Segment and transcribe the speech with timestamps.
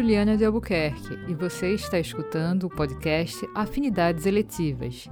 [0.00, 5.06] Juliana de Albuquerque e você está escutando o podcast Afinidades Eletivas.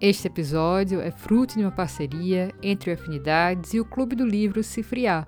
[0.00, 4.64] Este episódio é fruto de uma parceria entre o Afinidades e o Clube do Livro
[4.64, 5.24] Cifriá,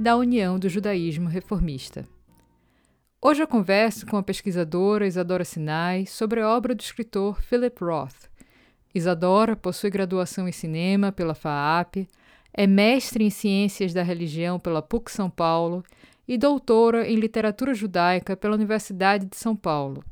[0.00, 2.08] da União do Judaísmo Reformista.
[3.22, 8.28] Hoje eu converso com a pesquisadora Isadora Sinai sobre a obra do escritor Philip Roth.
[8.92, 12.08] Isadora possui graduação em cinema pela FAAP,
[12.52, 15.84] é mestre em ciências da religião pela PUC São Paulo
[16.26, 20.04] e doutora em literatura judaica pela Universidade de São Paulo.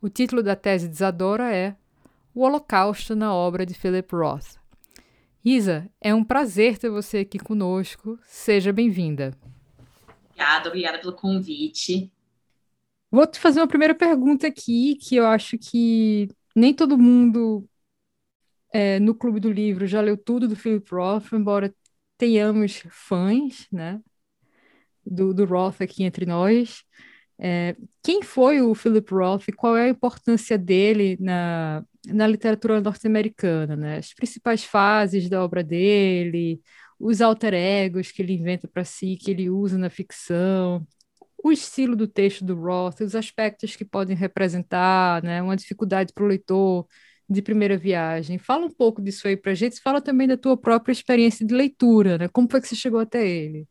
[0.00, 1.76] O título da tese de Isadora é
[2.34, 4.56] O Holocausto na obra de Philip Roth.
[5.44, 8.18] Isa, é um prazer ter você aqui conosco.
[8.24, 9.36] Seja bem-vinda.
[10.30, 12.10] Obrigada, obrigada pelo convite.
[13.10, 17.68] Vou te fazer uma primeira pergunta aqui, que eu acho que nem todo mundo
[18.72, 21.74] é, no Clube do Livro já leu tudo do Philip Roth, embora
[22.16, 24.00] tenhamos fãs, né?
[25.04, 26.82] Do, do Roth aqui entre nós.
[27.38, 32.80] É, quem foi o Philip Roth e qual é a importância dele na, na literatura
[32.80, 33.98] norte-americana, né?
[33.98, 36.60] As principais fases da obra dele,
[36.98, 40.86] os alter egos que ele inventa para si, que ele usa na ficção,
[41.42, 45.42] o estilo do texto do Roth, os aspectos que podem representar, né?
[45.42, 46.86] Uma dificuldade para o leitor
[47.28, 48.38] de primeira viagem.
[48.38, 49.80] Fala um pouco disso aí para a gente.
[49.80, 52.28] Fala também da tua própria experiência de leitura, né?
[52.28, 53.66] Como foi que você chegou até ele?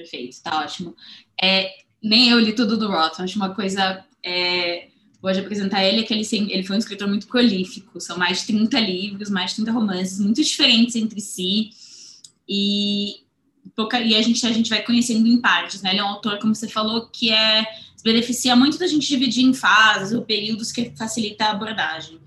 [0.00, 0.96] Perfeito, tá ótimo.
[1.40, 1.70] É,
[2.02, 4.02] nem eu li tudo do Roth, acho uma coisa.
[4.24, 4.88] É,
[5.20, 8.46] vou apresentar ele, é que ele, ele foi um escritor muito prolífico, são mais de
[8.46, 11.70] 30 livros, mais de 30 romances, muito diferentes entre si,
[12.48, 13.16] e,
[14.06, 15.90] e a, gente, a gente vai conhecendo em partes, né?
[15.90, 17.62] Ele é um autor, como você falou, que é,
[17.94, 22.18] se beneficia muito da gente dividir em fases ou períodos que facilita a abordagem.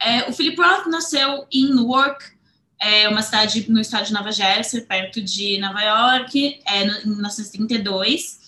[0.00, 2.31] É, o Philip Roth nasceu em Newark,
[2.82, 8.40] é uma cidade no estado de Nova Jersey, perto de Nova York, é, em 1932.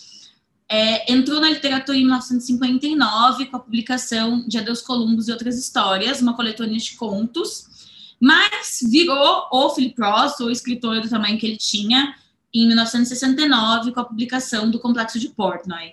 [0.69, 6.21] É, entrou na literatura em 1959 com a publicação de Adeus Columbus e Outras Histórias,
[6.21, 11.57] uma coletânea de contos, mas virou o Philip Roth, o escritor do tamanho que ele
[11.57, 12.17] tinha,
[12.53, 15.93] em 1969 com a publicação do Complexo de Portnoy.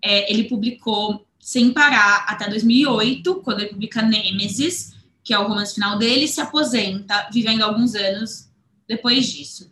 [0.00, 4.92] É, ele publicou sem parar até 2008, quando ele publica Nemesis,
[5.24, 8.48] que é o romance final dele, se aposenta, vivendo alguns anos
[8.88, 9.70] depois disso.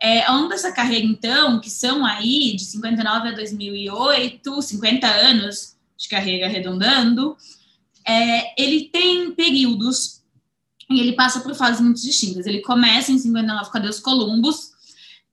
[0.00, 5.76] É, ao longo dessa carreira, então, que são aí de 59 a 2008, 50 anos
[5.96, 7.36] de carreira arredondando,
[8.06, 10.22] é, ele tem períodos
[10.90, 12.46] e ele passa por fases muito distintas.
[12.46, 14.72] Ele começa em 59 com Adeus Columbus,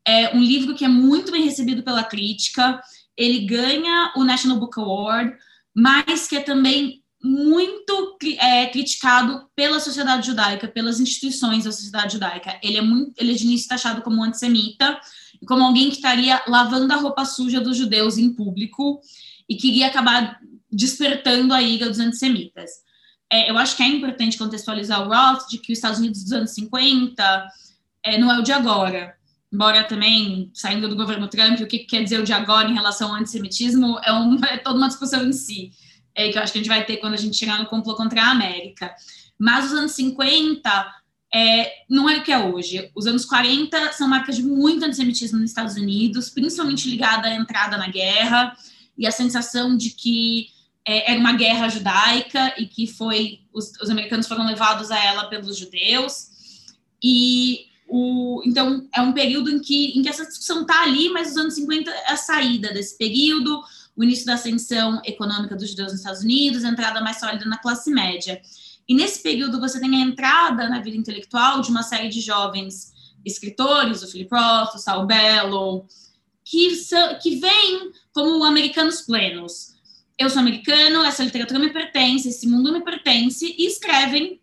[0.06, 2.82] é um livro que é muito bem recebido pela crítica,
[3.18, 5.36] ele ganha o National Book Award,
[5.76, 12.58] mas que é também muito é, criticado pela sociedade judaica, pelas instituições da sociedade judaica.
[12.64, 15.00] Ele é muito, ele é de início taxado como um antissemita,
[15.46, 19.02] como alguém que estaria lavando a roupa suja dos judeus em público
[19.50, 20.40] e que iria acabar
[20.72, 22.70] despertando a ira dos antissemitas.
[23.32, 26.32] É, eu acho que é importante contextualizar o Roth de que os Estados Unidos dos
[26.32, 27.48] anos 50
[28.04, 29.14] é, não é o de agora.
[29.52, 33.10] Embora também, saindo do governo Trump, o que quer dizer o de agora em relação
[33.10, 35.72] ao antissemitismo é, uma, é toda uma discussão em si
[36.20, 37.96] é, que eu acho que a gente vai ter quando a gente chegar no complô
[37.96, 38.94] contra a América.
[39.38, 40.96] Mas os anos 50
[41.34, 42.92] é, não é o que é hoje.
[42.94, 47.78] Os anos 40 são marcas de muito antissemitismo nos Estados Unidos, principalmente ligada à entrada
[47.78, 48.54] na guerra
[48.98, 50.48] e a sensação de que
[50.86, 55.30] é, era uma guerra judaica e que foi os, os, americanos foram levados a ela
[55.30, 56.28] pelos judeus.
[57.02, 61.32] E o, então é um período em que, em que essa discussão está ali, mas
[61.32, 63.64] os anos 50 é a saída desse período
[64.00, 67.58] o início da ascensão econômica dos judeus nos Estados Unidos, a entrada mais sólida na
[67.58, 68.42] classe média.
[68.88, 72.94] E nesse período você tem a entrada na vida intelectual de uma série de jovens
[73.26, 75.86] escritores, o Philip Roth, o Saul Bellow,
[76.46, 79.74] que, são, que vêm como americanos plenos.
[80.18, 84.40] Eu sou americano, essa literatura me pertence, esse mundo me pertence, e escrevem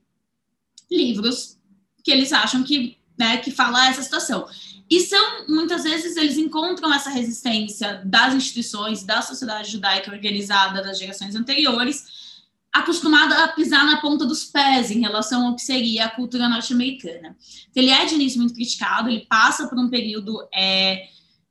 [0.93, 1.59] livros
[2.05, 4.47] que eles acham que, né, que fala essa situação.
[4.89, 10.99] E são, muitas vezes, eles encontram essa resistência das instituições, da sociedade judaica organizada das
[10.99, 12.05] gerações anteriores,
[12.73, 17.37] acostumada a pisar na ponta dos pés em relação ao que seria a cultura norte-americana.
[17.71, 21.09] Então, ele é de início muito criticado, ele passa por um período é,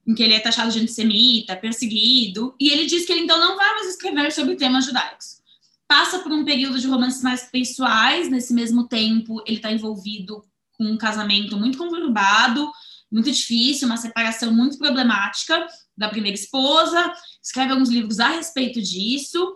[0.08, 3.58] em que ele é taxado de antissemita, perseguido, e ele diz que ele então não
[3.58, 5.42] vai mais escrever sobre temas judaicos.
[5.88, 10.44] Passa por um período de romances mais pessoais, nesse mesmo tempo ele está envolvido
[10.78, 12.72] com um casamento muito conturbado,
[13.12, 15.66] muito difícil, uma separação muito problemática
[15.98, 19.56] da primeira esposa, escreve alguns livros a respeito disso.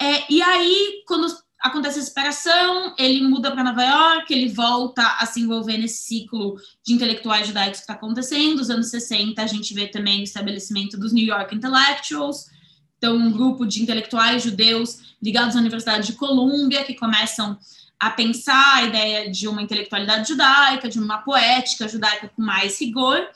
[0.00, 1.26] É, e aí, quando
[1.60, 6.56] acontece a separação, ele muda para Nova York, ele volta a se envolver nesse ciclo
[6.84, 8.56] de intelectuais judaicos que está acontecendo.
[8.56, 12.46] Nos anos 60, a gente vê também o estabelecimento dos New York Intellectuals,
[12.96, 17.58] Então, um grupo de intelectuais judeus ligados à Universidade de Colômbia que começam
[18.00, 23.28] a pensar a ideia de uma intelectualidade judaica, de uma poética judaica com mais rigor,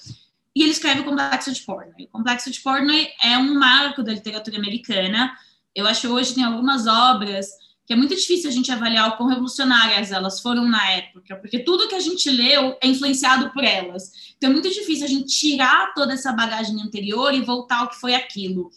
[0.56, 2.06] e ele escreve o Complexo de Portnoy.
[2.06, 5.36] O Complexo de Portnoy é um marco da literatura americana.
[5.74, 7.48] Eu acho que hoje tem algumas obras
[7.86, 11.58] que é muito difícil a gente avaliar o quão revolucionárias elas foram na época, porque
[11.58, 14.10] tudo que a gente leu é influenciado por elas.
[14.38, 18.00] Então é muito difícil a gente tirar toda essa bagagem anterior e voltar ao que
[18.00, 18.70] foi aquilo.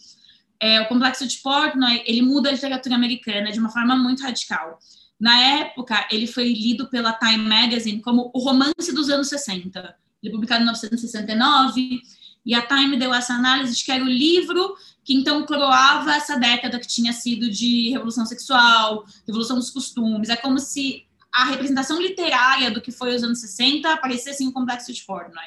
[0.60, 4.78] É, o Complexo de Portnoy, ele muda a literatura americana de uma forma muito radical.
[5.18, 9.96] Na época, ele foi lido pela Time Magazine como o romance dos anos 60.
[10.22, 12.00] Ele é publicado em 1969,
[12.46, 16.36] e a Time deu essa análise de que era o livro que então coroava essa
[16.36, 20.28] década que tinha sido de revolução sexual, revolução dos costumes.
[20.28, 24.52] É como se a representação literária do que foi os anos 60 aparecesse em um
[24.52, 25.44] complexo de Portnoy.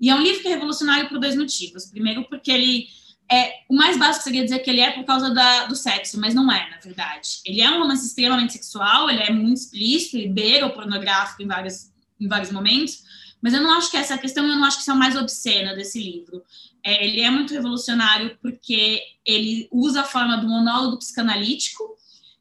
[0.00, 1.86] E é um livro que é revolucionário por dois motivos.
[1.86, 2.88] Primeiro, porque ele
[3.30, 6.34] é o mais básico seria dizer que ele é por causa da, do sexo, mas
[6.34, 7.40] não é, na verdade.
[7.46, 11.46] Ele é um romance extremamente sexual, ele é muito explícito e beira o pornográfico em
[11.46, 11.90] vários,
[12.20, 13.04] em vários momentos,
[13.40, 14.94] mas eu não acho que essa é a questão, eu não acho que isso é
[14.94, 16.42] o mais obsceno desse livro.
[16.84, 21.96] É, ele é muito revolucionário porque ele usa a forma do monólogo psicanalítico,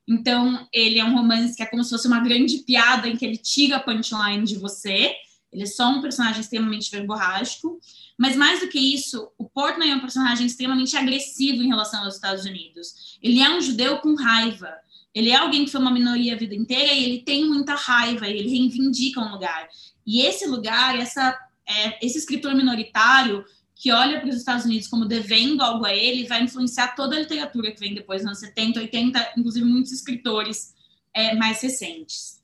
[0.07, 3.23] então ele é um romance que é como se fosse uma grande piada em que
[3.23, 5.13] ele tira a punchline de você,
[5.51, 7.79] ele é só um personagem extremamente verborrágico,
[8.19, 12.15] mas mais do que isso, o Portnoy é um personagem extremamente agressivo em relação aos
[12.15, 13.17] Estados Unidos.
[13.23, 14.73] Ele é um judeu com raiva.
[15.15, 18.27] Ele é alguém que foi uma minoria a vida inteira e ele tem muita raiva,
[18.27, 19.69] ele reivindica um lugar.
[20.05, 21.33] E esse lugar, essa,
[21.65, 26.27] é, esse escritor minoritário que olha para os Estados Unidos como devendo algo a ele,
[26.27, 30.73] vai influenciar toda a literatura que vem depois, nos anos 70, 80, inclusive muitos escritores
[31.13, 32.41] é, mais recentes.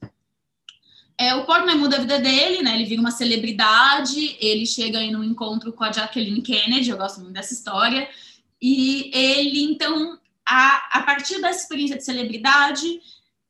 [1.18, 2.76] É, o Portnoy muda a vida dele, né?
[2.76, 7.22] Ele vira uma celebridade, ele chega aí num encontro com a Jacqueline Kennedy, eu gosto
[7.22, 8.10] muito dessa história,
[8.62, 13.00] e ele, então, a, a partir dessa experiência de celebridade,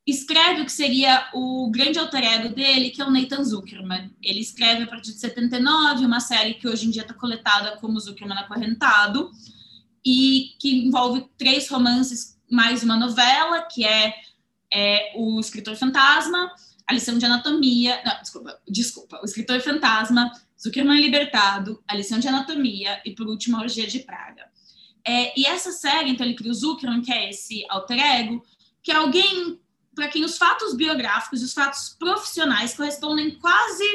[0.06, 4.12] escreve o que seria o grande alter ego dele, que é o Nathan Zuckerman.
[4.22, 8.00] Ele escreve a partir de 79, uma série que hoje em dia está coletada como
[8.00, 9.32] Zuckerman Acorrentado,
[10.06, 14.14] e que envolve três romances mais uma novela, que é,
[14.72, 16.52] é o Escritor Fantasma,
[16.88, 22.28] a lição de anatomia, não, desculpa, desculpa, o escritor fantasma, Zuckerman libertado, a lição de
[22.28, 24.46] anatomia e por último a orgia de praga.
[25.06, 28.44] É, e essa série, então ele cria o Zuckerman, que é esse alter ego,
[28.82, 29.60] que é alguém
[29.94, 33.86] para quem os fatos biográficos e os fatos profissionais correspondem quase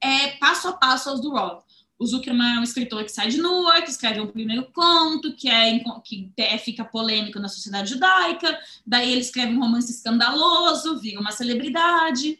[0.00, 1.63] é, passo a passo aos do Roth.
[2.04, 5.82] O Zuckerman é um escritor que sai de Newark, escreve um primeiro conto, que, é,
[6.04, 11.32] que é, fica polêmico na sociedade judaica, daí ele escreve um romance escandaloso, vira uma
[11.32, 12.38] celebridade.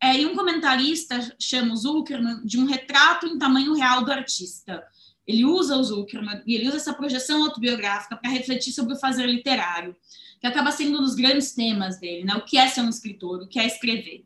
[0.00, 4.80] É, e um comentarista chama o Zuckerman de um retrato em tamanho real do artista.
[5.26, 9.26] Ele usa o Zuckerman e ele usa essa projeção autobiográfica para refletir sobre o fazer
[9.26, 9.96] literário,
[10.40, 12.36] que acaba sendo um dos grandes temas dele, né?
[12.36, 14.24] O que é ser um escritor, o que é escrever.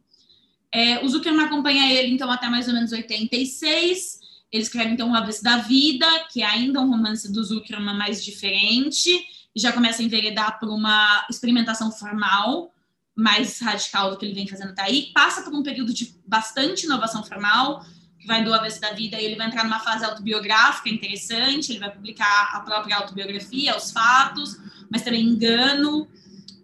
[0.70, 4.23] É, o Zuckerman acompanha ele, então, até mais ou menos 86,
[4.54, 8.24] ele escreve, então, O Avesso da Vida, que é ainda um romance do Zuckerman mais
[8.24, 9.10] diferente,
[9.52, 12.72] e já começa a enveredar por uma experimentação formal,
[13.16, 15.10] mais radical do que ele vem fazendo até aí.
[15.12, 17.84] Passa por um período de bastante inovação formal,
[18.16, 21.80] que vai do Avesso da Vida, e ele vai entrar numa fase autobiográfica interessante, ele
[21.80, 24.56] vai publicar a própria autobiografia, os fatos,
[24.88, 26.06] mas também Engano,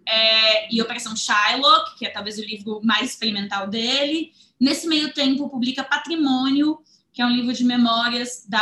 [0.07, 4.33] é, e Operação Shylock, que é talvez o livro mais experimental dele.
[4.61, 6.79] Nesse meio tempo, publica Patrimônio,
[7.13, 8.61] que é um livro de memórias da,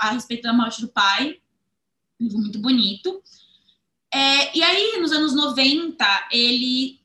[0.00, 1.38] a respeito da morte do pai,
[2.20, 3.22] um livro muito bonito.
[4.12, 7.00] É, e aí, nos anos 90, ele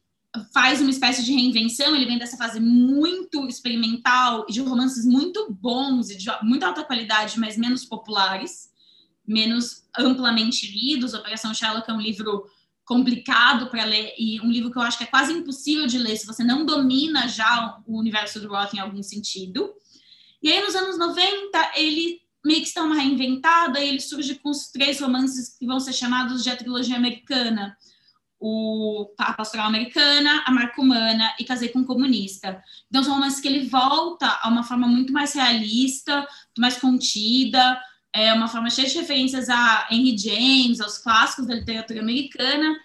[0.54, 6.10] faz uma espécie de reinvenção, ele vem dessa fase muito experimental, de romances muito bons
[6.10, 8.70] e de muita alta qualidade, mas menos populares,
[9.25, 11.14] menos amplamente lidos.
[11.14, 12.46] Operação Sherlock é um livro
[12.84, 16.16] complicado para ler e um livro que eu acho que é quase impossível de ler
[16.18, 19.74] se você não domina já o universo do Roth em algum sentido.
[20.42, 24.50] E aí, nos anos 90, ele meio que está uma reinventada e ele surge com
[24.50, 27.75] os três romances que vão ser chamados de a trilogia americana.
[28.39, 32.62] O A Pastoral Americana, A Marca Humana e Casei com um Comunista.
[32.88, 36.27] Então, são romances que ele volta a uma forma muito mais realista,
[36.58, 37.82] mais contida,
[38.15, 42.77] é uma forma cheia de referências a Henry James, aos clássicos da literatura americana,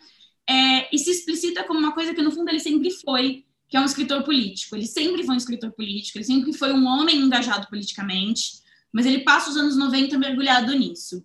[0.49, 3.81] é, e se explicita como uma coisa que, no fundo, ele sempre foi, que é
[3.81, 4.75] um escritor político.
[4.75, 8.61] Ele sempre foi um escritor político, ele sempre foi um homem engajado politicamente,
[8.93, 11.25] mas ele passa os anos 90 mergulhado nisso.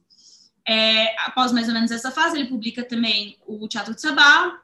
[0.68, 4.60] É, após mais ou menos essa fase, ele publica também o Teatro de Sabá,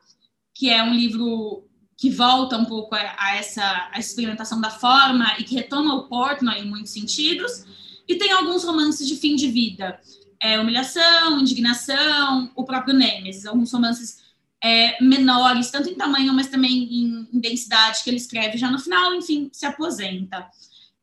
[0.53, 5.35] que é um livro que volta um pouco a, a essa a experimentação da forma
[5.39, 7.65] e que retoma o Portnoy em muitos sentidos,
[8.07, 9.99] e tem alguns romances de fim de vida.
[10.41, 14.20] é, humilhação, indignação, o próprio Nemesis, alguns romances
[14.63, 18.79] é, menores, tanto em tamanho, mas também em, em, densidade, que ele escreve já no
[18.79, 20.47] final, enfim, se aposenta.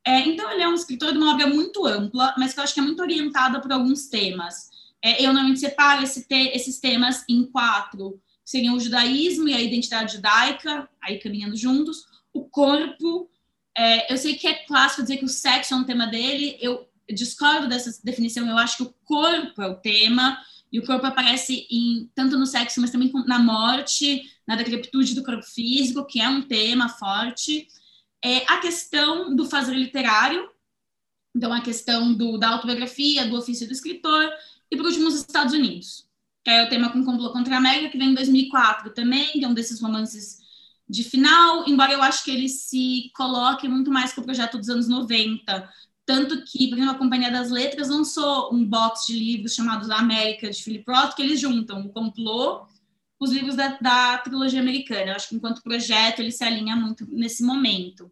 [0.04, 2.72] É, então, ele é um escritor de uma obra muito ampla, mas que eu acho
[2.72, 4.70] que é muito orientada por alguns temas.
[5.02, 9.60] É, eu normalmente separo esse te, esses temas em quatro, seriam o judaísmo e a
[9.60, 13.28] identidade judaica, aí caminhando juntos, o corpo,
[13.76, 16.88] é, eu sei que é clássico dizer que o sexo é um tema dele, eu
[17.10, 20.38] discordo dessa definição, eu acho que o corpo é o tema,
[20.72, 25.24] e o corpo aparece em, tanto no sexo, mas também na morte, na decrepitude do
[25.24, 27.66] corpo físico, que é um tema forte.
[28.22, 30.48] É a questão do fazer literário,
[31.34, 34.30] então a questão do, da autobiografia, do ofício do escritor,
[34.70, 36.06] e por último, os Estados Unidos,
[36.44, 39.44] que é o tema com Complô contra a América, que vem em 2004 também, que
[39.44, 40.38] é um desses romances
[40.88, 44.68] de final, embora eu acho que ele se coloque muito mais com o projeto dos
[44.68, 45.70] anos 90,
[46.08, 50.48] tanto que, por exemplo, a Companhia das Letras lançou um box de livros chamados América,
[50.48, 52.66] de Philip Roth, que eles juntam o complô
[53.20, 55.10] os livros da, da trilogia americana.
[55.10, 58.10] Eu acho que, enquanto projeto, ele se alinha muito nesse momento.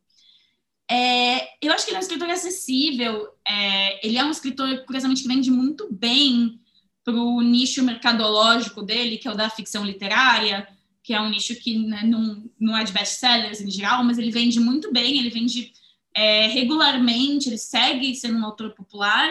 [0.91, 5.23] É, eu acho que ele é um escritor acessível, é, ele é um escritor, curiosamente,
[5.23, 6.61] que vende muito bem
[7.03, 10.69] para o nicho mercadológico dele, que é o da ficção literária,
[11.03, 14.31] que é um nicho que né, não, não é de best-sellers em geral, mas ele
[14.31, 15.73] vende muito bem, ele vende
[16.17, 19.31] é, regularmente, ele segue sendo um autor popular,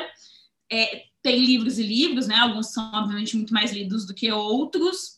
[0.71, 2.35] é, tem livros e livros, né?
[2.35, 5.15] Alguns são, obviamente, muito mais lidos do que outros,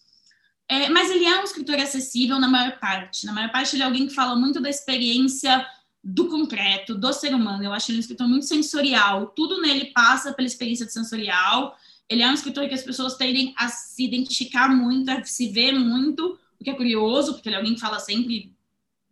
[0.70, 3.26] é, mas ele é um escritor acessível na maior parte.
[3.26, 5.68] Na maior parte, ele é alguém que fala muito da experiência
[6.02, 7.64] do concreto, do ser humano.
[7.64, 11.78] Eu acho ele um escritor muito sensorial, tudo nele passa pela experiência sensorial.
[12.08, 15.74] Ele é um escritor que as pessoas tendem a se identificar muito, a se ver
[15.74, 18.56] muito, o que é curioso, porque ele é alguém que fala sempre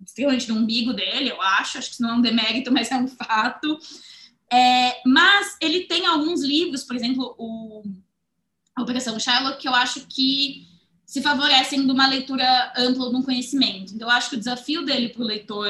[0.03, 2.97] extremamente do umbigo dele, eu acho, acho que isso não é um demérito, mas é
[2.97, 3.77] um fato.
[4.51, 7.83] É, mas ele tem alguns livros, por exemplo, o
[8.75, 10.67] a Operação Sherlock, que eu acho que
[11.05, 13.93] se favorecem de uma leitura ampla de um conhecimento.
[13.93, 15.67] Então, eu acho que o desafio dele para o leitor,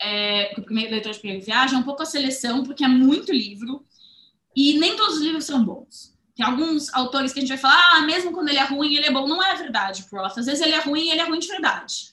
[0.00, 3.32] é, o primeiro leitor de primeira viagem, é um pouco a seleção, porque é muito
[3.32, 3.84] livro,
[4.54, 6.12] e nem todos os livros são bons.
[6.36, 9.06] Tem alguns autores que a gente vai falar, ah, mesmo quando ele é ruim, ele
[9.06, 9.26] é bom.
[9.26, 10.38] Não é verdade, Prof.
[10.38, 12.11] Às vezes ele é ruim e ele é ruim de verdade.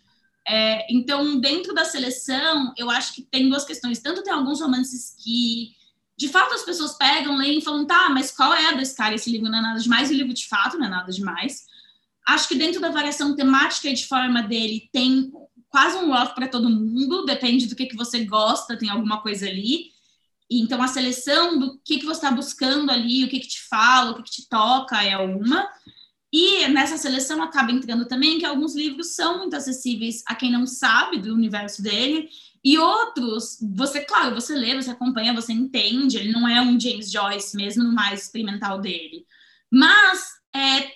[0.52, 4.00] É, então, dentro da seleção, eu acho que tem duas questões.
[4.00, 5.76] Tanto tem alguns romances que,
[6.18, 9.14] de fato, as pessoas pegam, leem e falam, tá, mas qual é a desse cara?
[9.14, 11.68] Esse livro não é nada demais, e o livro, de fato, não é nada demais.
[12.28, 15.32] Acho que dentro da variação temática e de forma dele, tem
[15.70, 19.48] quase um Roth para todo mundo, depende do que, que você gosta, tem alguma coisa
[19.48, 19.92] ali.
[20.50, 24.12] Então, a seleção do que, que você está buscando ali, o que, que te fala,
[24.12, 25.70] o que, que te toca é uma.
[26.32, 30.68] E nessa seleção acaba entrando também que alguns livros são muito acessíveis a quem não
[30.68, 32.30] sabe do universo dele,
[32.64, 37.10] e outros, você, claro, você lê, você acompanha, você entende, ele não é um James
[37.10, 39.26] Joyce mesmo no mais experimental dele.
[39.72, 40.92] Mas é,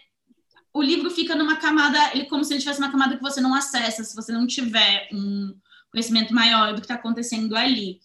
[0.74, 3.54] o livro fica numa camada, ele como se ele tivesse uma camada que você não
[3.54, 5.56] acessa, se você não tiver um
[5.90, 8.00] conhecimento maior do que está acontecendo ali.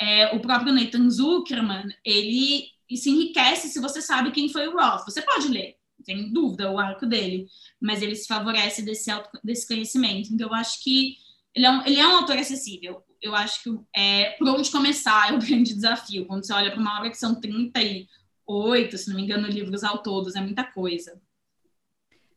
[0.00, 5.04] É, o próprio Nathan Zuckerman, ele se enriquece se você sabe quem foi o Roth.
[5.04, 7.46] Você pode ler, sem dúvida, o arco dele,
[7.80, 10.32] mas ele se favorece desse, auto, desse conhecimento.
[10.32, 11.16] Então, eu acho que
[11.54, 13.02] ele é um, ele é um autor acessível.
[13.20, 16.26] Eu acho que é, por onde começar é o grande desafio.
[16.26, 20.02] Quando você olha para uma obra que são 38, se não me engano, livros ao
[20.02, 21.20] todos, é muita coisa.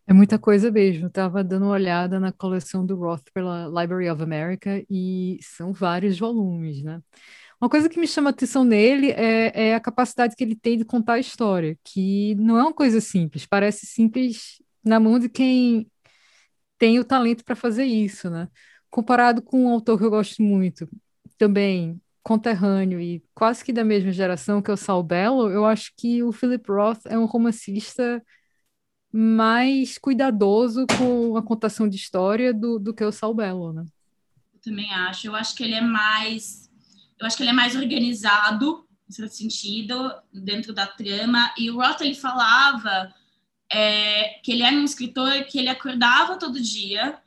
[0.07, 1.07] É muita coisa mesmo.
[1.07, 6.19] Estava dando uma olhada na coleção do Roth pela Library of America e são vários
[6.19, 7.01] volumes, né?
[7.59, 10.85] Uma coisa que me chama atenção nele é, é, a capacidade que ele tem de
[10.85, 15.89] contar a história, que não é uma coisa simples, parece simples na mão de quem
[16.77, 18.49] tem o talento para fazer isso, né?
[18.89, 20.87] Comparado com um autor que eu gosto muito,
[21.37, 25.93] também conterrâneo e quase que da mesma geração, que é o Saul Bellow, eu acho
[25.95, 28.21] que o Philip Roth é um romancista
[29.11, 33.85] mais cuidadoso com a contação de história do, do que o Saul Bellow, né?
[34.53, 35.27] Eu também acho.
[35.27, 36.64] Eu acho que ele é mais
[37.19, 41.53] eu acho que ele é mais organizado nesse sentido dentro da trama.
[41.57, 43.13] E o Roth ele falava
[43.71, 47.19] é, que ele era um escritor que ele acordava todo dia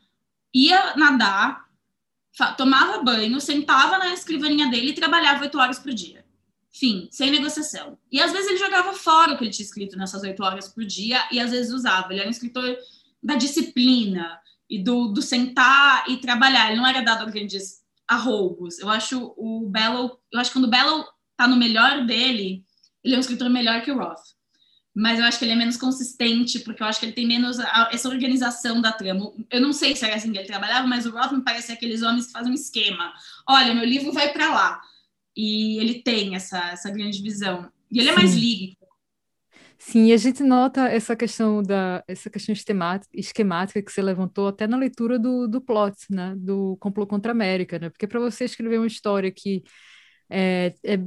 [0.54, 1.68] ia nadar
[2.56, 6.24] tomava banho sentava na escrivaninha dele e trabalhava oito horas por dia.
[6.70, 7.98] Fim sem negociação.
[8.12, 10.84] E às vezes ele jogava fora o que ele tinha escrito nessas oito horas por
[10.84, 12.12] dia e às vezes usava.
[12.12, 12.76] Ele era um escritor
[13.20, 14.38] da disciplina
[14.70, 16.70] e do, do sentar e trabalhar.
[16.70, 18.78] Ele não era dado a grandes a roubos.
[18.78, 21.04] Eu acho o Bellow, eu acho que quando o Bellow
[21.36, 22.64] tá no melhor dele,
[23.04, 24.36] ele é um escritor melhor que o Roth.
[24.94, 27.60] Mas eu acho que ele é menos consistente, porque eu acho que ele tem menos
[27.60, 29.32] a, essa organização da trama.
[29.48, 32.02] Eu não sei se era assim que ele trabalhava, mas o Roth me parece aqueles
[32.02, 33.12] homens que fazem um esquema.
[33.48, 34.80] Olha, meu livro vai para lá.
[35.36, 37.70] E ele tem essa, essa grande visão.
[37.92, 38.87] E ele é mais lírico.
[39.80, 44.76] Sim, a gente nota essa questão da essa questão esquemática que você levantou até na
[44.76, 47.88] leitura do, do plot, né, do complô contra a América, né?
[47.88, 49.62] Porque para você escrever uma história que
[50.30, 50.98] é, é,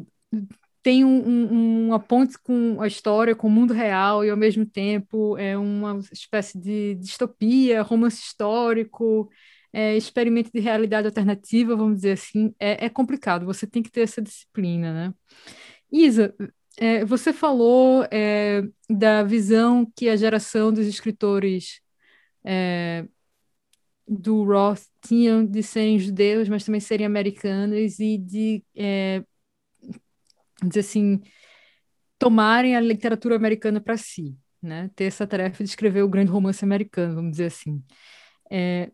[0.84, 4.66] tem um, um, uma ponte com a história, com o mundo real e ao mesmo
[4.66, 9.30] tempo é uma espécie de distopia, romance histórico,
[9.74, 13.46] é, experimento de realidade alternativa, vamos dizer assim, é, é complicado.
[13.46, 15.13] Você tem que ter essa disciplina, né?
[15.92, 16.34] Isa,
[16.78, 21.82] é, você falou é, da visão que a geração dos escritores
[22.44, 23.06] é,
[24.08, 29.24] do Roth tinham de serem judeus, mas também serem americanos e de, é,
[30.63, 31.22] dizer assim,
[32.18, 34.90] tomarem a literatura americana para si, né?
[34.96, 37.84] Ter essa tarefa de escrever o grande romance americano, vamos dizer assim.
[38.51, 38.92] É,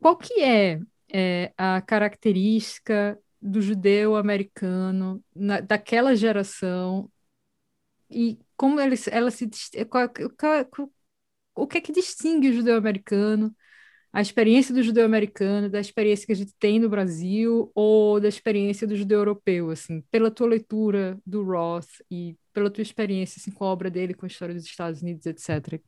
[0.00, 0.80] qual que é,
[1.12, 7.10] é a característica do judeu americano na, daquela geração.
[8.10, 9.48] E como ele, ela se
[9.88, 10.10] qual,
[11.54, 13.54] o que é que distingue o judeu americano?
[14.12, 18.28] A experiência do judeu americano da experiência que a gente tem no Brasil ou da
[18.28, 23.52] experiência do judeu europeu assim pela tua leitura do Roth e pela tua experiência assim,
[23.52, 25.80] com a obra dele com a história dos Estados Unidos etc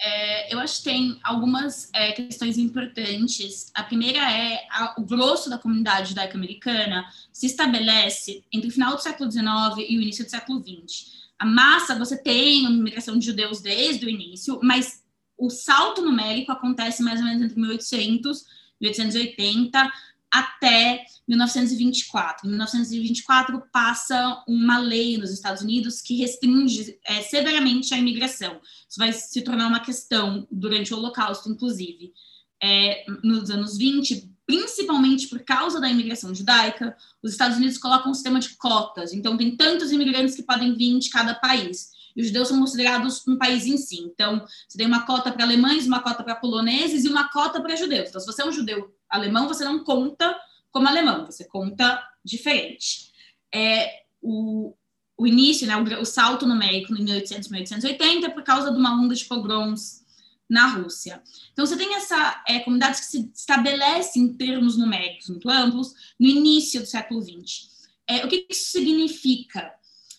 [0.00, 3.70] é, eu acho que tem algumas é, questões importantes.
[3.74, 9.02] A primeira é a, o grosso da comunidade judaico-americana se estabelece entre o final do
[9.02, 9.44] século XIX
[9.88, 11.24] e o início do século XX.
[11.38, 15.02] A massa, você tem uma imigração de judeus desde o início, mas
[15.36, 18.40] o salto numérico acontece mais ou menos entre 1800
[18.80, 19.92] e 1880
[20.34, 22.44] até 1924.
[22.44, 28.60] Em 1924 passa uma lei nos Estados Unidos que restringe é, severamente a imigração.
[28.88, 32.12] Isso vai se tornar uma questão durante o Holocausto, inclusive.
[32.60, 38.14] É, nos anos 20, principalmente por causa da imigração judaica, os Estados Unidos colocam um
[38.14, 39.12] sistema de cotas.
[39.12, 41.92] Então, tem tantos imigrantes que podem vir de cada país.
[42.16, 43.98] E os judeus são considerados um país em si.
[44.00, 47.76] Então, você tem uma cota para alemães, uma cota para poloneses e uma cota para
[47.76, 48.08] judeus.
[48.08, 50.36] Então, se você é um judeu alemão, você não conta
[50.70, 53.12] como alemão, você conta diferente.
[53.52, 54.74] É, o,
[55.16, 59.14] o início, né, o, o salto numérico em 1800 1880 por causa de uma onda
[59.14, 60.02] de pogroms
[60.50, 61.22] na Rússia.
[61.52, 66.28] Então, você tem essa é, comunidade que se estabelece em termos numéricos muito amplos no
[66.28, 67.70] início do século XX.
[68.06, 69.72] É, o que isso significa?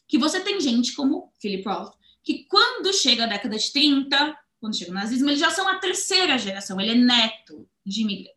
[0.07, 4.77] Que você tem gente como Philip Roth, que quando chega a década de 30, quando
[4.77, 8.34] chega o nazismo, eles já são a terceira geração, ele é neto de imigrantes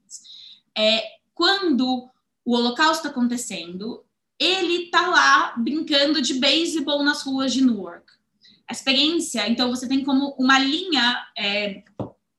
[0.79, 1.03] é,
[1.35, 2.09] quando
[2.45, 4.05] o Holocausto está acontecendo,
[4.39, 8.07] ele está lá brincando de beisebol nas ruas de Newark.
[8.69, 11.83] A experiência, então, você tem como uma linha é,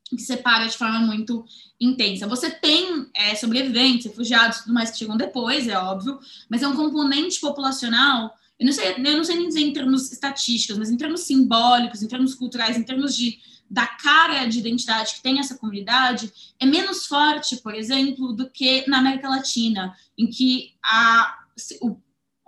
[0.10, 1.44] que separa de forma muito
[1.80, 2.28] intensa.
[2.28, 6.76] Você tem é, sobreviventes, refugiados, tudo mais que chegam depois, é óbvio, mas é um
[6.76, 8.34] componente populacional.
[8.58, 12.02] Eu não sei, eu não sei nem dizer em termos estatísticos, mas em termos simbólicos,
[12.02, 16.66] em termos culturais, em termos de da cara de identidade que tem essa comunidade é
[16.66, 21.38] menos forte, por exemplo, do que na América Latina, em que a,
[21.82, 21.98] o,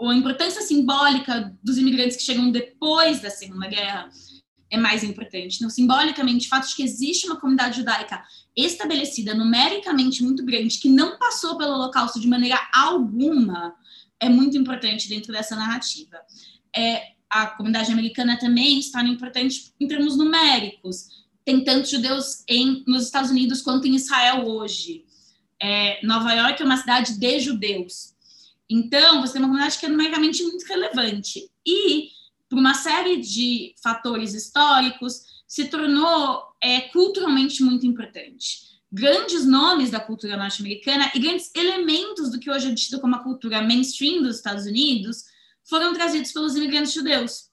[0.09, 4.09] a importância simbólica dos imigrantes que chegam depois da Segunda Guerra
[4.71, 5.57] é mais importante.
[5.57, 8.23] Então, simbolicamente, o fato de que existe uma comunidade judaica
[8.55, 13.75] estabelecida, numericamente muito grande, que não passou pelo Holocausto de maneira alguma,
[14.19, 16.17] é muito importante dentro dessa narrativa.
[16.73, 21.25] É, a comunidade americana também está importante em termos numéricos.
[21.45, 25.05] Tem tantos judeus em, nos Estados Unidos quanto em Israel hoje.
[25.57, 28.13] É, Nova York é uma cidade de judeus.
[28.69, 31.49] Então, você tem uma comunidade que é numericamente muito relevante.
[31.65, 32.09] E,
[32.49, 38.71] por uma série de fatores históricos, se tornou é, culturalmente muito importante.
[38.91, 43.23] Grandes nomes da cultura norte-americana e grandes elementos do que hoje é tido como a
[43.23, 45.30] cultura mainstream dos Estados Unidos
[45.63, 47.51] foram trazidos pelos imigrantes judeus.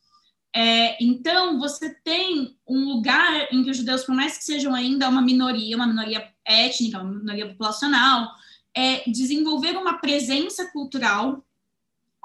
[0.55, 5.09] É, então, você tem um lugar em que os judeus, por mais que sejam ainda
[5.09, 8.31] uma minoria, uma minoria étnica, uma minoria populacional,
[8.75, 11.45] é, desenvolver uma presença cultural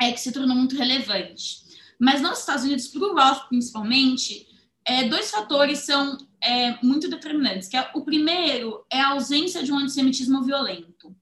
[0.02, 1.64] é, que se tornou muito relevante.
[2.00, 4.48] Mas nos Estados Unidos, para o principalmente,
[4.86, 7.68] é, dois fatores são é, muito determinantes.
[7.68, 11.16] Que é, o primeiro é a ausência de um antissemitismo violento.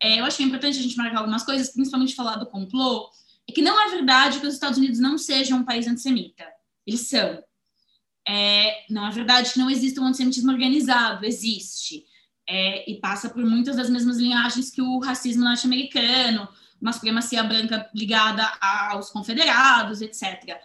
[0.00, 3.10] É, eu acho que é importante a gente marcar algumas coisas, principalmente falar do complô,
[3.48, 6.44] é que não é verdade que os Estados Unidos não sejam um país antissemita.
[6.86, 7.42] Eles são.
[8.26, 12.04] É, não é verdade que não existe um antissemitismo organizado, existe.
[12.46, 16.48] É, e passa por muitas das mesmas linhagens que o racismo norte-americano,
[16.80, 20.58] uma supremacia branca ligada aos confederados, etc.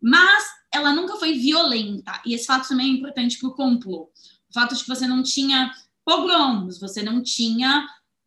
[0.00, 4.10] Mas ela nunca foi violenta, e esse fato também é importante para o complô.
[4.50, 5.72] O fato de que você não tinha
[6.04, 7.86] pogroms, você não tinha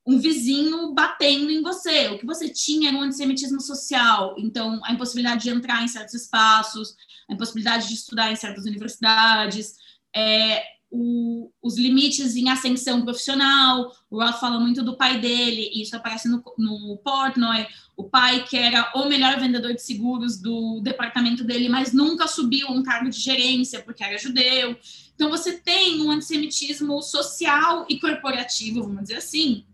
[0.09, 2.07] um vizinho batendo em você.
[2.07, 4.33] O que você tinha era um antissemitismo social.
[4.39, 6.95] Então, a impossibilidade de entrar em certos espaços,
[7.29, 9.75] a impossibilidade de estudar em certas universidades,
[10.15, 13.91] é, o, os limites em ascensão profissional.
[14.09, 17.67] O Roth fala muito do pai dele, e isso aparece no, no Portnoy.
[17.95, 22.67] O pai que era o melhor vendedor de seguros do departamento dele, mas nunca subiu
[22.71, 24.75] um cargo de gerência porque era judeu.
[25.13, 29.65] Então, você tem um antissemitismo social e corporativo, vamos dizer assim,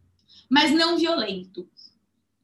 [0.50, 1.68] mas não violento.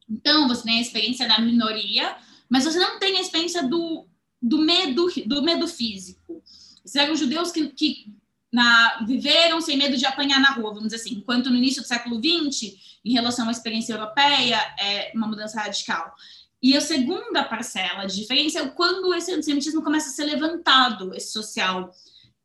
[0.10, 2.16] Então, você tem a experiência da minoria,
[2.50, 4.06] mas você não tem a experiência do,
[4.42, 6.42] do medo do medo físico.
[6.84, 8.14] Esses eram judeus que, que
[8.52, 11.88] na, viveram sem medo de apanhar na rua, vamos dizer assim, enquanto no início do
[11.88, 16.14] século XX, em relação à experiência europeia, é uma mudança radical.
[16.62, 21.32] E a segunda parcela de diferença é quando esse antissemitismo começa a ser levantado, esse
[21.32, 21.92] social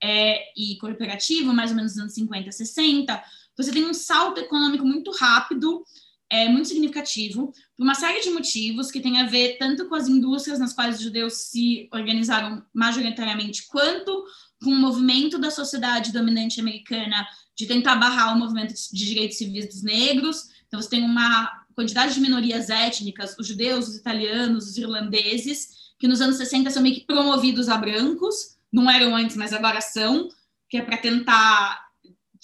[0.02, 3.24] é, e corporativo, mais ou menos nos anos 50, 60,
[3.56, 5.84] você tem um salto econômico muito rápido,
[6.28, 10.08] é muito significativo, por uma série de motivos que tem a ver tanto com as
[10.08, 14.24] indústrias nas quais os judeus se organizaram majoritariamente, quanto
[14.62, 19.66] com o movimento da sociedade dominante americana de tentar barrar o movimento de direitos civis
[19.66, 20.48] dos negros.
[20.66, 26.08] Então, você tem uma quantidade de minorias étnicas, os judeus, os italianos, os irlandeses, que
[26.08, 30.28] nos anos 60 são meio que promovidos a brancos, não eram antes, mas agora são,
[30.68, 31.85] que é para tentar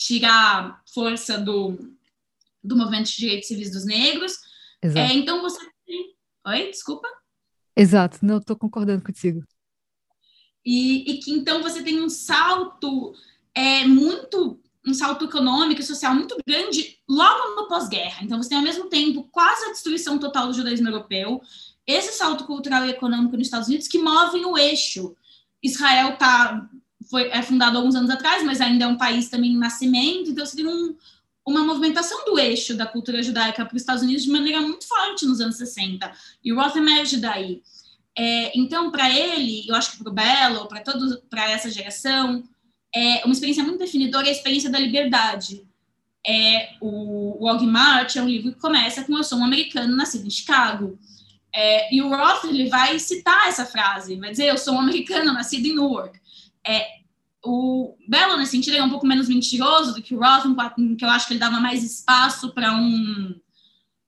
[0.05, 1.79] tirar força do,
[2.62, 4.33] do movimento de direitos civis dos negros.
[4.83, 6.15] É, então, você tem...
[6.47, 7.09] Oi, desculpa?
[7.77, 9.43] Exato, não, estou concordando contigo.
[10.65, 13.15] E, e, que então você tem um salto
[13.55, 18.23] é, muito, um salto econômico e social muito grande logo no pós-guerra.
[18.23, 21.41] Então você tem ao mesmo tempo quase a destruição total do judaísmo europeu,
[21.87, 25.17] esse salto cultural e econômico nos Estados Unidos que movem o eixo.
[25.62, 26.69] Israel tá,
[27.12, 30.46] foi, é fundado alguns anos atrás, mas ainda é um país também em nascimento, então
[30.46, 30.96] você tem um,
[31.46, 35.27] uma movimentação do eixo da cultura judaica para os Estados Unidos de maneira muito forte
[35.27, 36.11] nos anos 60.
[36.42, 37.62] E o Roth emerge daí.
[38.18, 42.42] É, então, para ele, eu acho que para o Belo, para todos, para essa geração,
[42.94, 45.62] é uma experiência muito definidora é a experiência da liberdade.
[46.27, 49.94] É, o, o Og March é um livro que começa com Eu sou um americano
[49.94, 50.98] nascido em Chicago.
[51.55, 55.31] É, e o Roth ele vai citar essa frase, vai dizer Eu sou um americano
[55.35, 56.18] nascido em Newark.
[56.66, 57.02] É,
[57.44, 60.44] o Belo, nesse sentido, é um pouco menos mentiroso do que o Roth,
[60.96, 63.35] que eu acho que ele dava mais espaço para um,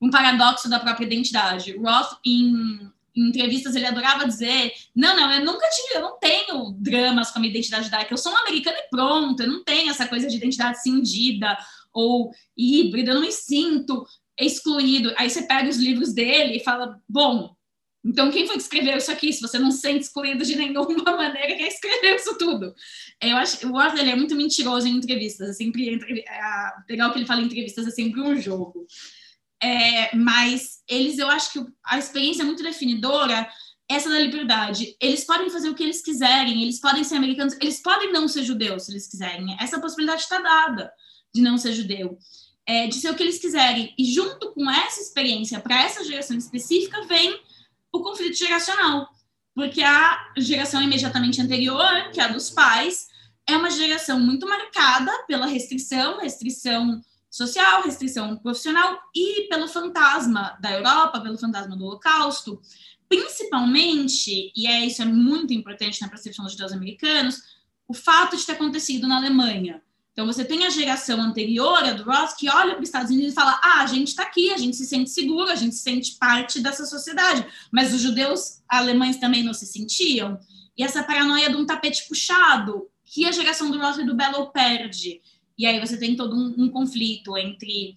[0.01, 1.73] um paradoxo da própria identidade.
[1.73, 6.19] O Roth, em em entrevistas ele adorava dizer: não, não, eu nunca tive, eu não
[6.19, 9.63] tenho dramas com a minha identidade judaica, eu sou um americano e pronto, eu não
[9.63, 11.57] tenho essa coisa de identidade cindida
[11.93, 14.05] ou híbrida, eu não me sinto
[14.37, 15.13] excluído.
[15.17, 17.54] Aí você pega os livros dele e fala: bom,
[18.05, 19.33] então quem foi que escreveu isso aqui?
[19.33, 20.85] Se você não sente excluído de nenhuma
[21.17, 22.75] maneira, quem escreveu isso tudo?
[23.19, 27.25] Eu acho o Arthur é muito mentiroso em entrevistas, é sempre é, legal que ele
[27.25, 28.85] fala em entrevistas é sempre um jogo.
[29.61, 33.49] É, mas eles, eu acho que a experiência é muito definidora
[33.89, 34.95] essa da liberdade.
[35.01, 38.43] Eles podem fazer o que eles quiserem, eles podem ser americanos, eles podem não ser
[38.43, 39.55] judeus se eles quiserem.
[39.59, 40.91] Essa possibilidade está dada
[41.33, 42.17] de não ser judeu,
[42.67, 43.93] é, de ser o que eles quiserem.
[43.97, 47.39] E junto com essa experiência, para essa geração específica, vem
[47.95, 49.09] o conflito geracional,
[49.53, 53.07] porque a geração imediatamente anterior, que é a dos pais,
[53.47, 60.71] é uma geração muito marcada pela restrição, restrição social, restrição profissional e pelo fantasma da
[60.71, 62.61] Europa, pelo fantasma do Holocausto,
[63.07, 67.41] principalmente, e é isso é muito importante na percepção dos judeus americanos,
[67.87, 69.81] o fato de ter acontecido na Alemanha.
[70.15, 73.33] Então, você tem a geração anterior, a do Ross, que olha para os Estados Unidos
[73.33, 75.81] e fala: ah, a gente está aqui, a gente se sente seguro, a gente se
[75.81, 77.45] sente parte dessa sociedade.
[77.69, 80.39] Mas os judeus alemães também não se sentiam.
[80.77, 84.51] E essa paranoia de um tapete puxado, que a geração do Ross e do Bellow
[84.51, 85.19] perde.
[85.57, 87.95] E aí você tem todo um, um conflito entre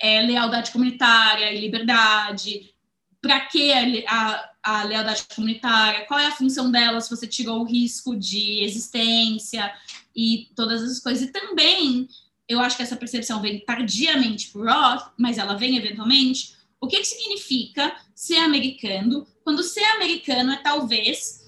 [0.00, 2.74] é, lealdade comunitária e liberdade.
[3.22, 6.04] Para que a, a, a, lealdade comunitária?
[6.06, 9.72] Qual é a função dela se você tirou o risco de existência
[10.14, 11.28] e todas essas coisas?
[11.28, 12.08] E também,
[12.48, 16.56] eu acho que essa percepção vem tardiamente por Roth, mas ela vem eventualmente.
[16.80, 19.26] O que, que significa ser americano?
[19.42, 21.42] Quando ser americano é talvez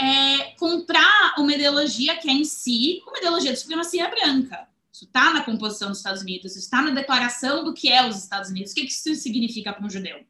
[0.00, 4.66] é, comprar uma ideologia que é em si uma ideologia de supremacia branca.
[4.92, 8.16] Isso está na composição dos Estados Unidos, isso está na declaração do que é os
[8.16, 8.72] Estados Unidos.
[8.72, 10.24] O que, que isso significa para um judeu?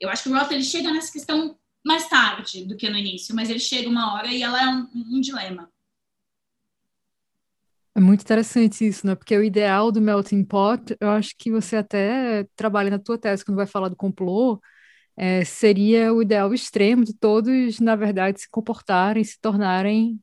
[0.00, 3.34] Eu acho que o Roth ele chega nessa questão mais tarde do que no início,
[3.34, 5.70] mas ele chega uma hora e ela é um, um dilema.
[7.96, 9.14] É muito interessante isso, né?
[9.14, 13.42] Porque o ideal do melting pot, eu acho que você até trabalha na tua tese
[13.42, 14.60] quando vai falar do complô,
[15.16, 20.20] é, seria o ideal extremo de todos, na verdade, se comportarem, se tornarem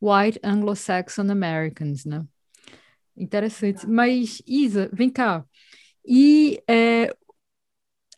[0.00, 2.24] white Anglo-Saxon Americans, né?
[3.16, 3.88] Interessante.
[3.88, 5.44] Mas, Isa, vem cá.
[6.06, 7.12] E é,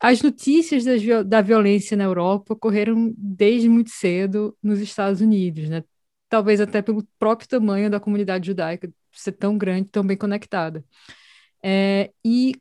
[0.00, 0.84] as notícias
[1.24, 5.82] da violência na Europa ocorreram desde muito cedo nos Estados Unidos, né?
[6.28, 10.84] talvez até pelo próprio tamanho da comunidade judaica ser tão grande, tão bem conectada.
[11.62, 12.54] É, e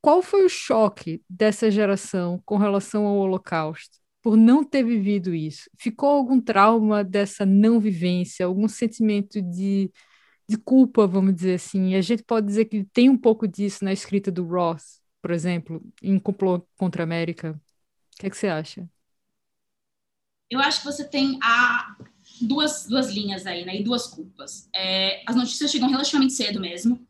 [0.00, 3.98] qual foi o choque dessa geração com relação ao Holocausto?
[4.20, 5.70] Por não ter vivido isso?
[5.78, 9.90] Ficou algum trauma dessa não vivência, algum sentimento de,
[10.48, 11.90] de culpa, vamos dizer assim?
[11.90, 15.30] E a gente pode dizer que tem um pouco disso na escrita do Ross, por
[15.30, 17.52] exemplo, em Complô contra a América.
[17.52, 18.88] O que, é que você acha?
[20.50, 21.96] Eu acho que você tem a,
[22.42, 23.80] duas, duas linhas aí, né?
[23.80, 24.68] E duas culpas.
[24.74, 27.00] É, as notícias chegam relativamente cedo mesmo.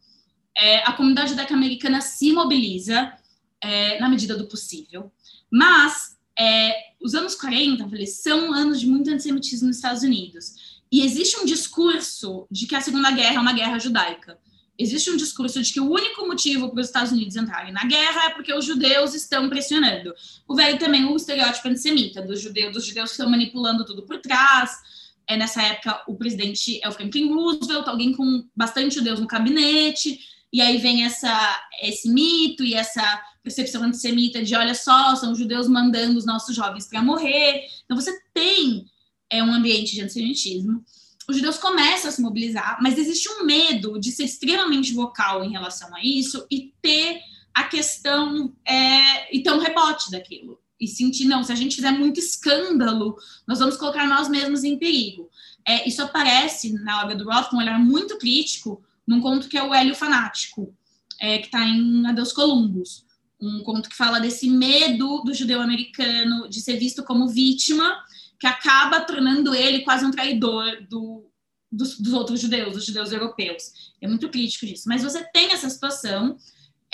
[0.56, 3.12] É, a comunidade judaica americana se mobiliza
[3.60, 5.10] é, na medida do possível.
[5.50, 10.82] Mas é, os anos 40, falei, são anos de muito antissemitismo nos Estados Unidos.
[10.90, 14.38] E existe um discurso de que a Segunda Guerra é uma guerra judaica.
[14.78, 18.26] Existe um discurso de que o único motivo para os Estados Unidos entrarem na guerra
[18.26, 20.14] é porque os judeus estão pressionando.
[20.48, 24.18] O velho também o estereótipo antissemita dos judeus, dos judeus que estão manipulando tudo por
[24.18, 24.70] trás,
[25.26, 30.18] é, nessa época o presidente é o Franklin Roosevelt, alguém com bastante judeus no gabinete,
[30.52, 35.66] e aí vem essa, esse mito e essa percepção antissemita de olha só, são judeus
[35.66, 37.64] mandando os nossos jovens para morrer.
[37.84, 38.84] Então você tem
[39.30, 40.84] é, um ambiente de antissemitismo.
[41.28, 45.52] Os judeus começam a se mobilizar, mas existe um medo de ser extremamente vocal em
[45.52, 47.20] relação a isso e ter
[47.54, 51.92] a questão é, e ter um rebote daquilo e sentir, não, se a gente fizer
[51.92, 53.16] muito escândalo,
[53.46, 55.30] nós vamos colocar nós mesmos em perigo.
[55.64, 59.62] É, isso aparece na obra do Roth um olhar muito crítico num conto que é
[59.62, 60.74] o Hélio Fanático,
[61.20, 63.06] é, que está em Adeus Columbus,
[63.40, 68.02] um conto que fala desse medo do judeu americano de ser visto como vítima,
[68.40, 71.24] que acaba tornando ele quase um traidor do,
[71.70, 73.92] dos, dos outros judeus, dos judeus europeus.
[74.00, 74.88] É muito crítico disso.
[74.88, 76.36] Mas você tem essa situação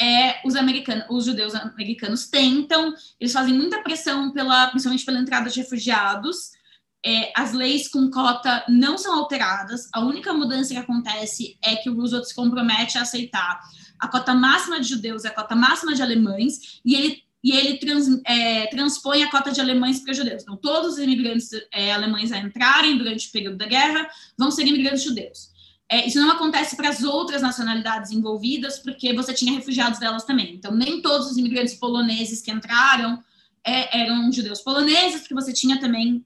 [0.00, 5.50] é, os americanos, os judeus americanos tentam, eles fazem muita pressão pela, principalmente pela entrada
[5.50, 6.56] de refugiados.
[7.04, 9.88] É, as leis com cota não são alteradas.
[9.92, 13.60] A única mudança que acontece é que o Roosevelt se compromete a aceitar
[13.98, 18.20] a cota máxima de judeus a cota máxima de alemães, e ele e ele trans,
[18.26, 20.42] é, transpõe a cota de alemães para judeus.
[20.42, 24.66] Então, todos os imigrantes é, alemães a entrarem durante o período da guerra vão ser
[24.66, 25.50] imigrantes judeus.
[25.90, 30.54] É, isso não acontece para as outras nacionalidades envolvidas, porque você tinha refugiados delas também.
[30.54, 33.22] Então, nem todos os imigrantes poloneses que entraram
[33.64, 36.24] é, eram judeus poloneses, porque você tinha também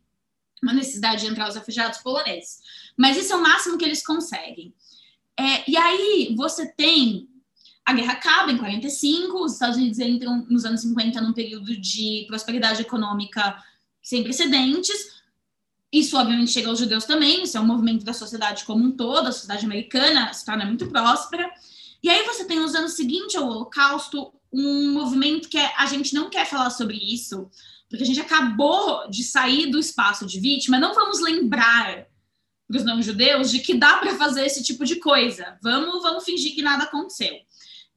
[0.63, 2.61] uma necessidade de entrar os refugiados poloneses.
[2.97, 4.75] Mas isso é o máximo que eles conseguem.
[5.39, 7.29] É, e aí você tem
[7.85, 12.25] a guerra acaba em 45, os Estados Unidos entram nos anos 50 num período de
[12.29, 13.61] prosperidade econômica
[14.01, 15.12] sem precedentes,
[15.93, 19.29] isso, obviamente, chega aos judeus também, isso é um movimento da sociedade como um todo,
[19.29, 21.51] a sociedade americana se torna muito próspera.
[22.03, 26.15] E aí você tem, nos anos seguintes ao Holocausto, um movimento que é, a gente
[26.15, 27.51] não quer falar sobre isso,
[27.91, 32.07] porque a gente acabou de sair do espaço de vítima, não vamos lembrar
[32.67, 35.59] para os não-judeus de que dá para fazer esse tipo de coisa.
[35.63, 37.35] Vamos, vamos fingir que nada aconteceu.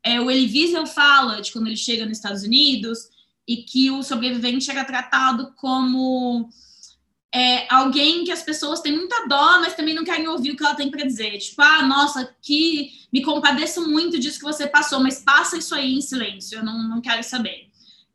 [0.04, 3.08] É, o Elie Wiesel fala de quando ele chega nos Estados Unidos
[3.48, 6.50] e que o sobrevivente era tratado como
[7.36, 10.64] é, alguém que as pessoas têm muita dó, mas também não querem ouvir o que
[10.64, 11.38] ela tem para dizer.
[11.38, 15.96] Tipo, ah, nossa, que me compadeço muito disso que você passou, mas passa isso aí
[15.96, 17.70] em silêncio, eu não, não quero saber.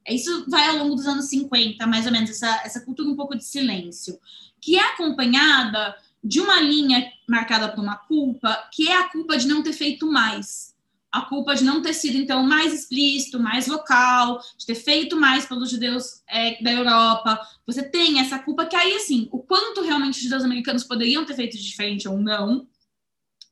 [0.09, 3.37] Isso vai ao longo dos anos 50, mais ou menos, essa, essa cultura um pouco
[3.37, 4.18] de silêncio,
[4.59, 9.46] que é acompanhada de uma linha marcada por uma culpa, que é a culpa de
[9.46, 10.74] não ter feito mais
[11.12, 15.44] a culpa de não ter sido, então, mais explícito, mais vocal, de ter feito mais
[15.44, 17.40] pelos judeus é, da Europa.
[17.66, 21.35] Você tem essa culpa que aí, assim, o quanto realmente os judeus americanos poderiam ter
[21.35, 22.66] feito diferente ou não,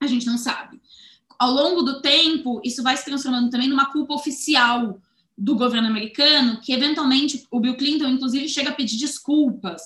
[0.00, 0.80] a gente não sabe.
[1.38, 5.00] Ao longo do tempo, isso vai se transformando também numa culpa oficial
[5.36, 9.82] do governo americano, que eventualmente o Bill Clinton, inclusive, chega a pedir desculpas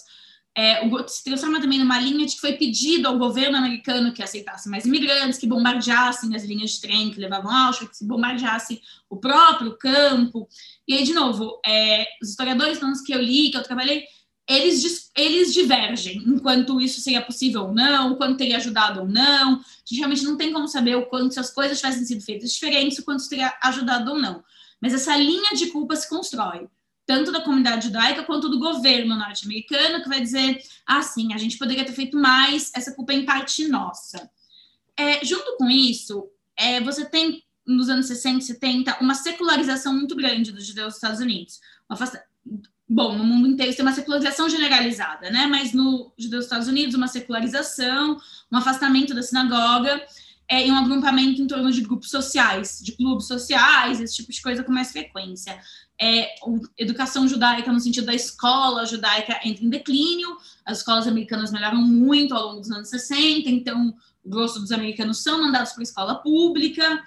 [0.55, 4.69] é, se transforma também numa linha de que foi pedido ao governo americano que aceitasse
[4.69, 9.17] mais imigrantes, que bombardeassem as linhas de trem que levavam ao Auschwitz, que bombardeassem o
[9.17, 10.47] próprio campo.
[10.87, 14.05] E aí, de novo, é, os historiadores que eu li, que eu trabalhei,
[14.47, 19.55] eles, eles divergem enquanto isso seria possível ou não, quanto teria ajudado ou não.
[19.55, 22.53] A gente realmente não tem como saber o quanto se as coisas tivessem sido feitas
[22.53, 24.45] diferentes, o quanto teria ajudado ou não.
[24.81, 26.69] Mas essa linha de culpa se constrói
[27.13, 31.59] tanto da comunidade judaica quanto do governo norte-americano, que vai dizer, ah, sim, a gente
[31.59, 34.31] poderia ter feito mais, essa culpa é em parte nossa.
[34.97, 40.17] É, junto com isso, é, você tem, nos anos 60 e 70, uma secularização muito
[40.17, 41.61] grande dos judeus dos Estados Unidos.
[42.89, 45.47] Bom, no mundo inteiro tem uma secularização generalizada, né?
[45.47, 48.19] Mas no judeus dos Estados Unidos, uma secularização,
[48.51, 50.03] um afastamento da sinagoga,
[50.49, 54.43] é, em um agrupamento em torno de grupos sociais, de clubes sociais, esse tipo de
[54.43, 55.59] coisa com mais frequência.
[56.01, 56.35] É,
[56.77, 62.35] educação judaica no sentido da escola judaica entra em declínio, as escolas americanas melhoram muito
[62.35, 66.15] ao longo dos anos 60, então o grosso dos americanos são mandados para a escola
[66.17, 67.03] pública,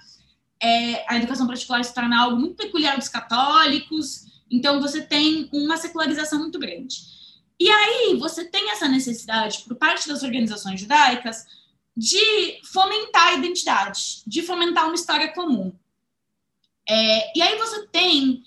[0.62, 5.78] é, a educação particular se torna algo muito peculiar dos católicos, então você tem uma
[5.78, 7.16] secularização muito grande.
[7.60, 11.46] E aí você tem essa necessidade, por parte das organizações judaicas,
[11.96, 15.74] de fomentar a identidade, de fomentar uma história comum.
[16.88, 18.44] É, e aí você tem,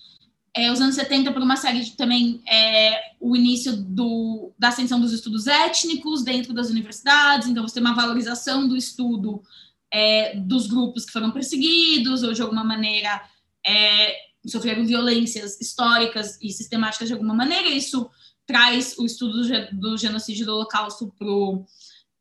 [0.54, 5.00] é, os anos 70, por uma série de também, é, o início do, da ascensão
[5.00, 9.42] dos estudos étnicos dentro das universidades, então você tem uma valorização do estudo
[9.90, 13.22] é, dos grupos que foram perseguidos ou de alguma maneira
[13.66, 18.08] é, sofreram violências históricas e sistemáticas de alguma maneira, isso
[18.46, 21.28] traz o estudo do, genocídio do Holocausto para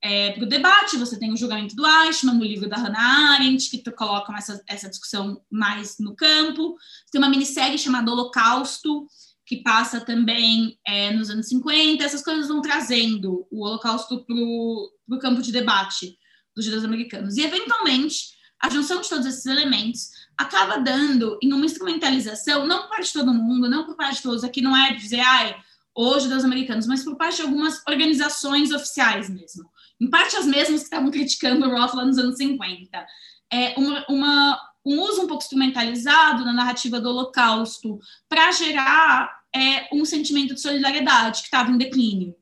[0.02, 0.98] é, para o debate.
[0.98, 4.90] Você tem o julgamento do Eichmann, o livro da Hannah Arendt, que colocam essa, essa
[4.90, 6.76] discussão mais no campo.
[7.06, 9.08] Você tem uma minissérie chamada Holocausto,
[9.46, 12.04] que passa também é, nos anos 50.
[12.04, 16.18] Essas coisas vão trazendo o Holocausto para o campo de debate
[16.56, 17.38] dos judeus americanos.
[17.38, 22.90] E, eventualmente, a junção de todos esses elementos acaba dando em uma instrumentalização, não por
[22.90, 25.56] parte de todo mundo, não por parte de todos, aqui não é dizer, ai,
[25.96, 30.82] os judeus americanos, mas por parte de algumas organizações oficiais mesmo em parte as mesmas
[30.82, 33.06] que estavam criticando o Roth lá nos anos 50.
[33.52, 39.88] É uma, uma, um uso um pouco instrumentalizado na narrativa do Holocausto para gerar é,
[39.92, 42.36] um sentimento de solidariedade que estava em declínio.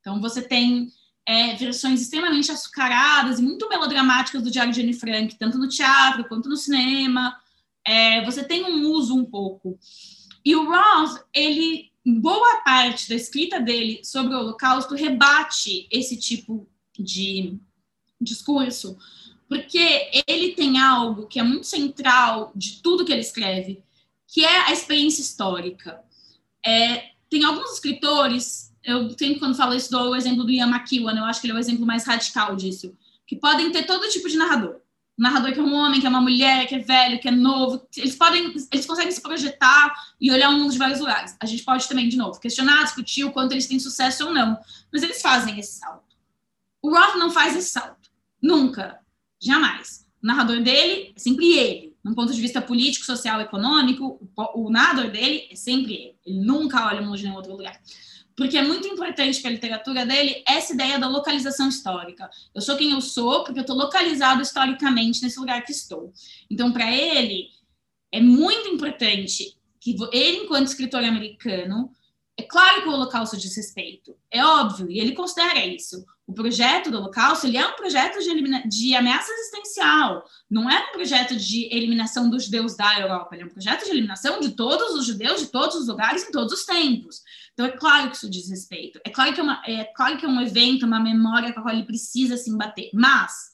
[0.00, 0.92] Então, você tem
[1.26, 6.24] é, versões extremamente açucaradas e muito melodramáticas do Diário de Anne Frank, tanto no teatro
[6.24, 7.36] quanto no cinema.
[7.84, 9.78] É, você tem um uso um pouco.
[10.44, 16.68] E o Roth, ele, boa parte da escrita dele sobre o Holocausto rebate esse tipo
[16.98, 17.58] de
[18.20, 18.96] discurso,
[19.48, 23.82] porque ele tem algo que é muito central de tudo que ele escreve,
[24.26, 26.00] que é a experiência histórica.
[26.64, 31.24] É, tem alguns escritores, eu sempre quando falo isso dou o exemplo do Ian eu
[31.24, 34.36] acho que ele é o exemplo mais radical disso, que podem ter todo tipo de
[34.36, 34.76] narrador.
[35.18, 37.86] Narrador que é um homem, que é uma mulher, que é velho, que é novo,
[37.96, 41.36] eles podem, eles conseguem se projetar e olhar o mundo de vários lugares.
[41.38, 44.58] A gente pode também, de novo, questionar, discutir o quanto eles têm sucesso ou não,
[44.90, 46.11] mas eles fazem esse salto.
[46.82, 48.10] O Roth não faz esse salto.
[48.42, 48.98] Nunca.
[49.40, 50.04] Jamais.
[50.22, 51.96] O narrador dele é sempre ele.
[52.02, 56.16] Num ponto de vista político, social, econômico, o, narrador dele é sempre ele.
[56.26, 57.80] Ele nunca olha o mundo nenhum outro lugar.
[58.36, 62.28] Porque é muito importante para a literatura dele essa ideia da localização histórica.
[62.52, 66.12] Eu sou quem eu sou porque eu estou localizado historicamente nesse lugar que estou.
[66.50, 67.48] Então, para ele,
[68.10, 71.92] é muito importante que ele, enquanto escritor americano,
[72.42, 76.04] é claro que o Holocausto diz respeito, é óbvio, e ele considera isso.
[76.26, 80.88] O projeto do Holocausto ele é um projeto de, elimina de ameaça existencial, não é
[80.88, 84.50] um projeto de eliminação dos judeus da Europa, ele é um projeto de eliminação de
[84.50, 87.20] todos os judeus de todos os lugares em todos os tempos.
[87.52, 90.26] Então é claro que isso diz respeito, é claro que é, uma, é, claro que
[90.26, 93.52] é um evento, uma memória com a qual ele precisa se embater, mas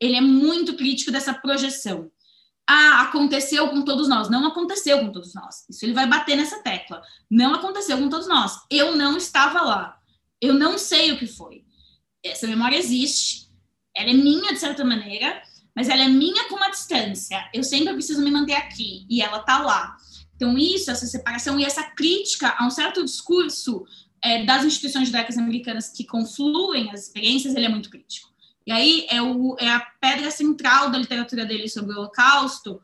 [0.00, 2.10] ele é muito crítico dessa projeção
[2.68, 4.30] ah, aconteceu com todos nós.
[4.30, 5.64] Não aconteceu com todos nós.
[5.68, 7.02] Isso ele vai bater nessa tecla.
[7.30, 8.58] Não aconteceu com todos nós.
[8.70, 9.98] Eu não estava lá.
[10.40, 11.64] Eu não sei o que foi.
[12.24, 13.50] Essa memória existe.
[13.94, 15.42] Ela é minha, de certa maneira,
[15.76, 17.48] mas ela é minha com uma distância.
[17.52, 19.06] Eu sempre preciso me manter aqui.
[19.10, 19.96] E ela está lá.
[20.34, 23.84] Então, isso, essa separação e essa crítica a um certo discurso
[24.22, 28.33] é, das instituições judaicas americanas que confluem as experiências, ele é muito crítico.
[28.66, 32.80] E aí é, o, é a pedra central da literatura dele sobre o Holocausto,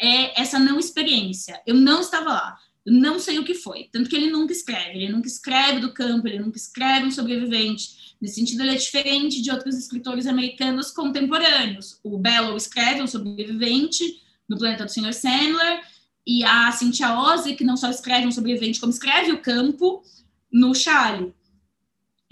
[0.00, 1.60] é essa não experiência.
[1.66, 3.88] Eu não estava lá, eu não sei o que foi.
[3.92, 8.14] Tanto que ele nunca escreve, ele nunca escreve do campo, ele nunca escreve um sobrevivente.
[8.20, 11.98] Nesse sentido, ele é diferente de outros escritores americanos contemporâneos.
[12.02, 15.12] O Bellow escreve um sobrevivente no Planeta do Sr.
[15.12, 15.82] Sandler,
[16.26, 20.02] e a Cynthia Ozzy, que não só escreve um sobrevivente, como escreve o campo
[20.50, 21.34] no Charlie.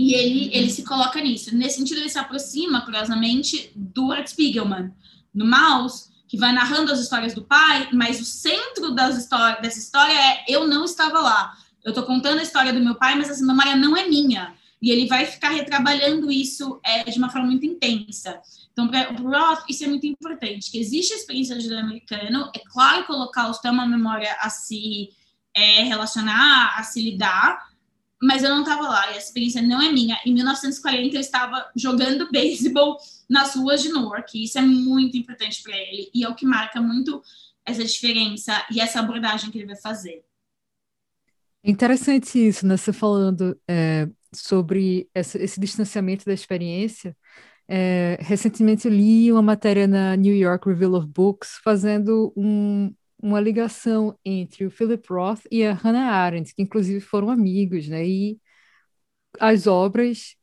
[0.03, 1.55] E ele, ele se coloca nisso.
[1.55, 4.93] Nesse sentido, ele se aproxima, curiosamente, do Art Spiegelman,
[5.33, 9.79] no Mouse, que vai narrando as histórias do pai, mas o centro das histórias, dessa
[9.79, 11.57] história é eu não estava lá.
[11.85, 14.57] Eu estou contando a história do meu pai, mas essa memória não é minha.
[14.81, 18.41] E ele vai ficar retrabalhando isso é, de uma forma muito intensa.
[18.73, 22.51] Então, para o Roth, isso é muito importante, que existe a experiência do americano.
[22.57, 25.11] É claro que o Holocausto é uma memória a se
[25.55, 27.72] é, relacionar, a se lidar,
[28.23, 30.17] mas eu não estava lá e a experiência não é minha.
[30.25, 32.97] Em 1940 eu estava jogando beisebol
[33.29, 36.47] nas ruas de Newark, e isso é muito importante para ele e é o que
[36.47, 37.21] marca muito
[37.67, 40.25] essa diferença e essa abordagem que ele vai fazer.
[41.65, 42.77] É interessante isso, né?
[42.77, 47.17] Você falando é, sobre essa, esse distanciamento da experiência.
[47.69, 52.93] É, recentemente eu li uma matéria na New York Review of Books fazendo um,
[53.23, 58.07] uma ligação entre o Philip Roth e a Hannah Arendt, que inclusive foram amigos, né?
[58.07, 58.39] E
[59.41, 60.37] as obras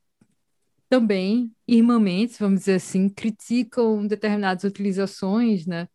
[0.89, 5.88] também, irmãmente, vamos dizer assim, criticam determinadas utilizações, né?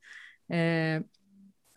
[0.48, 1.02] É,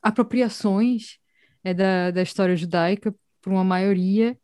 [0.01, 1.17] apropriações
[1.63, 4.37] é, da, da história judaica por uma maioria,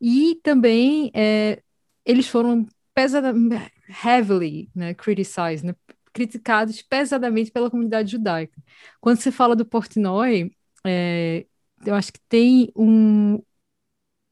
[0.00, 1.62] e também é,
[2.04, 3.72] eles foram pesadamente,
[4.04, 5.74] heavily né, criticized, né,
[6.18, 8.60] criticados pesadamente pela comunidade judaica.
[9.00, 10.50] Quando você fala do Portnoy,
[10.84, 11.46] é,
[11.86, 13.40] eu acho que tem um.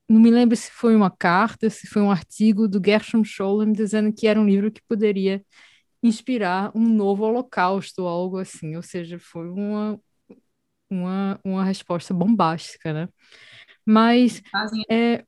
[0.08, 4.12] Não me lembro se foi uma carta, se foi um artigo do Gershom Scholem dizendo
[4.12, 5.44] que era um livro que poderia
[6.02, 8.76] inspirar um novo holocausto ou algo assim.
[8.76, 10.00] Ou seja, foi uma,
[10.90, 13.08] uma, uma resposta bombástica, né?
[13.84, 14.42] Mas.
[14.50, 15.24] Fazem é...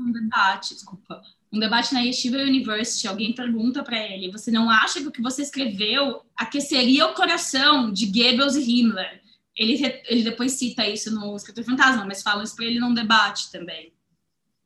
[0.00, 1.22] um debate, desculpa.
[1.52, 5.22] Um debate na Yeshiva University, alguém pergunta para ele: você não acha que o que
[5.22, 9.22] você escreveu aqueceria o coração de Goebbels e Himmler?
[9.56, 13.52] Ele, ele depois cita isso no Escritor Fantasma, mas falam isso para ele num debate
[13.52, 13.92] também.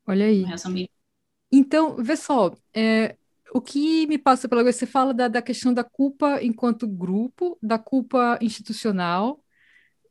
[0.07, 0.45] Olha aí.
[1.53, 3.16] Então, vê só, é,
[3.53, 7.59] o que me passa pela cabeça, você fala da, da questão da culpa enquanto grupo,
[7.62, 9.43] da culpa institucional,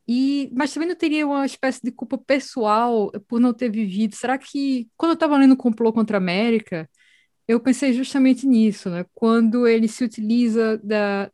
[0.08, 4.16] e, mas também não teria uma espécie de culpa pessoal por não ter vivido.
[4.16, 6.89] Será que, quando eu estava lendo o Complô contra a América,
[7.47, 9.05] eu pensei justamente nisso, né?
[9.14, 11.32] Quando ele se utiliza da,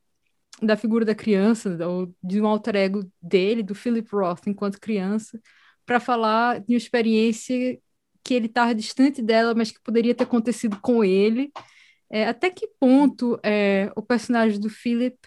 [0.61, 5.39] da figura da criança, ou de um alter ego dele, do Philip Roth, enquanto criança,
[5.85, 7.79] para falar de uma experiência
[8.23, 11.51] que ele estava distante dela, mas que poderia ter acontecido com ele.
[12.09, 15.17] É, até que ponto é, o personagem do Philip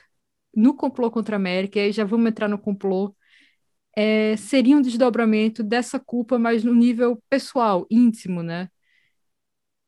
[0.55, 3.15] no complô contra a América, e aí já vamos entrar no complô,
[3.97, 8.69] é, seria um desdobramento dessa culpa, mas no nível pessoal, íntimo, né?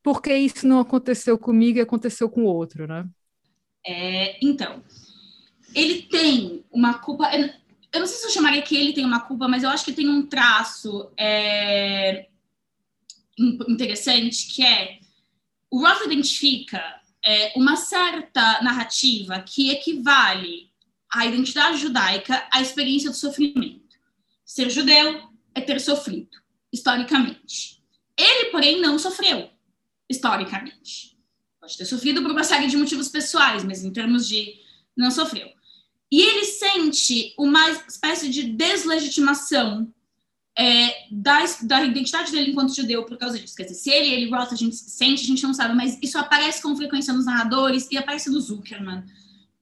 [0.01, 3.07] Porque isso não aconteceu comigo e aconteceu com o outro, né?
[3.85, 4.83] É, então,
[5.75, 7.29] ele tem uma culpa.
[7.35, 9.93] Eu não sei se eu chamaria que ele tem uma culpa, mas eu acho que
[9.93, 12.27] tem um traço é,
[13.37, 14.99] interessante que é
[15.71, 16.81] o Roth identifica
[17.23, 20.71] é, uma certa narrativa que equivale
[21.11, 23.88] à identidade judaica à experiência do sofrimento.
[24.49, 26.35] Ser judeu é ter sofrido,
[26.73, 27.83] historicamente.
[28.17, 29.47] Ele, porém, não sofreu,
[30.09, 31.15] historicamente.
[31.61, 34.55] Pode ter sofrido por uma série de motivos pessoais, mas em termos de
[34.97, 35.47] não sofreu.
[36.11, 39.93] E ele sente uma espécie de deslegitimação
[40.57, 43.55] é, da, da, identidade dele enquanto judeu por causa disso.
[43.55, 46.17] Quer dizer, se ele, ele Roth, a gente sente, a gente não sabe, mas isso
[46.17, 49.03] aparece com frequência nos narradores e aparece no Zuckerman.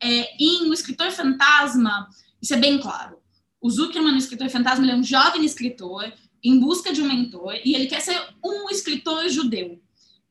[0.01, 2.07] É, em O Escritor Fantasma,
[2.41, 3.17] isso é bem claro.
[3.59, 6.11] O Zuckerman, o escritor fantasma, ele é um jovem escritor
[6.43, 9.81] em busca de um mentor e ele quer ser um escritor judeu.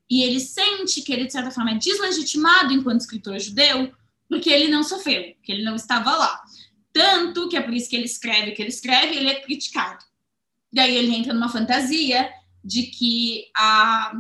[0.09, 3.93] E ele sente que ele, de certa forma, é deslegitimado enquanto escritor judeu
[4.29, 6.43] porque ele não sofreu, que ele não estava lá.
[6.93, 9.41] Tanto que é por isso que ele escreve o que ele escreve e ele é
[9.41, 10.05] criticado.
[10.73, 12.29] Daí ele entra numa fantasia
[12.65, 14.13] de que a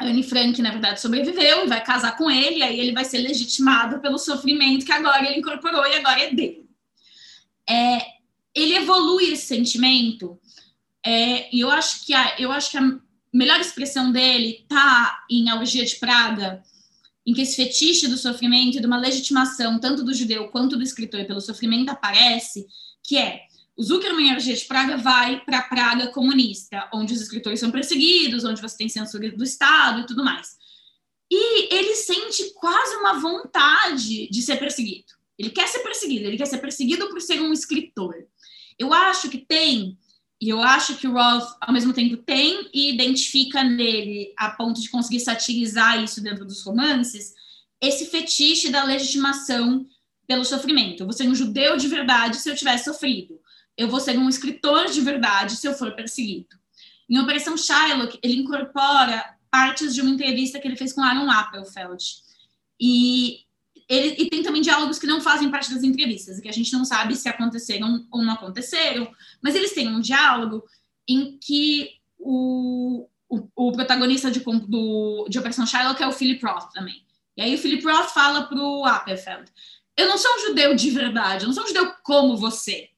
[0.00, 4.00] Anne Frank, na verdade, sobreviveu e vai casar com ele, aí ele vai ser legitimado
[4.00, 6.68] pelo sofrimento que agora ele incorporou e agora é dele.
[7.68, 8.13] É,
[8.54, 10.38] ele evolui esse sentimento,
[11.04, 12.98] é, e eu acho que a, eu acho que a
[13.32, 16.62] melhor expressão dele está em A de Praga,
[17.26, 20.82] em que esse fetiche do sofrimento e de uma legitimação, tanto do judeu quanto do
[20.82, 22.66] escritor, pelo sofrimento aparece,
[23.02, 23.42] que é
[23.76, 28.44] o Zuckerman em de Praga vai para a Praga comunista, onde os escritores são perseguidos,
[28.44, 30.56] onde você tem censura do Estado e tudo mais.
[31.30, 35.06] E ele sente quase uma vontade de ser perseguido.
[35.36, 38.14] Ele quer ser perseguido, ele quer ser perseguido por ser um escritor.
[38.78, 39.96] Eu acho que tem,
[40.40, 44.80] e eu acho que o Roth, ao mesmo tempo, tem e identifica nele, a ponto
[44.80, 47.34] de conseguir satirizar isso dentro dos romances,
[47.80, 49.86] esse fetiche da legitimação
[50.26, 51.02] pelo sofrimento.
[51.02, 53.40] Eu vou ser um judeu de verdade se eu tiver sofrido.
[53.76, 56.56] Eu vou ser um escritor de verdade se eu for perseguido.
[57.08, 62.04] Em Operação Shylock, ele incorpora partes de uma entrevista que ele fez com Aaron Appelfeld.
[62.80, 63.40] E
[63.88, 66.84] ele, e tem também diálogos que não fazem parte das entrevistas, que a gente não
[66.84, 69.10] sabe se aconteceram ou não aconteceram,
[69.42, 70.64] mas eles têm um diálogo
[71.08, 76.72] em que o, o, o protagonista de, do, de Operação Shylock é o Philip Roth
[76.72, 77.04] também.
[77.36, 79.50] E aí o Philip Roth fala para o Appelfeld,
[79.96, 82.88] eu não sou um judeu de verdade, eu não sou um judeu como você.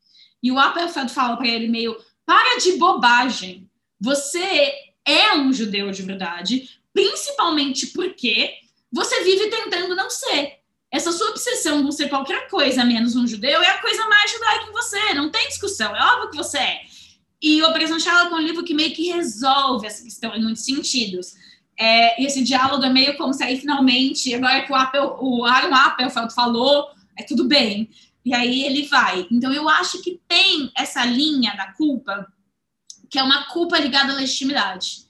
[0.43, 3.69] E o Appelfeld fala para ele meio, para de bobagem,
[4.01, 4.73] você
[5.05, 8.55] é um judeu de verdade, principalmente porque
[8.93, 10.56] você vive tentando não ser
[10.97, 14.67] essa sua obsessão por ser qualquer coisa menos um judeu é a coisa mais judaica
[14.69, 16.81] em você, não tem discussão, é óbvio que você é.
[17.41, 21.35] E Operação Sherlock é um livro que meio que resolve essa questão em muitos sentidos.
[21.79, 25.75] É, esse diálogo é meio como se aí finalmente, agora que o, Apple, o Aaron
[25.75, 27.91] Appelfeld falou, é tudo bem.
[28.25, 29.29] E aí ele vai.
[29.31, 32.27] Então eu acho que tem essa linha da culpa,
[33.11, 35.05] que é uma culpa ligada à legitimidade.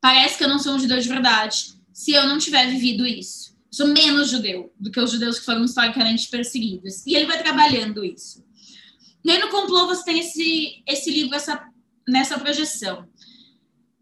[0.00, 3.41] Parece que eu não sou um judeu de verdade se eu não tiver vivido isso.
[3.72, 7.06] Sou menos judeu do que os judeus que foram historicamente perseguidos.
[7.06, 8.44] E ele vai trabalhando isso.
[9.26, 11.64] Aí no complô você tem esse, esse livro essa,
[12.06, 13.08] nessa projeção.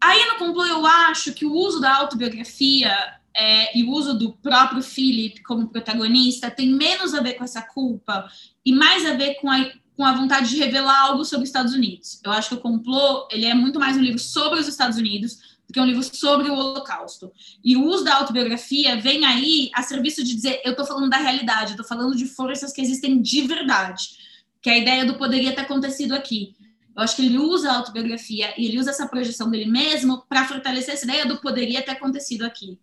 [0.03, 2.93] Aí no complô eu acho que o uso da autobiografia
[3.33, 7.61] é, e o uso do próprio Philip como protagonista tem menos a ver com essa
[7.61, 8.27] culpa
[8.65, 11.73] e mais a ver com a, com a vontade de revelar algo sobre os Estados
[11.73, 12.19] Unidos.
[12.25, 15.50] Eu acho que o complô ele é muito mais um livro sobre os Estados Unidos
[15.71, 17.31] do que um livro sobre o Holocausto.
[17.63, 21.17] E o uso da autobiografia vem aí a serviço de dizer eu estou falando da
[21.17, 24.09] realidade, eu estou falando de forças que existem de verdade,
[24.61, 26.53] que é a ideia do poderia ter acontecido aqui.
[26.95, 30.45] Eu acho que ele usa a autobiografia e ele usa essa projeção dele mesmo para
[30.45, 32.77] fortalecer essa ideia do poderia ter acontecido aqui.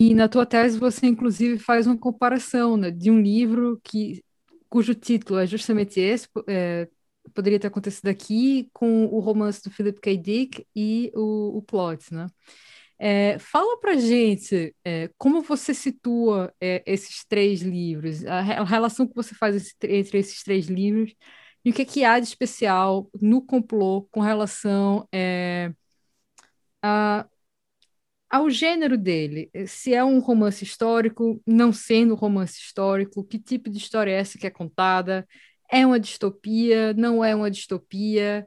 [0.00, 4.22] E na tua tese você inclusive faz uma comparação né, de um livro que
[4.68, 6.88] cujo título é justamente esse, é,
[7.32, 10.16] poderia ter acontecido aqui, com o romance do Philip K.
[10.16, 12.26] Dick e o, o plot, né?
[12.98, 19.06] É, fala pra gente é, como você situa é, esses três livros, a, a, relação
[19.06, 21.14] que você faz entre esses três livros
[21.64, 25.72] e o que, é que há de especial no complô com relação é,
[26.82, 27.26] a,
[28.30, 29.50] ao gênero dele.
[29.66, 34.14] Se é um romance histórico, não sendo um romance histórico, que tipo de história é
[34.14, 35.26] essa que é contada?
[35.74, 36.94] É uma distopia?
[36.94, 38.46] Não é uma distopia?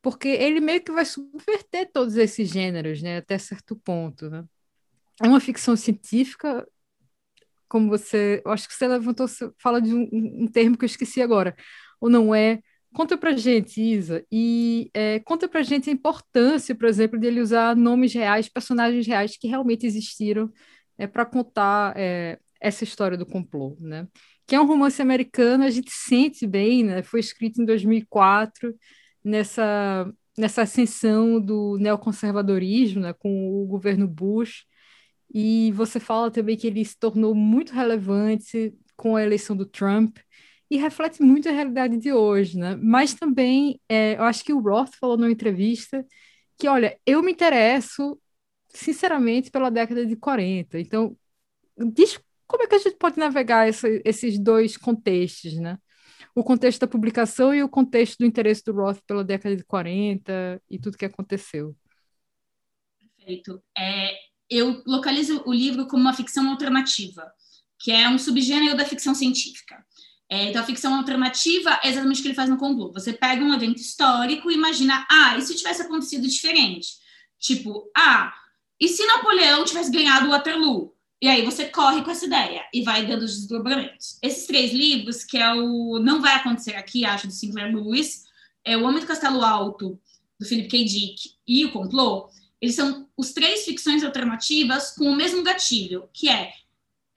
[0.00, 4.30] Porque ele meio que vai subverter todos esses gêneros, né, até certo ponto.
[4.30, 4.44] Né?
[5.20, 6.64] É uma ficção científica,
[7.68, 8.40] como você.
[8.44, 11.56] Eu acho que você levantou, você fala de um, um termo que eu esqueci agora
[12.00, 12.60] ou não é?
[12.94, 17.40] Conta pra gente, Isa, e é, conta pra gente a importância, por exemplo, de ele
[17.40, 20.50] usar nomes reais, personagens reais que realmente existiram
[20.96, 24.06] é, para contar é, essa história do complô, né?
[24.48, 27.02] Que é um romance americano, a gente sente bem, né?
[27.02, 28.74] Foi escrito em 2004,
[29.24, 33.12] nessa, nessa ascensão do neoconservadorismo, né?
[33.12, 34.64] Com o governo Bush,
[35.32, 40.18] e você fala também que ele se tornou muito relevante com a eleição do Trump,
[40.70, 42.76] e reflete muito a realidade de hoje, né?
[42.76, 46.04] Mas também, é, eu acho que o Roth falou numa entrevista
[46.58, 48.20] que, olha, eu me interesso,
[48.68, 50.78] sinceramente, pela década de 40.
[50.78, 51.16] Então,
[52.48, 55.78] como é que a gente pode navegar esses dois contextos, né?
[56.34, 60.60] O contexto da publicação e o contexto do interesse do Roth pela década de 40
[60.70, 61.76] e tudo que aconteceu.
[63.16, 63.62] Perfeito.
[63.76, 64.14] É,
[64.48, 67.30] eu localizo o livro como uma ficção alternativa,
[67.78, 69.84] que é um subgênero da ficção científica.
[70.30, 72.92] É, então, a ficção alternativa é exatamente o que ele faz no complô.
[72.92, 76.88] Você pega um evento histórico e imagina, ah, e se tivesse acontecido diferente?
[77.38, 78.34] Tipo, ah,
[78.80, 80.97] e se Napoleão tivesse ganhado Waterloo?
[81.20, 84.18] E aí você corre com essa ideia e vai dando os desdobramentos.
[84.22, 88.24] Esses três livros, que é o Não Vai Acontecer Aqui, acho, do Sinclair Lewis,
[88.64, 89.98] é O Homem do Castelo Alto,
[90.38, 90.84] do Philip K.
[90.84, 92.28] Dick, e O Complô,
[92.60, 96.52] eles são os três ficções alternativas com o mesmo gatilho, que é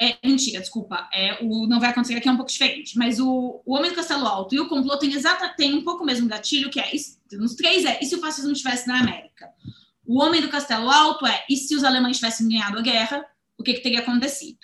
[0.02, 1.08] é, mentira, desculpa.
[1.14, 2.98] É, o Não Vai Acontecer Aqui é um pouco diferente.
[2.98, 6.04] Mas o, o Homem do Castelo Alto e o Complô tem, exata, tem um pouco
[6.04, 6.92] mesmo gatilho, que é...
[7.34, 9.48] Nos três é, e se o fascismo estivesse na América?
[10.04, 13.24] O Homem do Castelo Alto é, e se os alemães tivessem ganhado a guerra,
[13.58, 14.60] o que, que teria acontecido?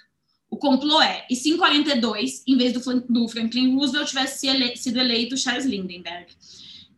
[0.49, 4.75] O complô é, e se em 42, em vez do, do Franklin Roosevelt, tivesse ele,
[4.77, 6.27] sido eleito Charles Lindbergh?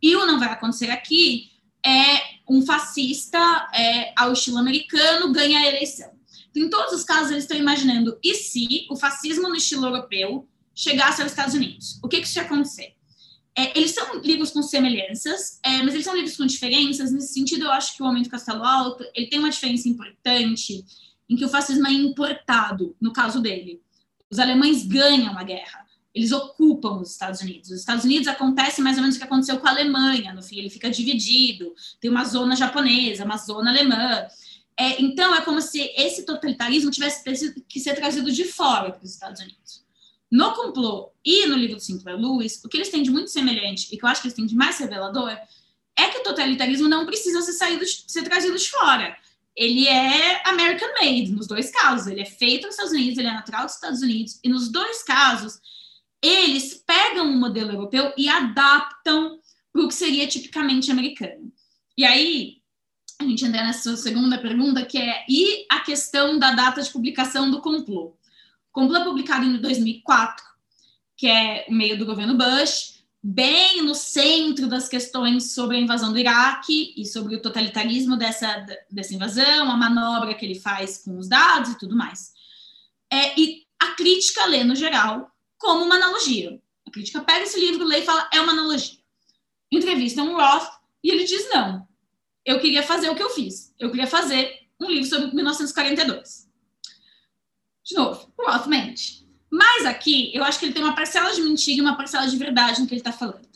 [0.00, 1.50] E o Não Vai Acontecer Aqui
[1.84, 3.38] é um fascista
[3.74, 6.10] é, ao estilo americano ganha a eleição.
[6.54, 11.22] Em todos os casos, eles estão imaginando, e se o fascismo no estilo europeu chegasse
[11.22, 12.00] aos Estados Unidos?
[12.02, 12.94] O que, que isso ia acontecer?
[13.56, 17.12] É, eles são livros com semelhanças, é, mas eles são livros com diferenças.
[17.12, 20.84] Nesse sentido, eu acho que o Homem do Castelo Alto ele tem uma diferença importante
[21.30, 23.80] em que o fascismo é importado, no caso dele.
[24.28, 27.70] Os alemães ganham a guerra, eles ocupam os Estados Unidos.
[27.70, 30.58] Os Estados Unidos acontece mais ou menos o que aconteceu com a Alemanha, no fim,
[30.58, 34.26] ele fica dividido, tem uma zona japonesa, uma zona alemã.
[34.76, 37.22] É, então, é como se esse totalitarismo tivesse
[37.68, 39.84] que ser trazido de fora para os Estados Unidos.
[40.30, 43.92] No complô e no livro do Sinclair Lewis, o que eles têm de muito semelhante
[43.92, 45.36] e que eu acho que eles têm de mais revelador
[45.96, 49.16] é que o totalitarismo não precisa ser, saído, ser trazido de fora.
[49.56, 52.06] Ele é American made, nos dois casos.
[52.06, 55.02] Ele é feito nos Estados Unidos, ele é natural dos Estados Unidos, e nos dois
[55.02, 55.60] casos,
[56.22, 59.38] eles pegam um modelo europeu e adaptam
[59.72, 61.52] para o que seria tipicamente americano.
[61.96, 62.60] E aí,
[63.20, 67.50] a gente entra nessa segunda pergunta, que é e a questão da data de publicação
[67.50, 68.16] do complô?
[68.70, 70.44] O complô é publicado em 2004,
[71.16, 76.12] que é o meio do governo Bush, bem no centro das questões sobre a invasão
[76.12, 81.18] do Iraque e sobre o totalitarismo dessa, dessa invasão, a manobra que ele faz com
[81.18, 82.32] os dados e tudo mais.
[83.12, 86.60] É, e a crítica lê, no geral, como uma analogia.
[86.86, 88.98] A crítica pega esse livro, lê e fala, é uma analogia.
[89.70, 90.68] Entrevista um Roth
[91.04, 91.86] e ele diz, não,
[92.44, 93.74] eu queria fazer o que eu fiz.
[93.78, 96.48] Eu queria fazer um livro sobre 1942.
[97.84, 99.19] De novo, Roth mente.
[99.50, 102.36] Mas aqui, eu acho que ele tem uma parcela de mentira e uma parcela de
[102.36, 103.48] verdade no que ele está falando.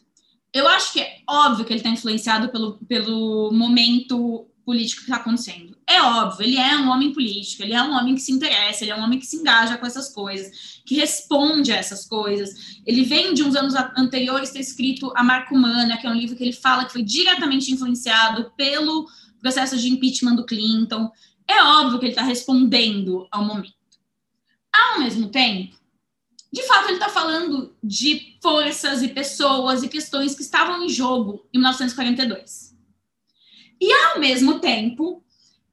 [0.52, 5.16] Eu acho que é óbvio que ele está influenciado pelo, pelo momento político que está
[5.16, 5.76] acontecendo.
[5.86, 8.90] É óbvio, ele é um homem político, ele é um homem que se interessa, ele
[8.90, 12.80] é um homem que se engaja com essas coisas, que responde a essas coisas.
[12.86, 16.36] Ele vem de uns anos anteriores ter escrito A Marca Humana, que é um livro
[16.36, 19.06] que ele fala que foi diretamente influenciado pelo
[19.40, 21.10] processo de impeachment do Clinton.
[21.46, 23.74] É óbvio que ele está respondendo ao momento.
[24.72, 25.76] Ao mesmo tempo,
[26.54, 31.44] de fato, ele está falando de forças e pessoas e questões que estavam em jogo
[31.52, 32.76] em 1942.
[33.80, 35.20] E, ao mesmo tempo,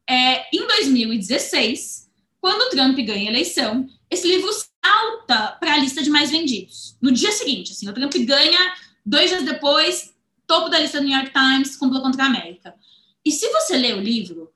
[0.09, 2.09] é, em 2016,
[2.39, 6.97] quando Trump ganha a eleição, esse livro salta para a lista de mais vendidos.
[6.99, 8.73] No dia seguinte, assim, o Trump ganha,
[9.05, 10.15] dois dias depois,
[10.47, 12.73] topo da lista do New York Times, complô contra a América.
[13.23, 14.51] E se você lê o livro,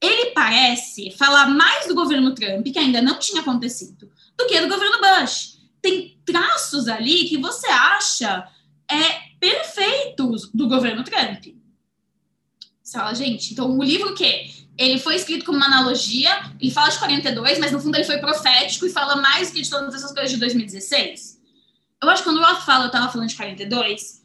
[0.00, 4.08] ele parece falar mais do governo Trump, que ainda não tinha acontecido,
[4.38, 5.53] do que do governo Bush.
[5.84, 8.48] Tem traços ali que você acha
[8.90, 11.44] é, perfeitos do governo Trump.
[12.82, 16.88] Você fala, gente, então o livro que ele foi escrito como uma analogia, ele fala
[16.88, 19.94] de 42, mas no fundo ele foi profético e fala mais do que de todas
[19.94, 21.38] essas coisas de 2016.
[22.02, 24.22] Eu acho que quando o Roth fala, eu estava falando de 42,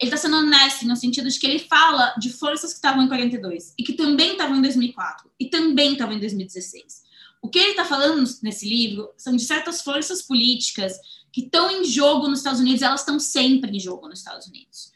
[0.00, 3.08] ele está sendo honesto no sentido de que ele fala de forças que estavam em
[3.08, 7.02] 42 e que também estavam em 2004 e também estavam em 2016.
[7.42, 10.94] O que ele está falando nesse livro são de certas forças políticas
[11.30, 14.92] que estão em jogo nos Estados Unidos, elas estão sempre em jogo nos Estados Unidos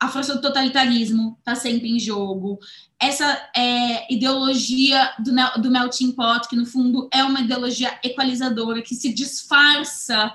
[0.00, 2.60] a força do totalitarismo está sempre em jogo.
[3.00, 8.94] Essa é, ideologia do, do melting pot, que no fundo é uma ideologia equalizadora, que
[8.94, 10.32] se disfarça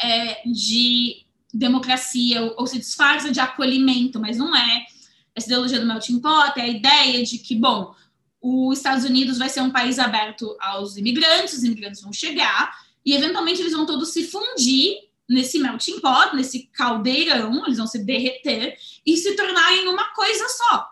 [0.00, 4.86] é, de democracia ou, ou, se disfarça de acolhimento, mas não é.
[5.34, 7.92] Essa ideologia do melting pot é a ideia de que, bom,
[8.40, 12.74] os Estados Unidos vai ser um país aberto aos imigrantes, os imigrantes vão chegar
[13.04, 14.96] e eventualmente eles vão todos se fundir
[15.28, 18.76] nesse melting pot, nesse caldeirão, eles vão se derreter
[19.06, 20.90] e se tornarem uma coisa só.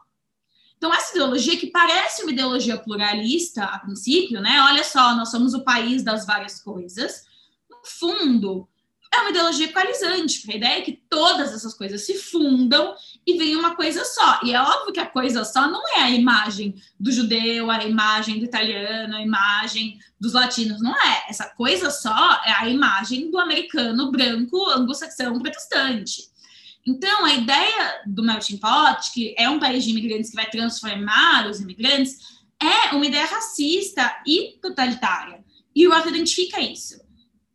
[0.76, 4.62] Então, essa ideologia, que parece uma ideologia pluralista a princípio, né?
[4.62, 7.24] Olha só, nós somos o país das várias coisas.
[7.68, 8.68] No fundo,
[9.12, 12.94] é uma ideologia equalizante, porque a ideia é que todas essas coisas se fundam
[13.26, 14.40] e vem uma coisa só.
[14.42, 18.38] E é óbvio que a coisa só não é a imagem do judeu, a imagem
[18.38, 21.24] do italiano, a imagem dos latinos, não é.
[21.28, 26.28] Essa coisa só é a imagem do americano branco, anglo-saxão, protestante.
[26.86, 31.46] Então, a ideia do melting pot, que é um país de imigrantes que vai transformar
[31.46, 32.16] os imigrantes,
[32.60, 35.44] é uma ideia racista e totalitária.
[35.74, 37.07] E o Roth identifica isso.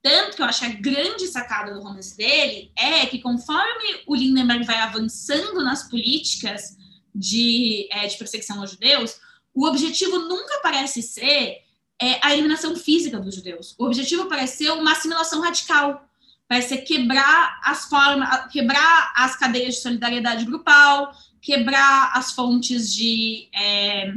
[0.03, 4.65] Tanto que eu acho a grande sacada do romance dele é que conforme o Lindenberg
[4.65, 6.77] vai avançando nas políticas
[7.15, 9.17] de, é, de perseguição aos judeus,
[9.53, 11.61] o objetivo nunca parece ser
[12.01, 13.75] é, a eliminação física dos judeus.
[13.79, 16.05] O objetivo parece ser uma assimilação radical,
[16.49, 23.47] parece ser quebrar as formas, quebrar as cadeias de solidariedade grupal, quebrar as fontes de
[23.55, 24.13] é,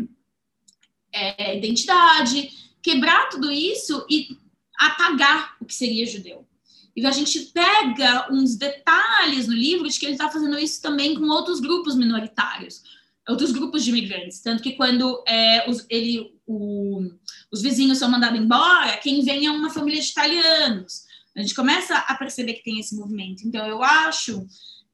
[1.12, 2.50] é identidade,
[2.82, 4.36] quebrar tudo isso e
[4.78, 6.46] apagar o que seria judeu.
[6.96, 11.14] E a gente pega uns detalhes no livro de que ele está fazendo isso também
[11.14, 12.82] com outros grupos minoritários,
[13.28, 14.40] outros grupos de imigrantes.
[14.40, 17.02] Tanto que quando é, os, ele, o,
[17.52, 21.04] os vizinhos são mandados embora, quem vem é uma família de italianos.
[21.36, 23.46] A gente começa a perceber que tem esse movimento.
[23.46, 24.46] Então, eu acho,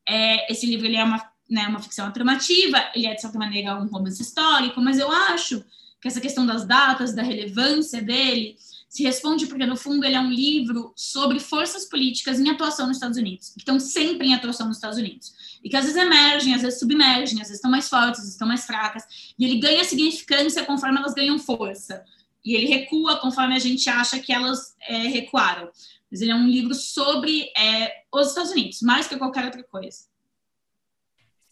[0.09, 3.81] é, esse livro ele é uma, né, uma ficção alternativa, ele é, de certa maneira,
[3.81, 5.65] um romance histórico, mas eu acho
[6.01, 8.57] que essa questão das datas, da relevância dele,
[8.93, 12.99] se responde porque, no fundo, ele é um livro sobre forças políticas em atuação nos
[12.99, 15.33] Estados Unidos, que estão sempre em atuação nos Estados Unidos.
[15.65, 18.35] E que às vezes emergem, às vezes submergem, às vezes estão mais fortes, às vezes
[18.35, 19.03] estão mais fracas.
[19.39, 22.05] E ele ganha significância conforme elas ganham força.
[22.45, 25.71] E ele recua conforme a gente acha que elas é, recuaram.
[26.11, 30.01] Mas ele é um livro sobre é, os Estados Unidos, mais que qualquer outra coisa.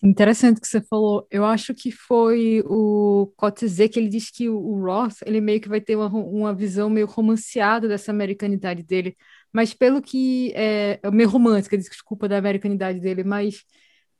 [0.03, 1.27] Interessante que você falou.
[1.31, 5.69] Eu acho que foi o Cotzé que ele diz que o, Roth ele meio que
[5.69, 9.15] vai ter uma, uma visão meio romanceada dessa americanidade dele,
[9.53, 13.63] mas pelo que é, é meio romântica, desculpa da americanidade dele, mas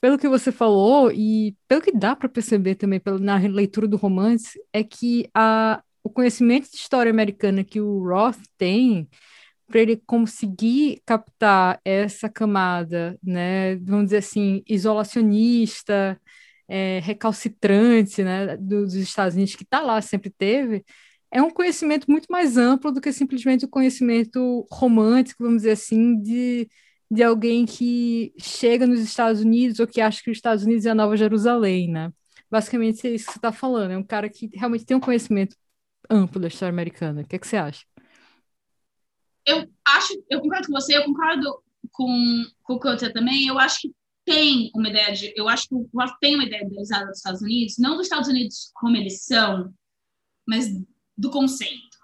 [0.01, 3.97] pelo que você falou e pelo que dá para perceber também pela, na leitura do
[3.97, 9.09] romance é que a, o conhecimento de história americana que o Roth tem
[9.71, 16.21] para ele conseguir captar essa camada, né, vamos dizer assim, isolacionista,
[16.69, 20.85] é, recalcitrante, né, dos Estados Unidos que está lá, sempre teve,
[21.31, 26.21] é um conhecimento muito mais amplo do que simplesmente o conhecimento romântico, vamos dizer assim,
[26.21, 26.69] de,
[27.11, 30.91] de alguém que chega nos Estados Unidos ou que acha que os Estados Unidos é
[30.91, 32.13] a Nova Jerusalém, né?
[32.51, 35.57] Basicamente é isso que você está falando, é um cara que realmente tem um conhecimento
[36.11, 37.23] amplo da história americana.
[37.23, 37.85] O que, é que você acha?
[39.47, 41.63] Eu acho, eu concordo com você, eu concordo
[41.93, 45.75] com, com o Coulter também, eu acho que tem uma ideia de, eu acho que
[45.75, 49.25] o Roth tem uma ideia idealizada dos Estados Unidos, não dos Estados Unidos como eles
[49.25, 49.73] são,
[50.47, 50.69] mas
[51.17, 51.99] do conceito.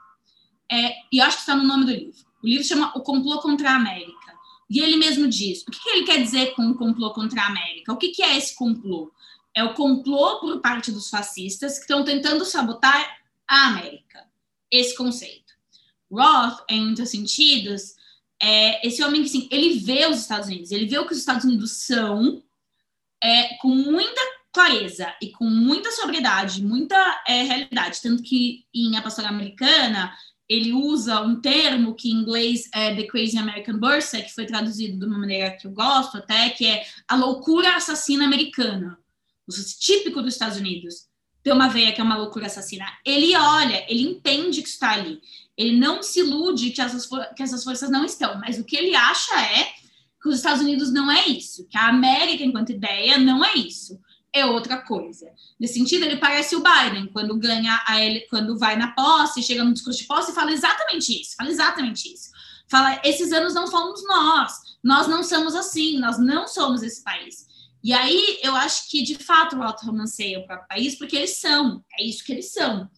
[0.70, 2.26] É, e eu acho que está no nome do livro.
[2.43, 4.26] O livro chama O Complô contra a América.
[4.68, 7.47] E ele mesmo diz: o que, que ele quer dizer com o complô contra a
[7.47, 7.93] América?
[7.93, 9.12] O que, que é esse complô?
[9.55, 13.18] É o complô por parte dos fascistas que estão tentando sabotar
[13.49, 14.26] a América.
[14.70, 15.45] Esse conceito.
[16.11, 17.94] Roth, em muitos sentidos,
[18.40, 21.44] é esse homem que ele vê os Estados Unidos, ele vê o que os Estados
[21.44, 22.42] Unidos são
[23.22, 24.20] é, com muita
[24.52, 26.96] clareza e com muita sobriedade, muita
[27.26, 28.00] é, realidade.
[28.02, 30.14] Tanto que em A Pastora Americana,
[30.48, 34.98] ele usa um termo que em inglês é The Crazy American Bursa, que foi traduzido
[34.98, 38.98] de uma maneira que eu gosto até, que é a loucura assassina americana.
[39.46, 41.07] O típico dos Estados Unidos.
[41.42, 42.84] Tem uma veia que é uma loucura assassina.
[43.04, 45.20] Ele olha, ele entende que está ali.
[45.57, 48.94] Ele não se ilude que essas, que essas forças não estão, mas o que ele
[48.94, 49.64] acha é
[50.22, 53.98] que os Estados Unidos não é isso, que a América enquanto ideia não é isso
[54.38, 55.26] é outra coisa.
[55.59, 59.64] Nesse sentido, ele parece o Biden, quando ganha a ele, quando vai na posse, chega
[59.64, 62.30] no discurso de posse e fala exatamente isso, fala exatamente isso.
[62.68, 64.52] Fala, esses anos não fomos nós,
[64.82, 67.46] nós não somos assim, nós não somos esse país.
[67.82, 71.38] E aí eu acho que de fato o Roth romanceia o próprio país, porque eles
[71.38, 72.90] são, é isso que eles são.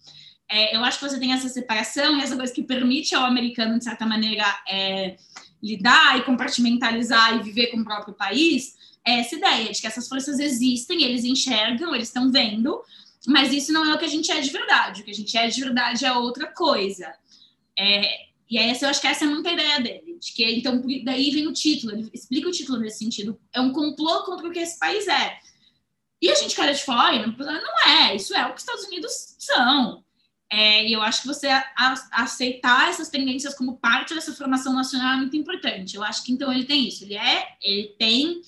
[0.51, 3.79] É, eu acho que você tem essa separação e essa coisa que permite ao americano,
[3.79, 5.17] de certa maneira, é,
[5.63, 8.75] lidar e compartimentalizar e viver com o próprio país,
[9.05, 12.83] essa ideia de que essas forças existem, eles enxergam, eles estão vendo,
[13.27, 15.03] mas isso não é o que a gente é de verdade.
[15.03, 17.13] O que a gente é de verdade é outra coisa.
[17.79, 21.31] É, e essa, eu acho que essa é muita ideia dele, de que então daí
[21.31, 23.39] vem o título, ele explica o título nesse sentido.
[23.53, 25.39] É um complô contra o que esse país é.
[26.21, 29.37] E a gente cara de fora, não é, isso é o que os Estados Unidos
[29.39, 30.03] são.
[30.51, 34.73] É, e eu acho que você a, a, aceitar essas tendências como parte dessa formação
[34.73, 35.95] nacional é muito importante.
[35.95, 38.41] Eu acho que então ele tem isso, ele é, ele tem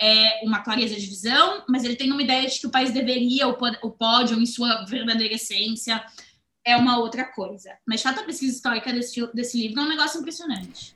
[0.00, 3.46] é, uma clareza de visão, mas ele tem uma ideia de que o país deveria,
[3.46, 6.02] ou pode, ou em sua verdadeira essência,
[6.64, 7.70] é uma outra coisa.
[7.86, 10.94] Mas, de fato, a pesquisa histórica desse, desse livro é um negócio impressionante.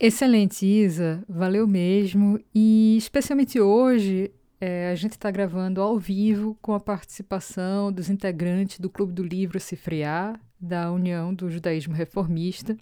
[0.00, 1.24] Excelente, Isa.
[1.28, 2.40] Valeu mesmo.
[2.54, 4.30] E, especialmente hoje,
[4.60, 9.22] é, a gente está gravando ao vivo com a participação dos integrantes do Clube do
[9.22, 12.76] Livro Cifriar, da União do Judaísmo Reformista.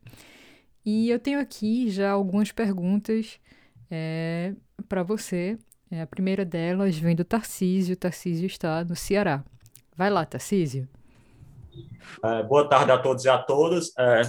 [0.85, 3.39] E eu tenho aqui já algumas perguntas
[3.91, 4.55] é,
[4.89, 5.59] para você.
[5.91, 7.95] É, a primeira delas vem do Tarcísio.
[7.95, 9.45] O Tarcísio está no Ceará.
[9.95, 10.89] Vai lá, Tarcísio.
[12.25, 13.93] É, boa tarde a todos e a todas.
[13.99, 14.23] É,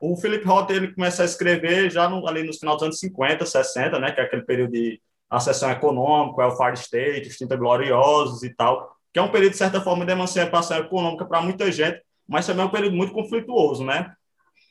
[0.00, 3.46] o Philip Roth ele começa a escrever já no, ali nos final dos anos 50,
[3.46, 5.00] 60, né, que é aquele período de
[5.32, 9.80] acessão econômica, welfare state, os 30 gloriosos e tal, que é um período, de certa
[9.80, 14.12] forma, de emancipação econômica para muita gente, mas também é um período muito conflituoso, né?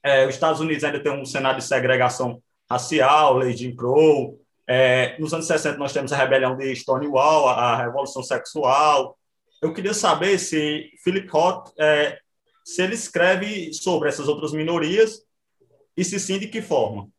[0.04, 4.40] É, os Estados Unidos ainda tem um cenário de segregação racial, lei Jim Crow.
[4.68, 9.18] É, nos anos 60 nós temos a rebelião de Stonewall, a, a revolução sexual.
[9.62, 12.18] Eu queria saber se Philip Roth, é,
[12.64, 15.24] se ele escreve sobre essas outras minorias
[15.98, 17.10] e se sim, de que forma?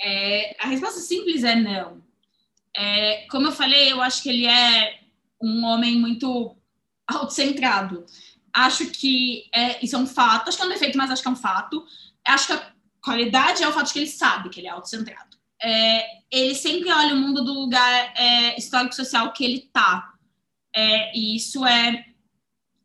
[0.00, 2.02] É, a resposta simples é não.
[2.76, 5.00] É, como eu falei, eu acho que ele é
[5.40, 6.56] um homem muito
[7.06, 8.04] autocentrado.
[8.52, 11.28] Acho que é, isso é um fato, acho que é um defeito, mas acho que
[11.28, 11.84] é um fato
[12.32, 15.36] acho que a qualidade é o fato de que ele sabe que ele é autocentrado.
[15.60, 20.14] É, ele sempre olha o mundo do lugar é, histórico-social que ele está.
[20.74, 22.04] É, e isso é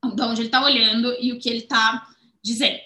[0.03, 2.07] de onde ele está olhando e o que ele está
[2.43, 2.81] dizendo.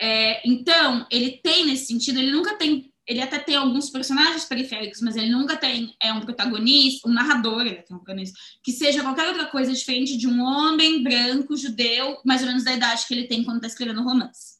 [0.00, 5.00] É, então, ele tem nesse sentido, ele nunca tem, ele até tem alguns personagens periféricos,
[5.00, 9.02] mas ele nunca tem é um protagonista, um narrador, ele tem um protagonista, que seja
[9.02, 13.14] qualquer outra coisa diferente de um homem branco, judeu, mais ou menos da idade que
[13.14, 14.56] ele tem quando está escrevendo romance.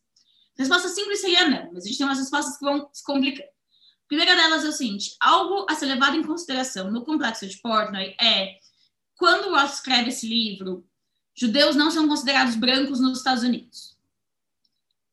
[0.56, 3.48] Resposta simples seria não, mas a gente tem umas respostas que vão se complicando.
[3.48, 7.58] A primeira delas é o seguinte: algo a ser levado em consideração no complexo de
[7.58, 8.54] Portnoy é
[9.16, 10.86] quando Ross escreve esse livro,
[11.34, 13.95] judeus não são considerados brancos nos Estados Unidos.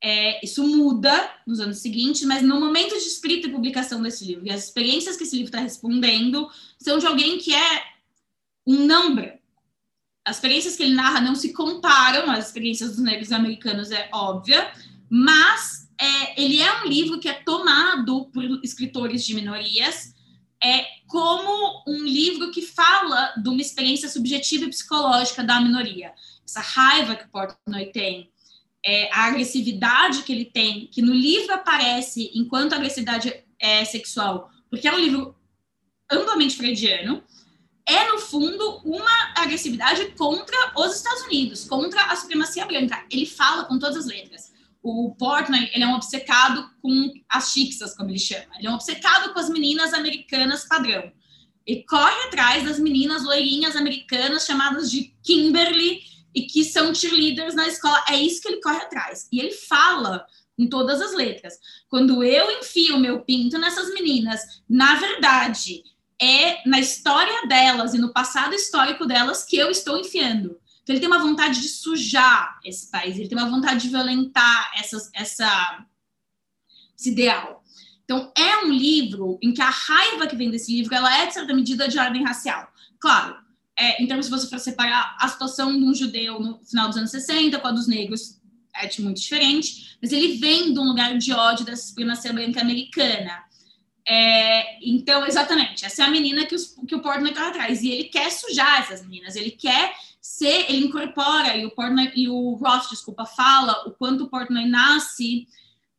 [0.06, 4.46] É, isso muda nos anos seguintes, mas no momento de escrita e publicação desse livro,
[4.46, 7.84] e as experiências que esse livro está respondendo são de alguém que é
[8.68, 9.40] um não branco.
[10.26, 14.70] as experiências que ele narra não se comparam às experiências dos negros americanos, é óbvia,
[15.10, 20.14] mas é, ele é um livro que é tomado por escritores de minorias
[20.62, 26.14] é, como um livro que fala de uma experiência subjetiva e psicológica da minoria.
[26.46, 28.33] Essa raiva que Portnoy tem,
[28.86, 34.88] é, a agressividade que ele tem, que no livro aparece enquanto agressividade é, sexual, porque
[34.88, 35.36] é um livro
[36.12, 37.24] amplamente freudiano,
[37.86, 43.06] é, no fundo, uma agressividade contra os Estados Unidos, contra a supremacia branca.
[43.12, 44.54] Ele fala com todas as letras.
[44.82, 48.46] O Portnoy, ele é um obcecado com as chixas, como ele chama.
[48.58, 51.12] Ele é um obcecado com as meninas americanas padrão.
[51.66, 56.02] E corre atrás das meninas loirinhas americanas chamadas de Kimberly
[56.34, 58.04] e que são cheerleaders na escola.
[58.10, 59.28] É isso que ele corre atrás.
[59.32, 60.26] E ele fala
[60.58, 61.58] em todas as letras.
[61.90, 65.84] Quando eu enfio meu pinto nessas meninas, na verdade,
[66.22, 70.60] é na história delas e no passado histórico delas que eu estou enfiando.
[70.82, 74.72] Então, ele tem uma vontade de sujar esse país, ele tem uma vontade de violentar
[74.78, 75.86] essa, essa,
[76.98, 77.64] esse ideal.
[78.04, 81.34] Então, é um livro em que a raiva que vem desse livro, ela é, de
[81.34, 82.70] certa medida, de ordem racial.
[83.00, 83.38] Claro,
[83.78, 87.12] é, então, se você for separar a situação de um judeu no final dos anos
[87.12, 88.40] 60 com a dos negros,
[88.76, 93.44] é muito diferente, mas ele vem de um lugar de ódio da supremacia branca americana.
[94.08, 97.82] É, então, exatamente, essa é a menina que, os, que o Portnoy está atrás.
[97.82, 102.28] E ele quer sujar essas meninas, ele quer ser, ele incorpora, e o Portnoy, e
[102.28, 105.48] o Roth, desculpa, fala o quanto o Portnoy nasce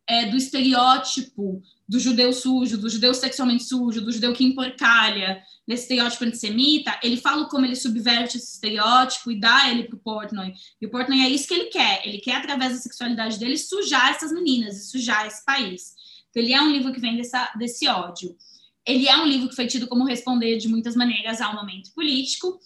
[0.06, 1.62] é, do estereótipo
[1.94, 7.16] do judeu sujo, do judeu sexualmente sujo, do judeu que emporcalha, desse estereótipo antissemita, ele
[7.16, 10.52] fala como ele subverte esse estereótipo e dá ele para o Portnoy.
[10.82, 12.04] E o Portnoy é isso que ele quer.
[12.04, 15.94] Ele quer, através da sexualidade dele, sujar essas meninas e sujar esse país.
[16.30, 18.36] Então, ele é um livro que vem dessa, desse ódio.
[18.84, 22.58] Ele é um livro que foi tido como responder de muitas maneiras ao momento político.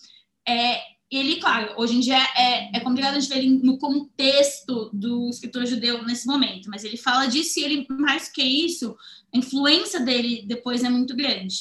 [0.48, 4.90] É, ele, claro, hoje em dia é, é complicado a gente ver ele no contexto
[4.92, 8.94] do escritor judeu nesse momento, mas ele fala disso e ele, mais que isso,
[9.34, 11.56] a influência dele depois é muito grande.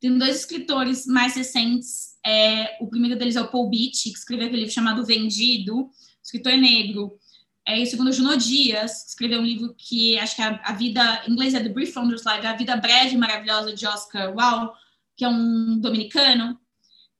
[0.00, 4.46] Tem dois escritores mais recentes, é, o primeiro deles é o Paul Beach, que escreveu
[4.46, 5.90] aquele livro chamado Vendido,
[6.22, 7.18] escritor negro,
[7.66, 10.60] é, e o segundo, Juno Dias, que escreveu um livro que acho que é a,
[10.64, 13.86] a vida, em inglês é The Brief Founder's Life, A Vida Breve e Maravilhosa de
[13.86, 14.72] Oscar Wilde,
[15.16, 16.58] que é um dominicano.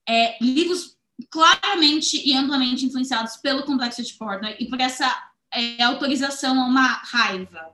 [0.08, 0.96] É, livros
[1.30, 5.06] claramente e amplamente influenciados pelo complexo de Portnoy e por essa
[5.54, 7.72] é, autorização a uma raiva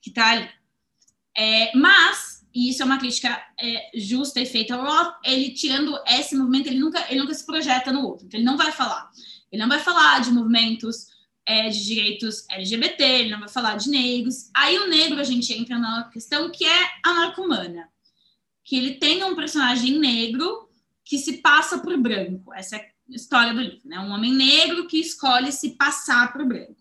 [0.00, 0.48] que está ali.
[1.36, 5.98] É, mas, e isso é uma crítica é, justa e feita ao Roth, ele tirando
[6.06, 9.10] esse movimento, ele nunca, ele nunca se projeta no outro, então ele não vai falar.
[9.52, 11.08] Ele não vai falar de movimentos
[11.46, 14.50] é, de direitos LGBT, ele não vai falar de negros.
[14.54, 17.88] Aí o negro a gente entra na questão que é a narcomana,
[18.64, 20.68] que ele tem um personagem negro
[21.04, 22.52] que se passa por branco.
[22.52, 24.00] Essa é a história do livro, né?
[24.00, 26.75] Um homem negro que escolhe se passar por branco.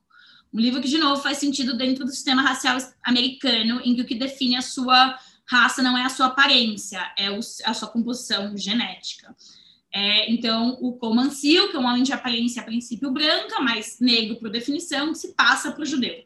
[0.56, 4.06] Um livro que, de novo, faz sentido dentro do sistema racial americano, em que o
[4.06, 7.28] que define a sua raça não é a sua aparência, é
[7.66, 9.36] a sua composição genética.
[9.94, 14.38] É, então, o Comancio, que é um homem de aparência a princípio branca, mas negro
[14.38, 16.24] por definição, se passa para o judeu.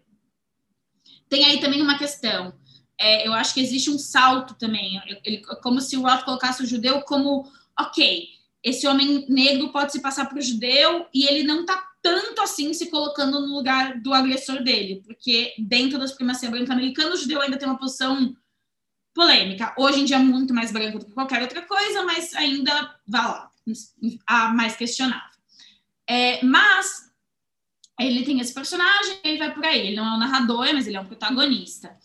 [1.28, 2.54] Tem aí também uma questão.
[3.00, 5.02] É, eu acho que existe um salto também.
[5.24, 8.28] Ele, como se o Roth colocasse o judeu como, ok,
[8.64, 12.74] esse homem negro pode se passar para o judeu e ele não está tanto assim
[12.74, 17.42] se colocando no lugar do agressor dele, porque dentro da supremacia branca americana, o judeu
[17.42, 18.36] ainda tem uma posição
[19.14, 19.74] polêmica.
[19.78, 23.52] Hoje em dia, muito mais branco do que qualquer outra coisa, mas ainda vá lá
[24.26, 25.38] a mais questionável.
[26.08, 27.12] É, mas
[28.00, 29.88] ele tem esse personagem, ele vai por aí.
[29.88, 31.96] Ele não é um narrador, mas ele é um protagonista.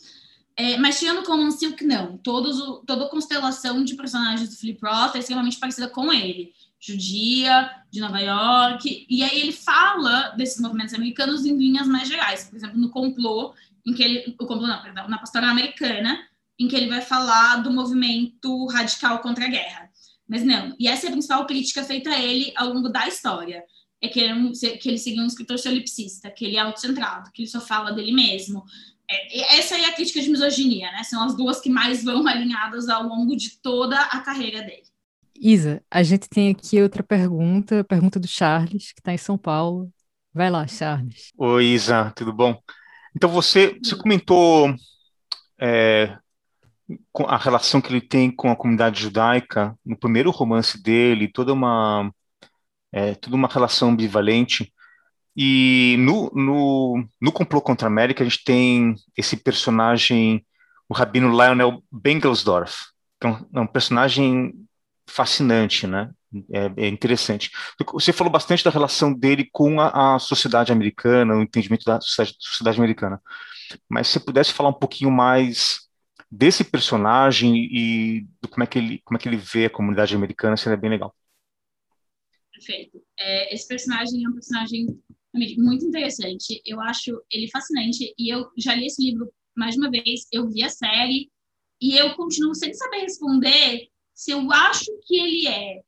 [0.56, 2.18] É, mas tirando como um Silk, não.
[2.18, 6.52] Todos o, toda a constelação de personagens do Philip Roth é extremamente parecida com ele.
[6.86, 9.06] Judia, de Nova York.
[9.08, 12.44] E aí ele fala desses movimentos americanos em linhas mais gerais.
[12.44, 13.54] Por exemplo, no complô,
[13.86, 14.36] em que ele...
[14.38, 16.18] O complô não, perdão, na pastoral americana,
[16.58, 19.90] em que ele vai falar do movimento radical contra a guerra.
[20.28, 20.74] Mas não.
[20.78, 23.64] E essa é a principal crítica feita a ele ao longo da história.
[24.00, 27.30] É que ele, é um, que ele seria um escritor solipsista, que ele é autocentrado,
[27.32, 28.62] que ele só fala dele mesmo.
[29.10, 31.02] É, essa é a crítica de misoginia, né?
[31.02, 34.93] São as duas que mais vão alinhadas ao longo de toda a carreira dele.
[35.36, 39.90] Isa, a gente tem aqui outra pergunta, pergunta do Charles, que está em São Paulo.
[40.32, 41.32] Vai lá, Charles.
[41.36, 42.60] Oi, Isa, tudo bom?
[43.16, 44.74] Então, você, você comentou
[45.60, 46.16] é,
[47.26, 52.12] a relação que ele tem com a comunidade judaica no primeiro romance dele, toda uma
[52.92, 54.72] é, toda uma relação ambivalente.
[55.36, 60.46] E no, no, no Complô contra a América, a gente tem esse personagem,
[60.88, 62.84] o rabino Lionel Bengelsdorf,
[63.20, 64.54] que é um, é um personagem
[65.06, 66.10] fascinante, né?
[66.52, 67.50] é, é, interessante.
[67.92, 72.36] Você falou bastante da relação dele com a, a sociedade americana, o entendimento da sociedade,
[72.40, 73.22] sociedade, americana.
[73.88, 75.88] Mas se pudesse falar um pouquinho mais
[76.30, 80.14] desse personagem e do como é que ele, como é que ele vê a comunidade
[80.14, 81.14] americana, seria bem legal.
[82.52, 83.02] Perfeito.
[83.18, 84.86] É, esse personagem é um personagem
[85.58, 86.60] muito interessante.
[86.64, 90.26] Eu acho ele fascinante e eu já li esse livro mais uma vez.
[90.32, 91.30] Eu vi a série
[91.80, 95.82] e eu continuo sem saber responder se eu acho que ele é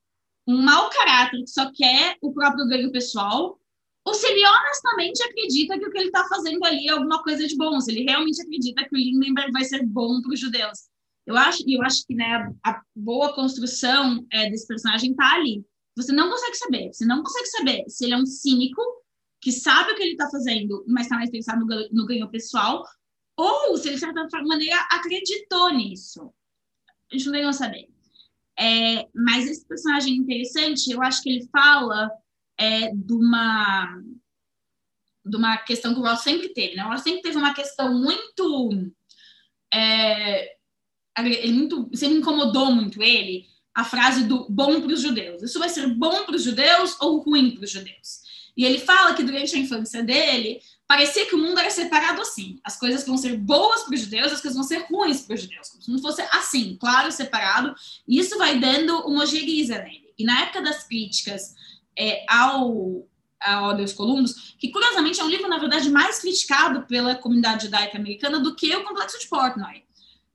[0.46, 3.58] um mau caráter que só quer o próprio ganho pessoal,
[4.04, 7.46] ou se ele honestamente acredita que o que ele está fazendo ali é alguma coisa
[7.46, 10.88] de bom, se ele realmente acredita que o Lindenberg vai ser bom para os judeus.
[11.26, 15.64] Eu acho, eu acho que né, a boa construção é, desse personagem está ali.
[15.96, 18.80] Você não consegue saber, você não consegue saber se ele é um cínico
[19.40, 22.84] que sabe o que ele está fazendo, mas está mais pensado no, no ganho pessoal,
[23.36, 26.32] ou se ele, de certa maneira, acreditou nisso.
[27.10, 27.95] A gente não tem como saber.
[28.58, 32.10] É, mas esse personagem interessante, eu acho que ele fala
[32.58, 34.02] é, de uma
[35.28, 36.84] de uma questão que o Ross sempre teve, né?
[36.84, 38.92] O Ross sempre teve uma questão muito,
[39.74, 40.54] é,
[41.52, 43.44] muito sempre incomodou muito ele
[43.74, 45.42] a frase do bom para os judeus.
[45.42, 48.24] Isso vai ser bom para os judeus ou ruim para os judeus?
[48.56, 52.60] E ele fala que durante a infância dele parecia que o mundo era separado assim.
[52.62, 55.42] As coisas vão ser boas para os judeus, as coisas vão ser ruins para os
[55.42, 55.68] judeus.
[55.68, 57.74] Como se não fosse assim, claro, separado.
[58.06, 60.06] E isso vai dando uma ojeriza nele.
[60.18, 61.54] E na época das críticas
[61.98, 63.06] é, ao,
[63.40, 67.98] ao Deus Columbus, que curiosamente é um livro, na verdade, mais criticado pela comunidade judaica
[67.98, 69.82] americana do que o Complexo de Portnoy.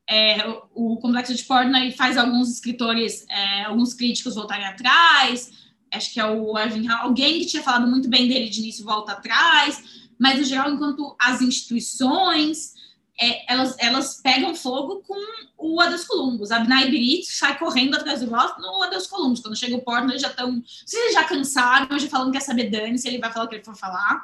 [0.09, 5.51] É, o, o, Complexo de Portnoy faz alguns escritores, é, alguns críticos voltarem atrás,
[5.93, 9.13] acho que é o Irving alguém que tinha falado muito bem dele de início volta
[9.13, 12.75] atrás, mas no geral, enquanto as instituições
[13.19, 15.15] é, elas, elas pegam fogo com
[15.57, 16.51] o Adeus Columbus.
[16.51, 16.91] A Abnai
[17.23, 19.39] sai correndo atrás do Roth no Adeus Columbus.
[19.39, 20.61] Quando chega o Portland, eles já estão.
[20.85, 23.47] Se eles já cansaram, já falando que quer saber Dani, se ele vai falar o
[23.47, 24.21] que ele for falar.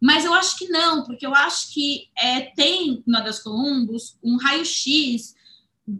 [0.00, 4.38] Mas eu acho que não, porque eu acho que é, tem no Adeus Columbus um
[4.38, 5.34] raio-x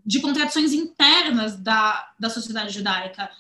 [0.07, 3.30] de contradições internas da, da sociedade judaica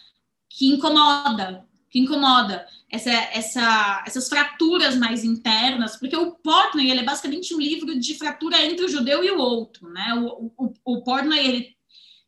[0.50, 1.64] que incomoda,
[1.94, 7.60] que incomoda essa, essa, essas fraturas mais internas, porque o Portnoy ele é basicamente um
[7.60, 10.12] livro de fratura entre o judeu e o outro, né?
[10.14, 11.76] O, o, o Portnoy ele,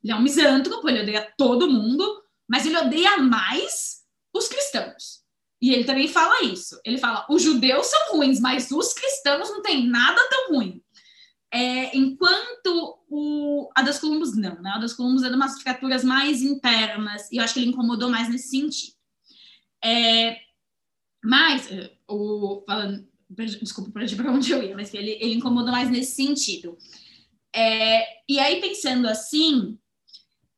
[0.04, 4.02] ele é um misântropo, ele odeia todo mundo, mas ele odeia mais
[4.32, 5.24] os cristãos.
[5.60, 6.78] E ele também fala isso.
[6.84, 10.80] Ele fala: os judeus são ruins, mas os cristãos não têm nada tão ruim.
[11.52, 14.74] É, enquanto o a das Columbus não, né?
[14.76, 18.08] A das Columbus é de umas fraturas mais internas, e eu acho que ele incomodou
[18.08, 18.95] mais nesse sentido.
[19.84, 20.38] É,
[21.22, 25.90] mas, eh, o, falando, desculpa, perdi para onde eu ia, mas ele, ele incomodou mais
[25.90, 26.76] nesse sentido.
[27.54, 29.78] É, e aí, pensando assim,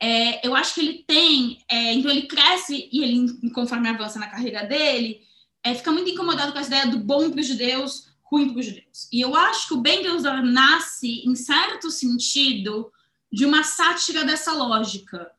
[0.00, 4.28] é, eu acho que ele tem, é, então ele cresce e ele, conforme avança na
[4.28, 5.22] carreira dele,
[5.62, 8.66] é, fica muito incomodado com essa ideia do bom para os judeus, ruim para os
[8.66, 9.08] judeus.
[9.12, 12.92] E eu acho que o Ben Gilzor nasce, em certo sentido,
[13.32, 15.30] de uma sátira dessa lógica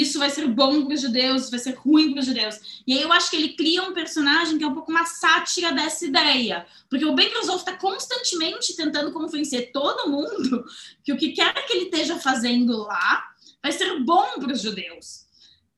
[0.00, 2.82] isso vai ser bom para os judeus, vai ser ruim para os judeus.
[2.86, 5.70] E aí eu acho que ele cria um personagem que é um pouco uma sátira
[5.70, 10.64] dessa ideia, porque o Ben Kruzov está constantemente tentando convencer todo mundo
[11.04, 13.22] que o que quer que ele esteja fazendo lá
[13.62, 15.26] vai ser bom para os judeus.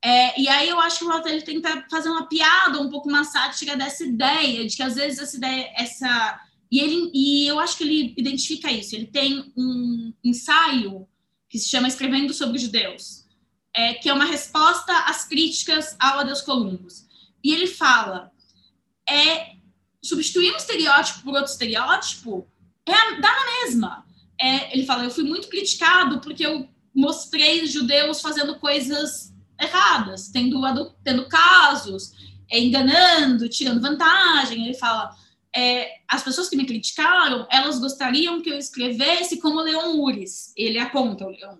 [0.00, 3.24] É, e aí eu acho que o ele tenta fazer uma piada, um pouco uma
[3.24, 6.40] sátira dessa ideia, de que às vezes essa ideia, essa
[6.70, 8.94] e ele e eu acho que ele identifica isso.
[8.94, 11.08] Ele tem um ensaio
[11.48, 13.23] que se chama Escrevendo sobre os Judeus
[13.74, 17.06] é, que é uma resposta às críticas ao Adeus Columbus.
[17.42, 18.30] E ele fala:
[19.08, 19.56] é,
[20.02, 22.48] substituir um estereótipo por outro estereótipo
[22.86, 24.06] é, dá na mesma.
[24.40, 30.60] É, ele fala: eu fui muito criticado porque eu mostrei judeus fazendo coisas erradas, tendo,
[31.02, 32.12] tendo casos,
[32.50, 34.64] é, enganando, tirando vantagem.
[34.64, 35.10] Ele fala:
[35.54, 40.52] é, as pessoas que me criticaram, elas gostariam que eu escrevesse como Leon Uris.
[40.56, 41.56] Ele aponta o Leon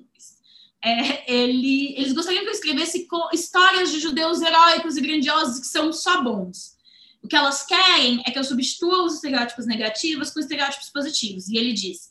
[0.85, 5.93] é, ele, eles gostariam que eu escrevesse histórias de judeus heróicos e grandiosos que são
[5.93, 6.74] só bons.
[7.22, 11.49] O que elas querem é que eu substitua os estereótipos negativos com estereótipos positivos.
[11.49, 12.11] E ele diz: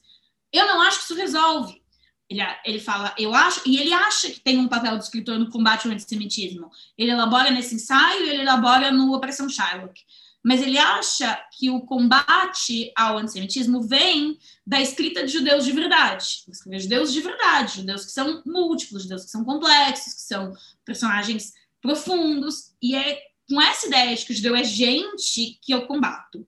[0.51, 1.83] Eu não acho que isso resolve.
[2.27, 5.51] Ele, ele fala, eu acho, e ele acha que tem um papel do escritor no
[5.51, 6.71] combate ao antissemitismo.
[6.97, 10.01] Ele elabora nesse ensaio, ele elabora no Operação Shylock
[10.43, 14.37] mas ele acha que o combate ao antissemitismo vem
[14.67, 16.43] da escrita de judeus de verdade.
[16.49, 21.53] Escrever judeus de verdade, judeus que são múltiplos, judeus que são complexos, que são personagens
[21.81, 26.45] profundos, e é com essa ideia de que o judeu é gente que eu combato.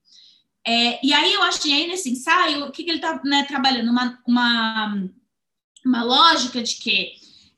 [0.67, 3.43] É, e aí eu acho que aí nesse ensaio, o que, que ele está né,
[3.43, 3.91] trabalhando?
[3.91, 5.09] Uma, uma,
[5.85, 7.13] uma lógica de que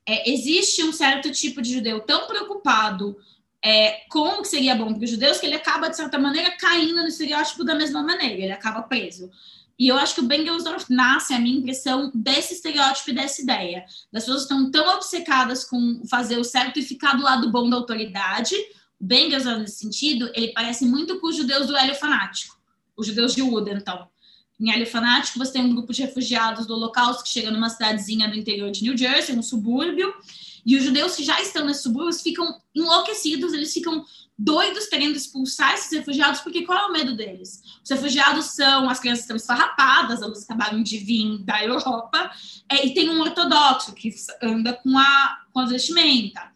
[0.06, 3.18] é, existe um certo tipo de judeu tão preocupado
[3.68, 7.08] é, que seria bom para os judeus, que ele acaba, de certa maneira, caindo no
[7.08, 9.30] estereótipo da mesma maneira, ele acaba preso.
[9.78, 13.86] E eu acho que o Bengelsdorf nasce, a minha impressão, desse estereótipo e dessa ideia.
[14.12, 17.76] Das pessoas estão tão obcecadas com fazer o certo e ficar do lado bom da
[17.76, 18.56] autoridade.
[19.00, 22.58] O Bengelsdorf, nesse sentido, ele parece muito com os judeus do Hélio Fanático,
[22.96, 24.08] os judeus de Uda, então.
[24.58, 28.30] Em Hélio Fanático, você tem um grupo de refugiados do Holocausto que chega numa cidadezinha
[28.30, 30.14] do interior de New Jersey, um subúrbio,
[30.68, 34.06] e os judeus que já estão nesses subúrbios ficam enlouquecidos, eles ficam
[34.38, 37.64] doidos querendo expulsar esses refugiados, porque qual é o medo deles?
[37.82, 42.30] Os refugiados são, as crianças estão esfarrapadas, elas acabaram de vir da Europa,
[42.70, 44.14] é, e tem um ortodoxo que
[44.44, 46.52] anda com a, com a vestimenta.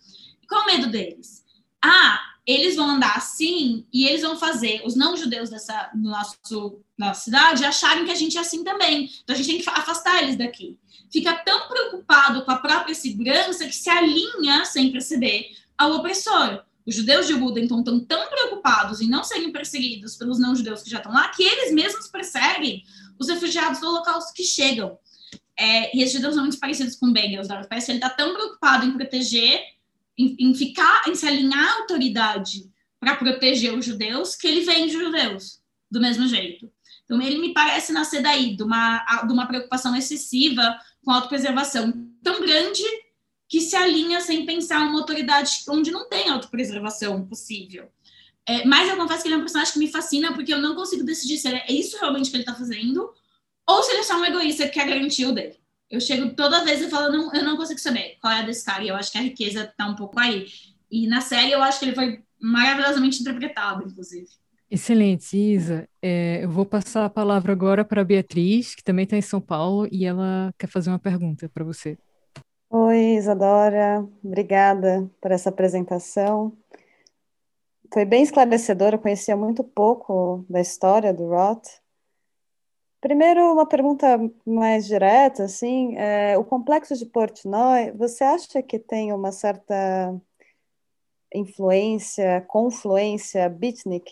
[0.45, 1.45] Qual é o medo deles?
[1.81, 7.21] Ah, eles vão andar assim e eles vão fazer os não-judeus dessa no nosso nossa
[7.21, 9.09] cidade acharem que a gente é assim também.
[9.23, 10.77] Então a gente tem que afastar eles daqui.
[11.11, 16.63] Fica tão preocupado com a própria segurança que se alinha sem perceber ao opressor.
[16.85, 20.89] Os judeus de Buda, então, estão tão preocupados em não serem perseguidos pelos não-judeus que
[20.89, 22.83] já estão lá, que eles mesmos perseguem
[23.19, 24.97] os refugiados do Holocausto que chegam.
[25.57, 27.63] É, e esses judeus são muito parecidos com Bengals, né?
[27.69, 29.61] parece ele está tão preocupado em proteger,
[30.17, 34.95] em, em, ficar, em se alinhar à autoridade para proteger os judeus, que ele vende
[34.95, 36.71] os judeus do mesmo jeito.
[37.03, 41.91] Então, ele me parece nascer daí, de uma, de uma preocupação excessiva com autopreservação
[42.23, 42.83] tão grande
[43.49, 47.91] que se alinha sem pensar uma autoridade onde não tem autopreservação possível.
[48.47, 50.73] É, mas eu confesso que ele é um personagem que me fascina porque eu não
[50.73, 53.11] consigo decidir se é isso realmente que ele está fazendo
[53.67, 55.60] ou se ele é só um egoísta que quer garantir o dele.
[55.91, 58.81] Eu chego toda vez e falo, não, eu não consigo saber qual é desse cara,
[58.81, 60.45] e eu acho que a riqueza está um pouco aí.
[60.89, 64.27] E na série eu acho que ele foi maravilhosamente interpretado, inclusive.
[64.69, 65.85] Excelente, Isa.
[66.01, 69.41] É, eu vou passar a palavra agora para a Beatriz, que também está em São
[69.41, 71.97] Paulo, e ela quer fazer uma pergunta para você.
[72.69, 76.57] Oi, Isadora, obrigada por essa apresentação.
[77.93, 81.80] Foi bem esclarecedora, eu conhecia muito pouco da história do Roth.
[83.01, 89.11] Primeiro, uma pergunta mais direta, assim, é, o complexo de Portnoy, você acha que tem
[89.11, 90.15] uma certa
[91.33, 94.11] influência, confluência beatnik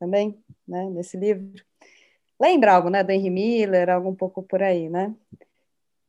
[0.00, 0.36] também,
[0.66, 1.64] né, nesse livro?
[2.40, 5.14] Lembra algo, né, do Henry Miller, algo um pouco por aí, né?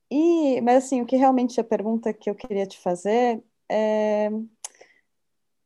[0.10, 4.48] E, mas assim, o que realmente a pergunta que eu queria te fazer é o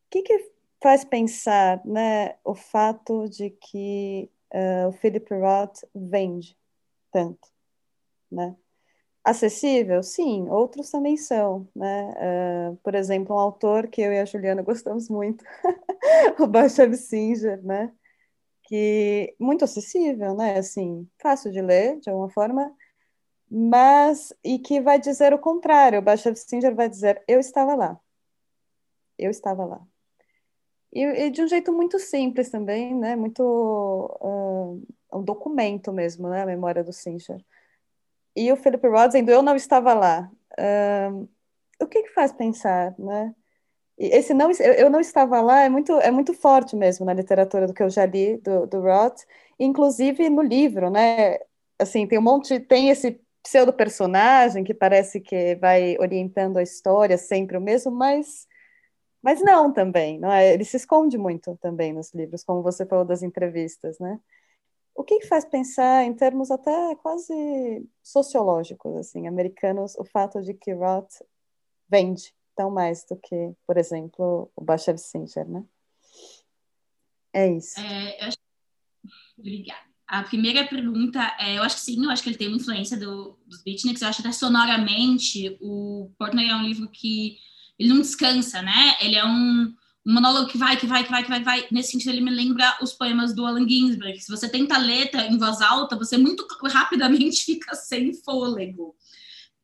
[0.09, 0.51] que, que
[0.83, 6.57] faz pensar, né, o fato de que uh, o Philip Roth vende
[7.11, 7.47] tanto,
[8.31, 8.55] né?
[9.23, 10.03] Acessível?
[10.03, 12.13] Sim, outros também são, né?
[12.71, 15.43] Uh, por exemplo, um autor que eu e a Juliana gostamos muito,
[16.39, 17.93] o Bashev Singer, né?
[18.63, 20.57] Que muito acessível, né?
[20.57, 22.75] Assim, fácil de ler, de alguma forma,
[23.49, 25.99] mas e que vai dizer o contrário.
[25.99, 27.99] O Bashar Singer vai dizer: Eu estava lá.
[29.17, 29.85] Eu estava lá.
[30.95, 33.15] E, e, de um jeito muito simples também, né?
[33.15, 34.81] Muito uh,
[35.13, 36.43] um documento mesmo, né?
[36.43, 37.43] A memória do Singer.
[38.35, 40.31] E o Philip Roth dizendo: Eu não estava lá.
[40.57, 41.29] Uh,
[41.81, 43.35] o que, que faz pensar, né?
[43.97, 47.73] esse não eu não estava lá é muito é muito forte mesmo na literatura do
[47.73, 49.21] que eu já li do, do Roth
[49.57, 51.39] inclusive no livro né
[51.79, 57.55] assim tem um monte tem esse pseudo-personagem que parece que vai orientando a história sempre
[57.55, 58.47] o mesmo, mas,
[59.25, 60.53] mas não também, não é?
[60.53, 64.19] Ele se esconde muito também nos livros, como você falou das entrevistas, né?
[64.93, 67.33] O que, faz pensar em termos até quase
[68.03, 71.23] sociológicos, assim, americanos, o fato de que Roth
[71.89, 75.65] vende tão mais do que, por exemplo, o Bashev Singer, né?
[77.33, 77.79] É isso.
[77.79, 78.37] É, acho...
[79.39, 79.89] Obrigada.
[80.07, 82.95] A primeira pergunta é, eu acho que sim, eu acho que ele tem uma influência
[82.95, 87.39] do, dos beatniks, eu acho até sonoramente, o Portnoy é um livro que
[87.77, 88.95] ele não descansa, né?
[88.99, 89.73] Ele é um,
[90.05, 91.67] um monólogo que vai, que vai, que vai, que vai, que vai.
[91.71, 94.19] Nesse sentido, ele me lembra os poemas do Allen Ginsberg.
[94.19, 98.95] Se você tenta letra em voz alta, você muito rapidamente fica sem fôlego.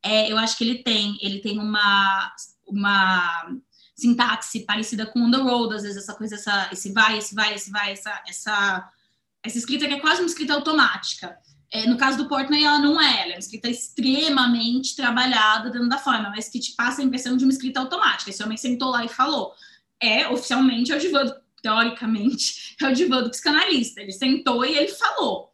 [0.02, 2.32] É, eu acho que ele tem, ele tem uma,
[2.66, 3.56] uma
[3.94, 7.54] sintaxe parecida com On the Road, às vezes essa coisa, essa, esse vai, esse vai,
[7.54, 8.92] esse vai, essa, essa
[9.42, 11.36] essa escrita que é quase uma escrita automática.
[11.74, 15.88] É, no caso do Portnoy, ela não é, ela é uma escrita extremamente trabalhada dentro
[15.88, 18.28] da forma, mas que te passa a impressão de uma escrita automática.
[18.28, 19.54] Esse homem sentou lá e falou.
[19.98, 24.02] É, oficialmente, é o Divaldo, teoricamente, é o Divaldo psicanalista.
[24.02, 25.50] Ele sentou e ele falou.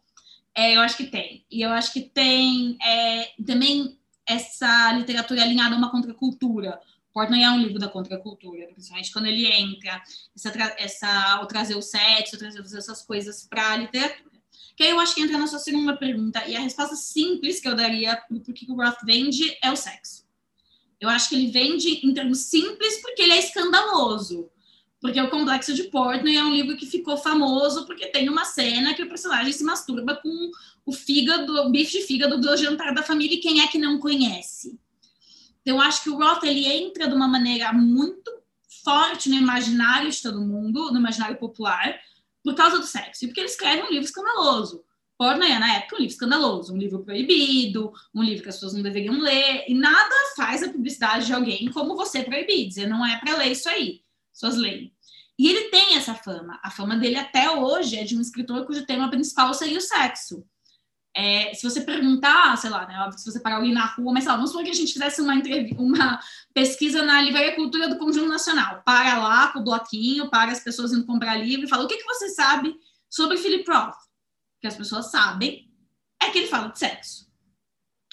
[0.53, 1.45] É, eu acho que tem.
[1.49, 3.97] E eu acho que tem é, também
[4.27, 6.81] essa literatura alinhada a uma contracultura.
[7.13, 10.01] Portnoy é um livro da contracultura, principalmente quando ele entra,
[10.35, 14.28] essa, essa, trazer o sexo, trazer essas coisas para a literatura.
[14.79, 17.67] Que aí eu acho que entra na sua segunda pergunta, e a resposta simples que
[17.67, 20.23] eu daria para que o Roth vende é o sexo.
[21.01, 24.49] Eu acho que ele vende em termos simples porque ele é escandaloso.
[25.01, 28.93] Porque o Complexo de Portnoy é um livro que ficou famoso porque tem uma cena
[28.93, 30.49] que o personagem se masturba com
[30.85, 33.99] o fígado, o bife de fígado do jantar da família e quem é que não
[33.99, 34.79] conhece?
[35.61, 38.31] Então, eu acho que o Roth, ele entra de uma maneira muito
[38.81, 41.99] forte no imaginário de todo mundo, no imaginário popular,
[42.43, 43.23] por causa do sexo.
[43.23, 44.83] E porque ele escreve um livro escandaloso.
[45.17, 48.73] Porno é, na época, um livro escandaloso, um livro proibido, um livro que as pessoas
[48.73, 53.05] não deveriam ler, e nada faz a publicidade de alguém como você proibir, dizer não
[53.05, 54.01] é para ler isso aí,
[54.31, 54.89] suas leis.
[55.37, 56.57] E ele tem essa fama.
[56.63, 60.45] A fama dele até hoje é de um escritor cujo tema principal seria o sexo.
[61.15, 64.31] É, se você perguntar, sei lá, né, se você parar alguém na rua, mas sei
[64.31, 65.33] lá, vamos supor que a gente fizesse uma,
[65.77, 66.19] uma
[66.53, 68.81] pesquisa na Livraria Cultura do Conjunto Nacional.
[68.85, 71.97] Para lá com o bloquinho, para as pessoas indo comprar livro e fala: o que,
[71.97, 72.75] que você sabe
[73.09, 73.97] sobre Philip Roth?
[74.61, 75.69] Que as pessoas sabem
[76.21, 77.29] é que ele fala de sexo.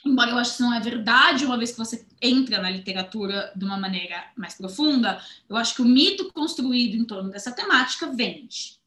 [0.04, 3.64] Embora eu acho que não é verdade, uma vez que você entra na literatura de
[3.64, 8.78] uma maneira mais profunda, eu acho que o mito construído em torno dessa temática vende.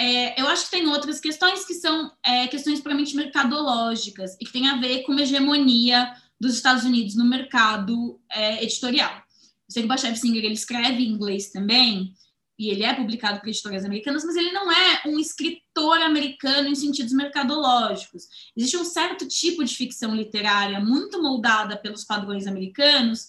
[0.00, 4.52] É, eu acho que tem outras questões que são é, questões puramente mercadológicas e que
[4.52, 9.12] tem a ver com uma hegemonia dos Estados Unidos no mercado é, editorial.
[9.12, 12.14] Eu sei que o Bashev Singer ele escreve em inglês também,
[12.58, 16.74] e ele é publicado por editoras americanas, mas ele não é um escritor americano em
[16.74, 18.24] sentidos mercadológicos.
[18.56, 23.28] Existe um certo tipo de ficção literária muito moldada pelos padrões americanos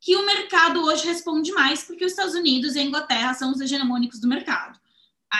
[0.00, 3.60] que o mercado hoje responde mais, porque os Estados Unidos e a Inglaterra são os
[3.60, 4.78] hegemônicos do mercado.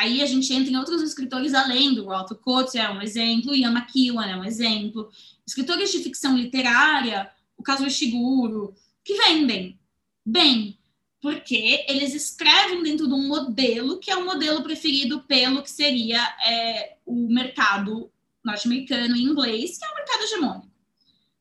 [0.00, 3.72] Aí a gente entra em outros escritores além do Walter Coates, é um exemplo, Ian
[3.72, 5.08] McEwan é um exemplo.
[5.46, 9.78] Escritores de ficção literária, o caso Ishiguro, que vendem
[10.26, 10.76] bem,
[11.20, 16.20] porque eles escrevem dentro de um modelo que é o modelo preferido pelo que seria
[16.44, 18.10] é, o mercado
[18.44, 20.70] norte-americano em inglês, que é o mercado hegemônico.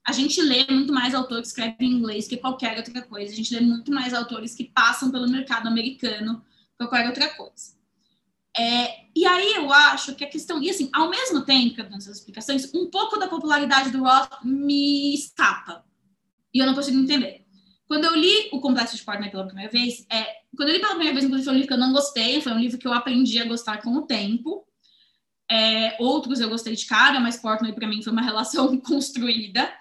[0.05, 3.34] A gente lê muito mais autores que escrevem em inglês que qualquer outra coisa.
[3.34, 6.45] A gente lê muito mais autores que passam pelo mercado americano
[6.77, 7.82] que qualquer outra coisa.
[8.55, 11.89] É, e aí eu acho que a questão, e assim, ao mesmo tempo que eu
[11.89, 15.84] dou essas explicações, um pouco da popularidade do Roth me escapa.
[16.53, 17.43] E eu não consigo entender.
[17.88, 20.23] Quando eu li o Complexo de Portnoy pela primeira vez, é,
[20.55, 22.51] quando eu li pela primeira vez, inclusive, foi um livro que eu não gostei, foi
[22.51, 24.65] um livro que eu aprendi a gostar com o tempo.
[25.49, 29.71] É, outros eu gostei de cara, mas Portnoy para mim foi uma relação construída.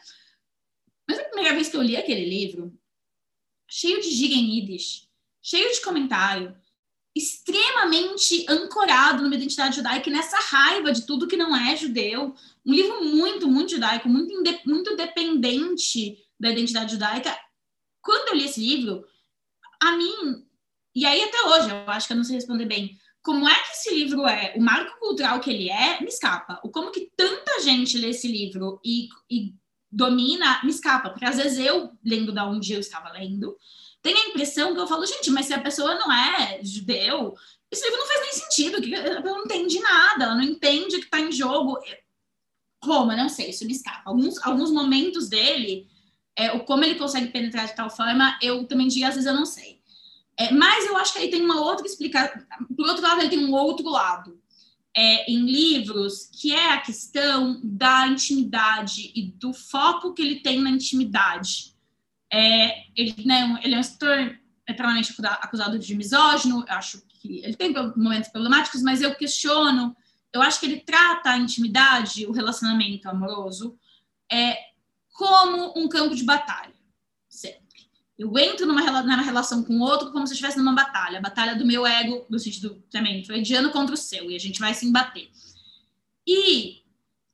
[1.09, 2.79] Mas a primeira vez que eu li aquele livro,
[3.69, 5.09] cheio de giga em Yiddish,
[5.43, 6.57] cheio de comentário,
[7.15, 12.35] extremamente ancorado numa identidade judaica e nessa raiva de tudo que não é judeu.
[12.65, 14.33] Um livro muito, muito judaico, muito,
[14.65, 17.37] muito dependente da identidade judaica.
[18.01, 19.05] Quando eu li esse livro,
[19.81, 20.47] a mim,
[20.95, 23.73] e aí até hoje, eu acho que eu não sei responder bem, como é que
[23.73, 26.61] esse livro é, o marco cultural que ele é, me escapa.
[26.65, 29.55] O como que tanta gente lê esse livro e, e
[29.91, 33.57] domina, me escapa, porque às vezes eu, lendo da onde eu estava lendo,
[34.03, 37.35] tem a impressão que eu falo, gente, mas se a pessoa não é judeu,
[37.71, 40.99] esse livro não faz nem sentido, que ela não entende nada, ela não entende o
[40.99, 41.79] que está em jogo.
[42.85, 44.03] Roma, não sei, isso me escapa.
[44.05, 45.89] Alguns, alguns momentos dele,
[46.37, 49.35] é, o como ele consegue penetrar de tal forma, eu também digo, às vezes eu
[49.35, 49.81] não sei.
[50.37, 52.43] É, mas eu acho que aí tem uma outra explicação.
[52.77, 54.41] Por outro lado, ele tem um outro lado.
[54.95, 60.61] É, em livros, que é a questão da intimidade e do foco que ele tem
[60.61, 61.72] na intimidade.
[62.33, 67.55] É, ele, né, ele é um escritor eternamente acusado de misógino, eu acho que ele
[67.55, 69.95] tem momentos problemáticos, mas eu questiono,
[70.33, 73.79] eu acho que ele trata a intimidade, o relacionamento amoroso,
[74.31, 74.57] é,
[75.13, 76.75] como um campo de batalha,
[77.29, 77.63] sempre.
[78.19, 81.57] Eu entro numa, numa relação com o outro como se eu estivesse numa batalha, batalha
[81.57, 84.87] do meu ego, no sentido também freudiano contra o seu, e a gente vai se
[84.87, 85.31] embater.
[86.27, 86.82] E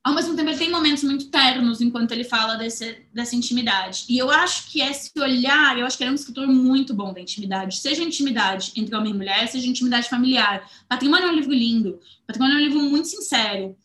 [0.03, 4.05] ao mesmo tempo ele tem momentos muito ternos enquanto ele fala desse, dessa intimidade.
[4.07, 7.13] E eu acho que esse olhar, eu acho que ele é um escritor muito bom
[7.13, 10.69] da intimidade, seja intimidade entre homem e mulher, seja intimidade familiar.
[10.87, 13.77] Patrimônio é um livro lindo, Patrimônio é um livro muito sincero.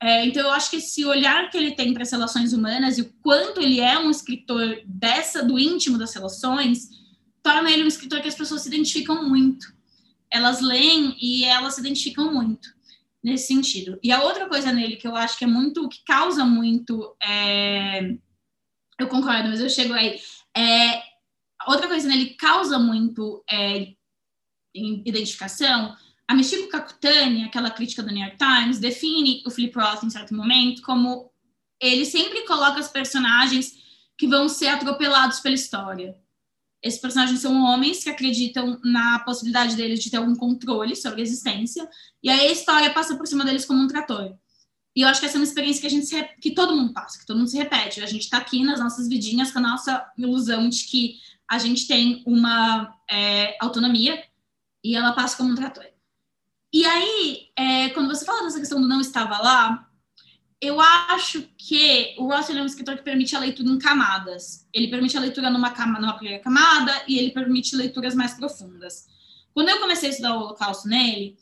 [0.00, 3.02] É, então eu acho que esse olhar que ele tem para as relações humanas e
[3.02, 6.90] o quanto ele é um escritor dessa do íntimo das relações,
[7.42, 9.72] torna ele um escritor que as pessoas se identificam muito.
[10.30, 12.81] Elas leem e elas se identificam muito
[13.22, 13.98] nesse sentido.
[14.02, 18.16] E a outra coisa nele que eu acho que é muito, que causa muito, é,
[18.98, 20.20] eu concordo, mas eu chego aí,
[20.56, 21.02] é,
[21.66, 23.92] outra coisa nele causa muito é,
[24.74, 25.96] identificação,
[26.26, 30.34] a Michiko Kakutani, aquela crítica do New York Times, define o Philip Roth em certo
[30.34, 31.30] momento como
[31.80, 33.76] ele sempre coloca os personagens
[34.16, 36.16] que vão ser atropelados pela história.
[36.82, 41.22] Esses personagens são homens que acreditam na possibilidade deles de ter algum controle sobre a
[41.22, 41.88] existência,
[42.22, 44.34] e aí a história passa por cima deles como um trator.
[44.94, 46.92] E eu acho que essa é uma experiência que a gente se, que todo mundo
[46.92, 48.02] passa, que todo mundo se repete.
[48.02, 51.18] A gente está aqui nas nossas vidinhas com a nossa ilusão de que
[51.48, 54.22] a gente tem uma é, autonomia
[54.84, 55.86] e ela passa como um trator.
[56.72, 59.88] E aí, é, quando você fala dessa questão do não estava lá,
[60.62, 64.64] eu acho que o Ross é um escritor que permite a leitura em camadas.
[64.72, 69.08] Ele permite a leitura numa, cama, numa primeira camada e ele permite leituras mais profundas.
[69.52, 71.36] Quando eu comecei a estudar o Holocausto nele,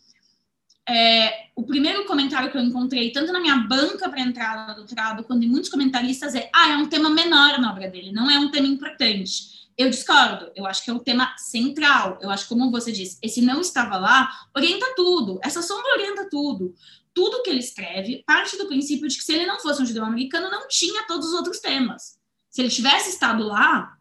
[0.89, 5.23] é, o primeiro comentário que eu encontrei, tanto na minha banca para entrada do doutorado,
[5.25, 8.39] quanto em muitos comentaristas, é: ah, é um tema menor na obra dele, não é
[8.39, 9.61] um tema importante.
[9.77, 12.19] Eu discordo, eu acho que é o tema central.
[12.21, 15.39] Eu acho, como você disse, esse não estava lá, orienta tudo.
[15.43, 16.75] Essa sombra orienta tudo.
[17.13, 20.05] Tudo que ele escreve parte do princípio de que se ele não fosse um judeu
[20.05, 22.19] americano, não tinha todos os outros temas.
[22.49, 23.97] Se ele tivesse estado lá,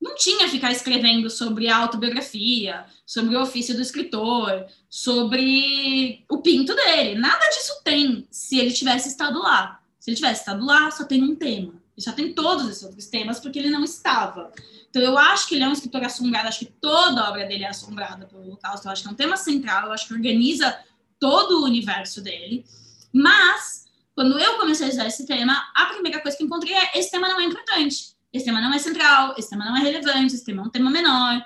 [0.00, 6.74] não tinha ficar escrevendo sobre a autobiografia, sobre o ofício do escritor, sobre o pinto
[6.74, 7.18] dele.
[7.18, 9.80] Nada disso tem se ele tivesse estado lá.
[9.98, 11.74] Se ele tivesse estado lá, só tem um tema.
[11.96, 14.52] Ele só tem todos esses outros temas porque ele não estava.
[14.88, 17.64] Então, eu acho que ele é um escritor assombrado, acho que toda a obra dele
[17.64, 18.86] é assombrada pelo Holocausto.
[18.86, 20.78] Eu acho que é um tema central, eu acho que organiza
[21.18, 22.64] todo o universo dele.
[23.12, 27.10] Mas, quando eu comecei a estudar esse tema, a primeira coisa que encontrei é: esse
[27.10, 30.44] tema não é importante esse tema não é central, esse tema não é relevante, esse
[30.44, 31.42] tema é um tema menor.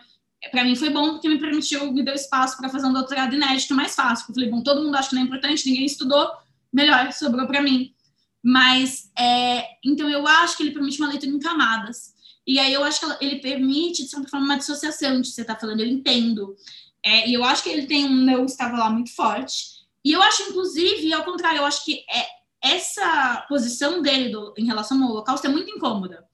[0.51, 3.74] Para mim foi bom porque me permitiu, me deu espaço para fazer um doutorado inédito
[3.74, 4.27] mais fácil.
[4.28, 6.28] Eu falei, bom, todo mundo acha que não é importante, ninguém estudou,
[6.73, 7.94] melhor, sobrou para mim.
[8.43, 12.12] Mas, é, então eu acho que ele permite uma leitura em camadas.
[12.44, 15.55] E aí eu acho que ele permite, de certa forma, uma dissociação de você está
[15.55, 16.57] falando, eu entendo.
[17.04, 19.82] É, e eu acho que ele tem um não estava lá muito forte.
[20.04, 22.26] E eu acho, inclusive, ao contrário, eu acho que é,
[22.62, 26.26] essa posição dele do, em relação ao Holocausto é muito incômoda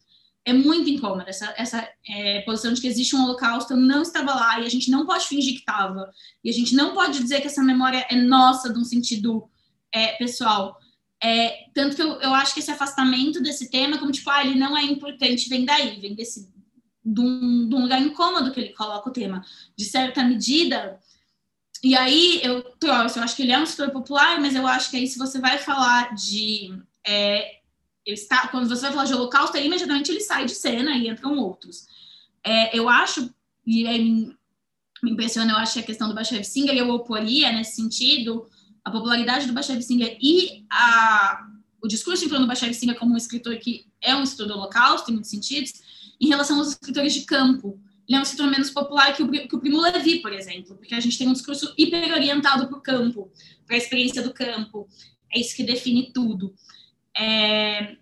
[0.48, 4.58] é muito incômoda essa, essa é, posição de que existe um holocausto, não estava lá
[4.58, 6.10] e a gente não pode fingir que estava.
[6.42, 9.46] E a gente não pode dizer que essa memória é nossa, de um sentido
[9.92, 10.78] é, pessoal.
[11.22, 14.58] É, tanto que eu, eu acho que esse afastamento desse tema, como tipo, ah, ele
[14.58, 16.50] não é importante, vem daí, vem desse,
[17.04, 19.44] de um, de um lugar incômodo que ele coloca o tema.
[19.76, 20.98] De certa medida,
[21.82, 24.96] e aí eu eu acho que ele é um escritor popular, mas eu acho que
[24.96, 26.72] aí se você vai falar de
[27.06, 27.58] é,
[28.12, 31.38] está, quando você vai falar de holocausto, aí imediatamente ele sai de cena e entram
[31.38, 31.86] outros.
[32.44, 33.32] É, eu acho,
[33.66, 34.36] e aí me,
[35.02, 38.48] me impressiona, eu acho que a questão do Bashev Singer, eu oporia nesse sentido
[38.84, 41.46] a popularidade do Bashev Singer e a,
[41.82, 44.54] o discurso em torno do Bashev Singer como um escritor que é um escritor do
[44.54, 45.72] holocausto, em muitos sentidos,
[46.20, 47.80] em relação aos escritores de campo.
[48.08, 50.94] Ele é um escritor menos popular que o, que o Primo Levi, por exemplo, porque
[50.94, 53.30] a gente tem um discurso hiper orientado para o campo,
[53.66, 54.88] para a experiência do campo.
[55.32, 56.54] É isso que define tudo.
[57.16, 57.96] É,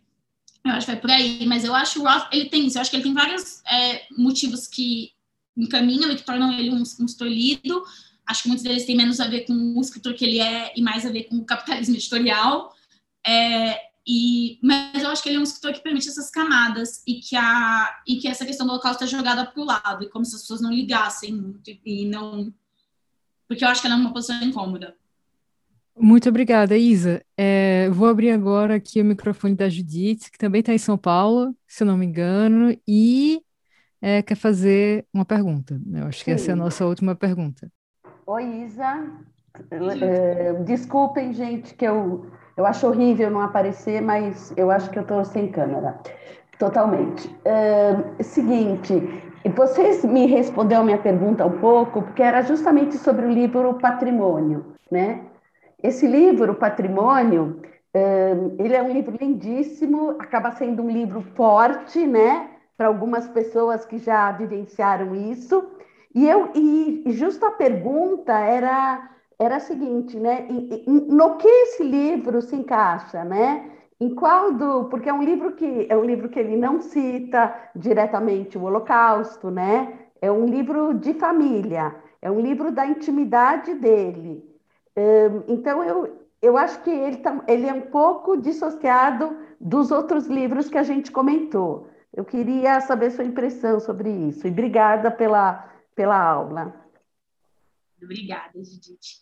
[0.65, 2.83] eu acho que vai por aí, mas eu acho o Roth, ele tem isso, eu
[2.83, 5.13] acho que ele tem vários é, motivos que
[5.57, 7.83] encaminham e que tornam ele um, um escritor lido.
[8.27, 10.83] Acho que muitos deles têm menos a ver com o escritor que ele é e
[10.83, 12.75] mais a ver com o capitalismo editorial.
[13.27, 17.15] É, e, mas eu acho que ele é um escritor que permite essas camadas e
[17.15, 20.25] que, a, e que essa questão do holocausto é jogada para o lado, e como
[20.25, 22.53] se as pessoas não ligassem muito e não.
[23.49, 24.95] Porque eu acho que ela é uma posição incômoda.
[25.99, 27.25] Muito obrigada, Isa.
[27.37, 31.57] É, vou abrir agora aqui o microfone da Judite, que também está em São Paulo,
[31.67, 33.41] se eu não me engano, e
[34.01, 35.81] é, quer fazer uma pergunta.
[35.93, 37.73] Eu acho que essa é a nossa última pergunta.
[38.27, 39.11] Oi, Isa.
[39.71, 45.03] É, desculpem, gente, que eu, eu acho horrível não aparecer, mas eu acho que eu
[45.03, 45.99] estou sem câmera.
[46.59, 47.35] Totalmente.
[47.45, 49.23] É, seguinte,
[49.55, 54.65] vocês me responderam a minha pergunta um pouco, porque era justamente sobre o livro Patrimônio,
[54.91, 55.21] né?
[55.83, 57.61] Esse livro, Patrimônio,
[58.59, 62.51] ele é um livro lindíssimo, acaba sendo um livro forte, né?
[62.77, 65.71] Para algumas pessoas que já vivenciaram isso.
[66.15, 70.47] E eu e justo a pergunta era era a seguinte, né?
[70.87, 73.71] No que esse livro se encaixa, né?
[74.01, 77.55] Em qual do, porque é um livro que é um livro que ele não cita
[77.75, 79.99] diretamente o Holocausto, né?
[80.21, 84.43] É um livro de família, é um livro da intimidade dele.
[85.47, 90.69] Então, eu, eu acho que ele, tá, ele é um pouco dissociado dos outros livros
[90.69, 91.89] que a gente comentou.
[92.15, 94.47] Eu queria saber sua impressão sobre isso.
[94.47, 96.75] E obrigada pela, pela aula.
[98.07, 99.21] Obrigada, Judith.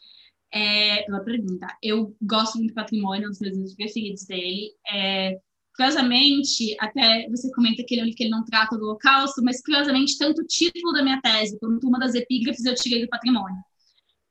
[0.53, 1.67] É, pela pergunta.
[1.83, 4.71] Eu gosto muito do patrimônio, dos meus preferidos dele.
[4.89, 5.41] É,
[5.77, 10.17] curiosamente, até você comenta que ele é que ele não trata do holocausto, mas curiosamente,
[10.17, 13.57] tanto o título da minha tese quanto uma das epígrafes eu tirei do patrimônio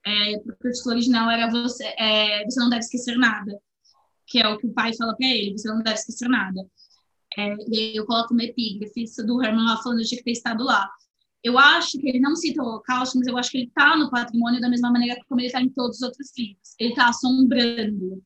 [0.06, 3.58] é, porque o título original era você, é, você não deve esquecer nada,
[4.28, 6.62] que é o que o pai fala para ele, você não deve esquecer nada.
[7.38, 10.90] É, e aí eu coloco uma epígrafe do Herman lá falando de ter estado lá.
[11.44, 14.10] Eu acho que ele não cita o Holocausto, mas eu acho que ele está no
[14.10, 16.76] patrimônio da mesma maneira como ele está em todos os outros livros.
[16.80, 18.24] Ele está assombrando.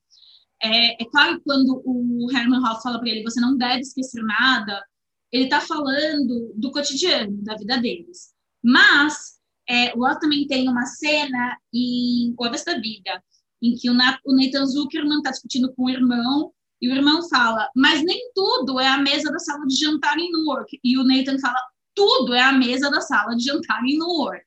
[0.61, 4.83] É, é, claro quando o Herman Hoff fala para ele, você não deve esquecer nada,
[5.31, 8.33] ele está falando do cotidiano, da vida deles.
[8.63, 9.37] Mas
[9.69, 13.21] É, o Roth também tem uma cena em O Avesso da Vida,
[13.61, 18.03] em que o, Nathan Zuckerman está discutindo com o irmão, e o irmão fala, mas
[18.03, 20.79] nem tudo é a mesa da sala de jantar em Newark.
[20.83, 21.59] E o Nathan fala,
[21.97, 24.45] tudo é a mesa da sala de jantar em Newark.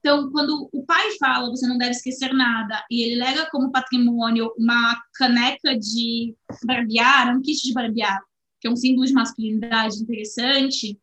[0.00, 4.50] Então, quando o pai fala, você não deve esquecer nada, e ele lega como patrimônio
[4.56, 8.18] uma caneca de barbear, um kit de barbear,
[8.60, 10.98] que é um símbolo de masculinidade interessante,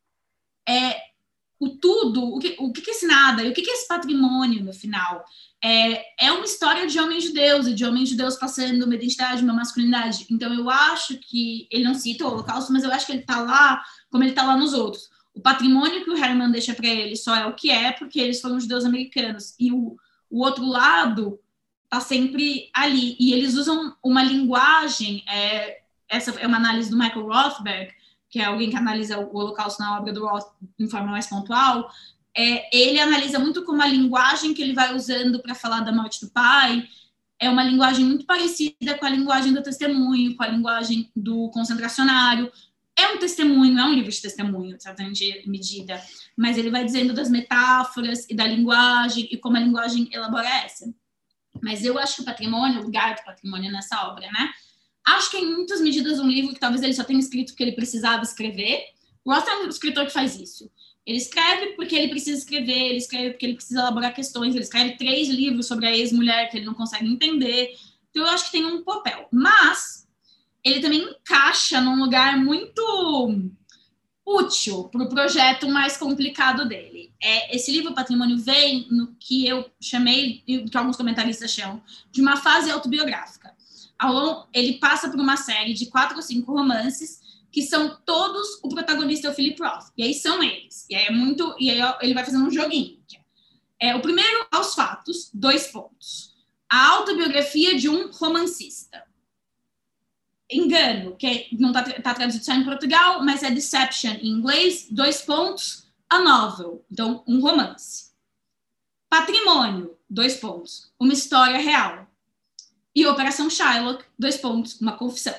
[0.67, 0.95] é
[1.59, 4.63] o tudo, o que, o que é esse nada, e o que é esse patrimônio
[4.63, 5.23] no final?
[5.63, 9.53] É, é uma história de homens judeus, e de homens judeus passando uma identidade, uma
[9.53, 10.25] masculinidade.
[10.31, 13.41] Então, eu acho que, ele não cita o Holocausto, mas eu acho que ele está
[13.41, 17.15] lá como ele está lá nos outros o patrimônio que o Herman deixa para ele
[17.15, 19.55] só é o que é, porque eles foram judeus americanos.
[19.59, 19.97] E o,
[20.29, 21.39] o outro lado
[21.85, 23.15] está sempre ali.
[23.19, 27.91] E eles usam uma linguagem, é, essa é uma análise do Michael Rothberg,
[28.29, 30.47] que é alguém que analisa o Holocausto na obra do Roth
[30.79, 31.89] de forma mais pontual.
[32.35, 36.19] É, ele analisa muito como a linguagem que ele vai usando para falar da morte
[36.19, 36.87] do pai
[37.43, 42.51] é uma linguagem muito parecida com a linguagem do testemunho, com a linguagem do concentracionário,
[42.97, 45.03] é um testemunho, é um livro de testemunho, de certa
[45.45, 46.01] medida,
[46.37, 50.93] mas ele vai dizendo das metáforas e da linguagem e como a linguagem elabora essa.
[51.61, 54.51] Mas eu acho que o patrimônio, o lugar do patrimônio nessa obra, né?
[55.05, 57.73] Acho que em muitas medidas um livro que talvez ele só tenha escrito porque ele
[57.73, 58.85] precisava escrever.
[59.25, 60.69] Ross é um escritor que faz isso.
[61.05, 64.97] Ele escreve porque ele precisa escrever, ele escreve porque ele precisa elaborar questões, ele escreve
[64.97, 67.73] três livros sobre a ex-mulher que ele não consegue entender.
[68.09, 69.27] Então eu acho que tem um papel.
[69.31, 70.02] Mas
[70.63, 72.81] ele também encaixa num lugar muito
[74.25, 77.13] útil para o projeto mais complicado dele.
[77.21, 81.81] É, esse livro Patrimônio vem no que eu chamei, que alguns comentaristas chamam,
[82.11, 83.53] de uma fase autobiográfica.
[84.53, 87.21] Ele passa por uma série de quatro ou cinco romances
[87.51, 89.91] que são todos o protagonista é o Philip Roth.
[89.95, 90.87] E aí são eles.
[90.89, 91.55] E aí é muito.
[91.59, 92.97] E aí ele vai fazendo um joguinho.
[93.79, 96.33] É, o primeiro, aos fatos, dois pontos.
[96.67, 99.03] A autobiografia de um romancista
[100.57, 105.21] engano, que não está tá traduzido só em Portugal, mas é deception em inglês, dois
[105.21, 108.11] pontos, a novel, então um romance.
[109.09, 112.07] Patrimônio, dois pontos, uma história real.
[112.95, 115.35] E Operação Shylock, dois pontos, uma confissão.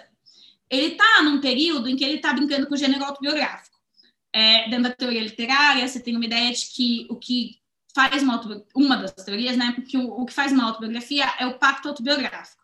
[0.68, 3.78] Ele está num período em que ele está brincando com o gênero autobiográfico.
[4.32, 7.60] É, dentro da teoria literária, você tem uma ideia de que o que
[7.94, 8.40] faz uma
[8.74, 12.63] uma das teorias, né, porque o, o que faz uma autobiografia é o pacto autobiográfico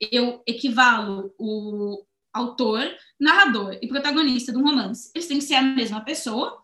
[0.00, 2.80] eu equivalo o autor,
[3.18, 5.10] narrador e protagonista de um romance.
[5.14, 6.60] Eles têm que ser a mesma pessoa.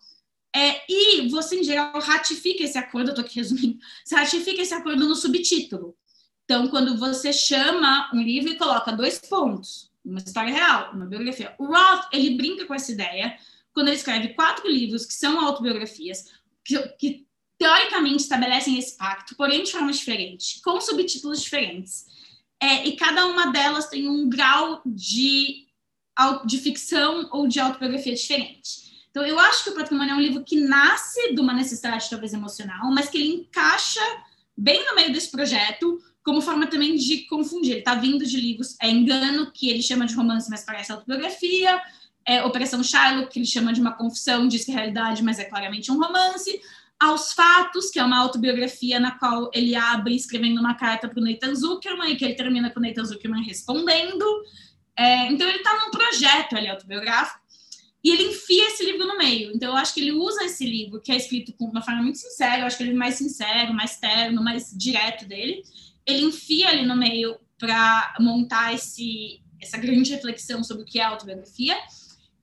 [0.55, 4.73] É, e você, em geral, ratifica esse acordo, eu estou aqui resumindo, você ratifica esse
[4.73, 5.95] acordo no subtítulo.
[6.45, 11.55] Então, quando você chama um livro e coloca dois pontos, uma história real, uma biografia.
[11.59, 13.37] O Roth, ele brinca com essa ideia
[13.73, 16.33] quando ele escreve quatro livros que são autobiografias,
[16.65, 17.27] que, que
[17.59, 22.07] teoricamente estabelecem esse pacto, porém de forma diferente, com subtítulos diferentes.
[22.61, 25.67] É, e cada uma delas tem um grau de,
[26.47, 28.87] de ficção ou de autobiografia diferente.
[29.11, 32.35] Então, eu acho que o Patrimônio é um livro que nasce de uma necessidade, talvez
[32.35, 34.01] emocional, mas que ele encaixa
[34.57, 37.73] bem no meio desse projeto, como forma também de confundir.
[37.73, 41.81] Ele está vindo de livros, é Engano, que ele chama de romance, mas parece autobiografia,
[42.27, 45.45] é Operação Shylock, que ele chama de uma confissão, diz que é realidade, mas é
[45.45, 46.61] claramente um romance
[46.99, 51.25] aos fatos, que é uma autobiografia na qual ele abre escrevendo uma carta para o
[51.25, 54.25] Nathan Zuckerman e que ele termina com o Nathan Zuckerman respondendo.
[54.99, 57.39] É, então ele está num projeto ali autobiográfico
[58.03, 59.53] e ele enfia esse livro no meio.
[59.55, 62.19] Então eu acho que ele usa esse livro, que é escrito com uma forma muito
[62.19, 65.63] sincera, eu acho que ele é mais sincero, mais terno, mais direto dele.
[66.07, 71.03] Ele enfia ali no meio para montar esse, essa grande reflexão sobre o que é
[71.03, 71.77] autobiografia.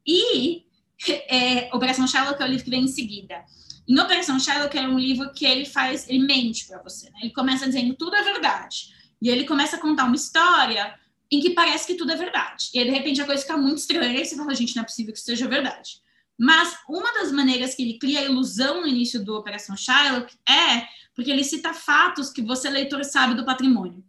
[0.05, 0.63] E
[1.27, 3.43] é, Operação Sherlock é o livro que vem em seguida.
[3.87, 7.19] Em Operação Sherlock é um livro que ele faz, ele mente para você, né?
[7.23, 8.93] Ele começa dizendo tudo é verdade.
[9.21, 10.97] E ele começa a contar uma história
[11.31, 12.69] em que parece que tudo é verdade.
[12.73, 14.85] E aí, de repente a coisa fica muito estranha e você fala, gente, não é
[14.85, 16.01] possível que isso seja verdade.
[16.39, 20.87] Mas uma das maneiras que ele cria a ilusão no início do Operação Sherlock é
[21.15, 24.03] porque ele cita fatos que você, leitor, sabe do patrimônio.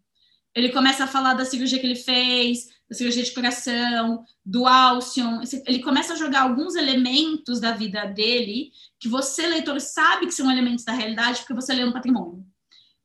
[0.54, 5.40] Ele começa a falar da cirurgia que ele fez, da cirurgia de coração, do Alcion.
[5.66, 10.50] Ele começa a jogar alguns elementos da vida dele que você, leitor, sabe que são
[10.50, 12.44] elementos da realidade porque você lê um patrimônio.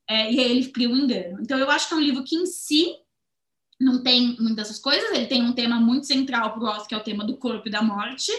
[0.09, 1.39] É, e aí ele cria um engano.
[1.41, 2.95] Então, eu acho que é um livro que, em si,
[3.79, 5.11] não tem muitas dessas coisas.
[5.11, 7.67] Ele tem um tema muito central para o Roth, que é o tema do corpo
[7.67, 8.31] e da morte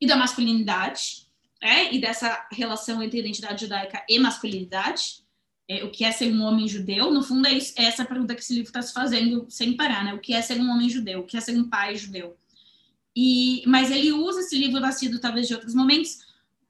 [0.00, 1.26] e da masculinidade,
[1.62, 5.25] é, e dessa relação entre identidade judaica e masculinidade
[5.68, 8.34] é, o que é ser um homem judeu, no fundo é, isso, é essa pergunta
[8.34, 10.14] que esse livro está se fazendo sem parar, né?
[10.14, 11.20] O que é ser um homem judeu?
[11.20, 12.36] O que é ser um pai judeu?
[13.14, 16.18] E, mas ele usa esse livro nascido talvez de outros momentos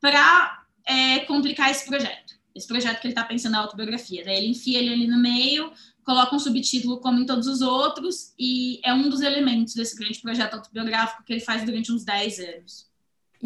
[0.00, 2.36] para é, complicar esse projeto.
[2.54, 4.24] esse projeto que ele está pensando na autobiografia.
[4.24, 5.72] Daí ele enfia ele ali no meio,
[6.04, 10.20] coloca um subtítulo como em todos os outros, e é um dos elementos desse grande
[10.20, 12.86] projeto autobiográfico que ele faz durante uns 10 anos.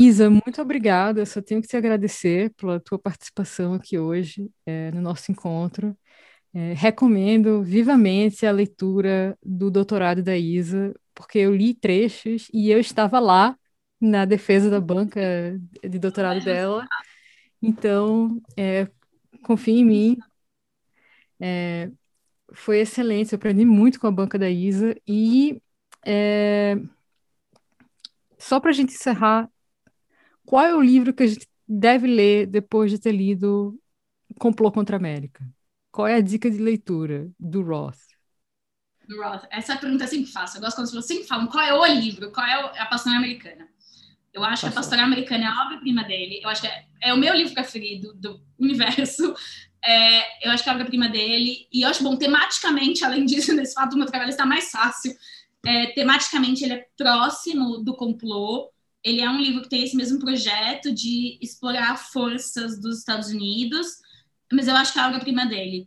[0.01, 1.21] Isa, muito obrigada.
[1.21, 5.95] Eu só tenho que te agradecer pela tua participação aqui hoje é, no nosso encontro.
[6.55, 12.81] É, recomendo vivamente a leitura do doutorado da Isa, porque eu li trechos e eu
[12.81, 13.55] estava lá
[14.01, 15.21] na defesa da banca
[15.83, 16.87] de doutorado dela.
[17.61, 18.89] Então, é,
[19.43, 20.17] confie em mim.
[21.39, 21.91] É,
[22.55, 24.97] foi excelente, eu aprendi muito com a banca da Isa.
[25.07, 25.61] E
[26.07, 26.77] é,
[28.39, 29.49] só para a gente encerrar,
[30.51, 33.81] qual é o livro que a gente deve ler depois de ter lido
[34.37, 35.49] Complô contra a América?
[35.93, 38.01] Qual é a dica de leitura do Roth?
[39.09, 39.45] Do Roth.
[39.49, 40.57] Essa pergunta é sempre fácil.
[40.57, 43.19] Eu gosto quando as pessoas sempre falam qual é o livro, qual é a Pastoral
[43.19, 43.69] Americana.
[44.35, 46.41] Eu acho que a Pastoral Americana é a obra-prima dele.
[46.43, 49.33] Eu acho que é, é, o meu livro preferido do universo.
[49.83, 51.67] É, eu acho que é a obra-prima dele.
[51.73, 55.17] E eu acho bom, tematicamente, além disso, nesse fato do meu trabalho está mais fácil.
[55.65, 58.71] É, tematicamente, ele é próximo do complô.
[59.03, 63.99] Ele é um livro que tem esse mesmo projeto de explorar forças dos Estados Unidos,
[64.53, 65.87] mas eu acho que é a obra-prima dele.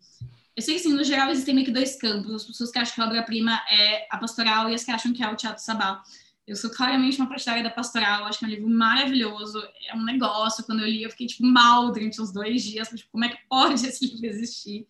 [0.56, 2.34] Eu sei que, assim, no geral, existem meio que dois campos.
[2.34, 5.24] As pessoas que acham que a obra-prima é a pastoral e as que acham que
[5.24, 6.04] é o Teatro Sabá.
[6.46, 10.04] Eu sou claramente uma partidária da pastoral, acho que é um livro maravilhoso, é um
[10.04, 10.64] negócio.
[10.66, 13.38] Quando eu li, eu fiquei tipo mal durante os dois dias, tipo, como é que
[13.48, 14.86] pode esse livro existir?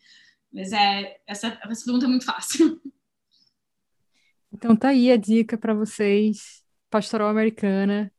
[0.52, 2.82] Mas é, essa, essa pergunta é muito fácil.
[4.52, 8.13] Então tá aí a dica para vocês, Pastoral Americana.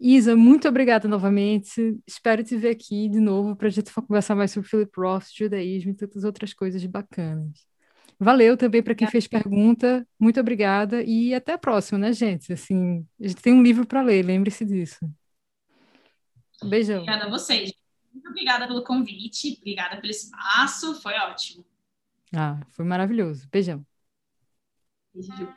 [0.00, 2.00] Isa, muito obrigada novamente.
[2.06, 5.90] Espero te ver aqui de novo para a gente conversar mais sobre Philip Roth, judaísmo
[5.90, 7.66] e tantas outras coisas bacanas.
[8.18, 10.06] Valeu também para quem fez pergunta.
[10.18, 12.50] Muito obrigada e até a próxima, né, gente?
[12.50, 14.98] Assim, a gente tem um livro para ler, lembre-se disso.
[16.64, 17.02] beijão.
[17.02, 17.70] Obrigada a vocês.
[18.10, 21.64] Muito obrigada pelo convite, obrigada pelo espaço, foi ótimo.
[22.34, 23.46] Ah, foi maravilhoso.
[23.50, 23.84] Beijão.
[25.14, 25.48] Beijo.